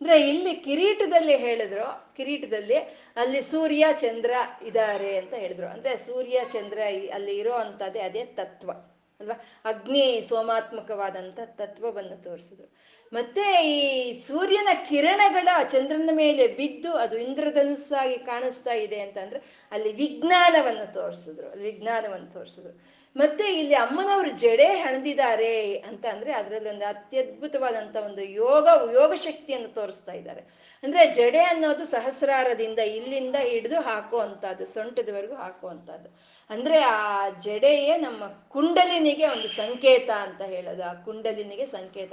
[0.00, 2.76] ಅಂದ್ರೆ ಇಲ್ಲಿ ಕಿರೀಟದಲ್ಲಿ ಹೇಳಿದ್ರು, ಕಿರೀಟದಲ್ಲಿ
[3.16, 4.30] ಅಲ್ಲಿ ಸೂರ್ಯ, ಚಂದ್ರ
[4.62, 5.66] ಇದ್ದಾರೆ ಅಂತ ಹೇಳಿದ್ರು.
[5.66, 6.78] ಅಂದ್ರೆ ಸೂರ್ಯ, ಚಂದ್ರ
[7.14, 8.72] ಅಲ್ಲಿ ಇರೋ ಅಂಥದ್ದೇ ಅದೇ ತತ್ವ.
[9.20, 9.44] ಅಲ್ವಾ?
[9.64, 12.76] ಅಗ್ನಿ ಸೋಮಾತ್ಮಕವಾದಂಥ ತತ್ವವನ್ನು ತೋರಿಸಿದ್ರು.
[13.12, 21.48] ಮತ್ತೆ ಈ ಸೂರ್ಯನ ಕಿರಣಗಳ ಚಂದ್ರನ ಮೇಲೆ ಬಿದ್ದು ಅದು ಇಂದ್ರಧನುಸ್ಸಾಗಿ ಕಾಣಿಸ್ತಾ ಇದೆ ಅಂತಂದ್ರೆ ಅಲ್ಲಿ ವಿಜ್ಞಾನವನ್ನು ತೋರಿಸಿದ್ರು,
[21.50, 23.02] ಅಲ್ಲಿ ವಿಜ್ಞಾನವನ್ನು ತೋರಿಸಿದ್ರು.
[23.16, 30.12] ಮತ್ತೆ ಇಲ್ಲಿ ಅಮ್ಮನವರು ಜಡೆ ಹಣದಿದ್ದಾರೆ ಅಂತ ಅಂದ್ರೆ ಅದರಲ್ಲಿ ಒಂದು ಅತ್ಯದ್ಭುತವಾದಂತ ಒಂದು ಯೋಗ ಯೋಗ ಶಕ್ತಿಯನ್ನು ತೋರಿಸ್ತಾ
[30.12, 30.40] ಇದ್ದಾರೆ.
[30.82, 36.18] ಅಂದ್ರೆ ಜಡೆ ಅನ್ನೋದು ಸಹಸ್ರಾರದಿಂದ ಇಲ್ಲಿಂದ ಹಿಡಿದು ಹಾಕುವಂಥದ್ದು, ಸೊಂಟದವರೆಗೂ ಹಾಕುವಂಥದ್ದು.
[36.50, 42.12] ಅಂದ್ರೆ ಆ ಜಡೆಯೇ ನಮ್ಮ ಕುಂಡಲಿನಿಗೆ ಒಂದು ಸಂಕೇತ ಅಂತ ಹೇಳೋದು, ಆ ಕುಂಡಲಿನಿಗೆ ಸಂಕೇತ.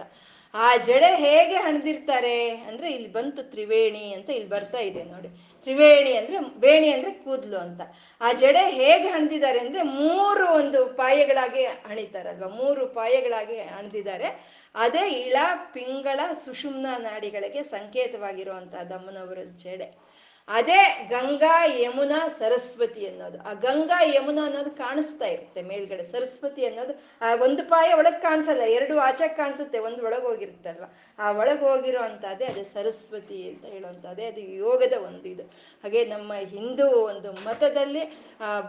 [0.53, 5.27] ಆ ಜಡೆ ಹೇಗೆ ಹಣದಿರ್ತಾರೆ ಅಂದ್ರೆ ಇಲ್ಲಿ ಬಂತು ತ್ರಿವೇಣಿ ಅಂತ ಇಲ್ಲಿ ಬರ್ತಾ ಇದೆ ನೋಡಿ.
[5.63, 7.81] ತ್ರಿವೇಣಿ ಅಂದ್ರೆ, ವೇಣಿ ಅಂದ್ರೆ ಕೂದಲು ಅಂತ.
[8.21, 12.47] ಆ ಜಡೆ ಹೇಗೆ ಹಣದಿದ್ದಾರೆ ಅಂದ್ರೆ ಮೂರು ಒಂದು ಪಾಯಗಳಾಗಿ ಹಣಿತಾರಲ್ವಾ?
[12.47, 14.59] ಮೂರು ಪಾಯಗಳಾಗಿ ಹಣದಿದ್ದಾರೆ.
[14.75, 15.35] ಅದೇ ಇಳ,
[15.73, 20.08] ಪಿಂಗಳ, ಸುಷುಮ್ನ ನಾಡಿಗಳಿಗೆ ಸಂಕೇತವಾಗಿರುವಂತಹ ದಮ್ಮನವರ ಜಡೆ.
[20.57, 23.37] ಅದೇ ಗಂಗಾ ಯಮುನಾ ಸರಸ್ವತಿ ಅನ್ನೋದು.
[23.49, 26.03] ಆ ಗಂಗಾ ಯಮುನಾ ಅನ್ನೋದು ಕಾಣಿಸ್ತಾ ಇರುತ್ತೆ ಮೇಲ್ಗಡೆ.
[26.03, 30.85] ಸರಸ್ವತಿ ಅನ್ನೋದು ಆ ಒಂದು ಪಾಯ ಒಳಗೆ ಕಾಣಿಸಲ್ಲ, ಎರಡು ಆಚೆ ಕಾಣಿಸುತ್ತೆ, ಒಂದು ಒಳಗೆ ಹೋಗಿರುತ್ತಲ್ಲ
[31.19, 32.01] ಆ ಒಳಗೆ ಹೋಗಿರೋ
[32.33, 35.45] ಅದೇ ಸರಸ್ವತಿ ಅಂತ ಹೇಳುವಂಥದ್ದೇ ಅದು ಯೋಗದ ಒಂದು ಇದು.
[35.83, 38.03] ಹಾಗೆ ನಮ್ಮ ಹಿಂದೂ ಒಂದು ಮತದಲ್ಲಿ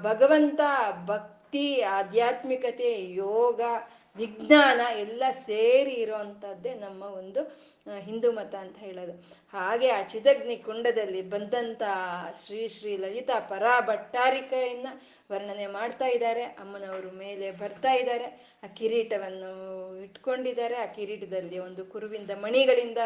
[0.03, 0.61] ಭಗವಂತ
[1.07, 1.67] ಭಕ್ತಿ,
[1.99, 3.61] ಆಧ್ಯಾತ್ಮಿಕತೆ, ಯೋಗ
[4.21, 7.43] ವಿಜ್ಞಾನ ಎಲ್ಲ ಸೇರಿ ಇರೋವಂಥದ್ದೇ ನಮ್ಮ ಒಂದು
[7.99, 9.15] ಹಿಂದೂ ಮತ ಅಂತ ಹೇಳೋದು.
[9.53, 11.83] ಹಾಗೆ ಆ ಚಿದಗ್ನಿ ಕುಂಡದಲ್ಲಿ ಬಂದಂಥ
[12.43, 14.89] ಶ್ರೀ ಶ್ರೀ ಲಲಿತಾ ಪರಾ ಭಟ್ಟಾರಿಕೆಯನ್ನ
[15.31, 16.45] ವರ್ಣನೆ ಮಾಡ್ತಾ ಇದ್ದಾರೆ.
[16.63, 18.29] ಅಮ್ಮನವರು ಮೇಲೆ ಬರ್ತಾ ಇದ್ದಾರೆ.
[18.65, 19.53] ಆ ಕಿರೀಟವನ್ನು
[20.05, 20.77] ಇಟ್ಕೊಂಡಿದ್ದಾರೆ.
[20.77, 22.99] ಆ ಕಿರೀಟದಲ್ಲಿ ಒಂದು ಕುರುವಿಂದ ಮಣಿಗಳಿಂದ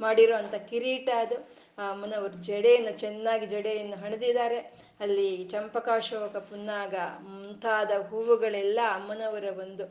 [0.00, 0.36] ಮಾಡಿರೋ
[0.70, 1.38] ಕಿರೀಟ ಅದು.
[1.86, 4.58] ಅಮ್ಮನವ್ರ ಜಡೆಯನ್ನು, ಚೆನ್ನಾಗಿ ಜಡೆಯನ್ನು ಹಣದಿದ್ದಾರೆ.
[5.04, 6.94] ಅಲ್ಲಿ ಚಂಪಕಾಶೋಕ, ಪುನ್ನಾಗ
[7.32, 9.84] ಮುಂತಾದ ಹೂವುಗಳೆಲ್ಲ ಅಮ್ಮನವರ ಒಂದು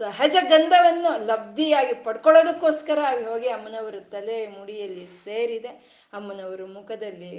[0.00, 5.72] ಸಹಜ ಗಂಧವನ್ನು ಲಬ್ಧಿಯಾಗಿ ಪಡ್ಕೊಳ್ಳೋದಕ್ಕೋಸ್ಕರ ಹೋಗಿ ಅಮ್ಮನವರ ತಲೆ ಮುಡಿಯಲ್ಲಿ ಸೇರಿದೆ.
[6.18, 7.32] ಅಮ್ಮನವರು ಮುಖದಲ್ಲಿ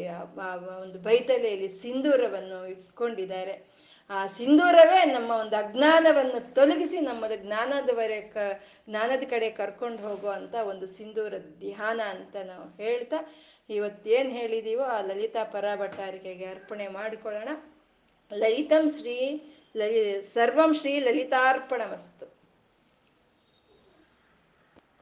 [0.84, 3.56] ಒಂದು ಬೈತಲೆಯಲ್ಲಿ ಸಿಂಧೂರವನ್ನು ಇಟ್ಕೊಂಡಿದ್ದಾರೆ.
[4.10, 8.38] ಆ ಸಿಂಧೂರವೇ ನಮ್ಮ ಒಂದು ಅಜ್ಞಾನವನ್ನು ತೊಲಗಿಸಿ ನಮ್ಮದು ಜ್ಞಾನದವರೆ ಕ,
[8.90, 13.20] ಜ್ಞಾನದ ಕಡೆ ಕರ್ಕೊಂಡು ಹೋಗುವಂಥ ಒಂದು ಸಿಂಧೂರ ಧ್ಯಾನ ಅಂತ ನಾವು ಹೇಳ್ತಾ
[13.70, 17.50] ಇವತ್ತೇನು ಹೇಳಿದೀವೋ ಆ ಲಲಿತಾ ಪರಾಭಟ್ಟಾರಿಕೆಗೆ ಅರ್ಪಣೆ ಮಾಡಿಕೊಳ್ಳೋಣ.
[18.34, 19.42] ಲಲಿತಂ ಶ್ರೀ
[19.78, 22.39] ಲಲಿ ಸರ್ವಂ ಶ್ರೀ ಲಲಿತಾರ್ಪಣ ಮಸ್ತು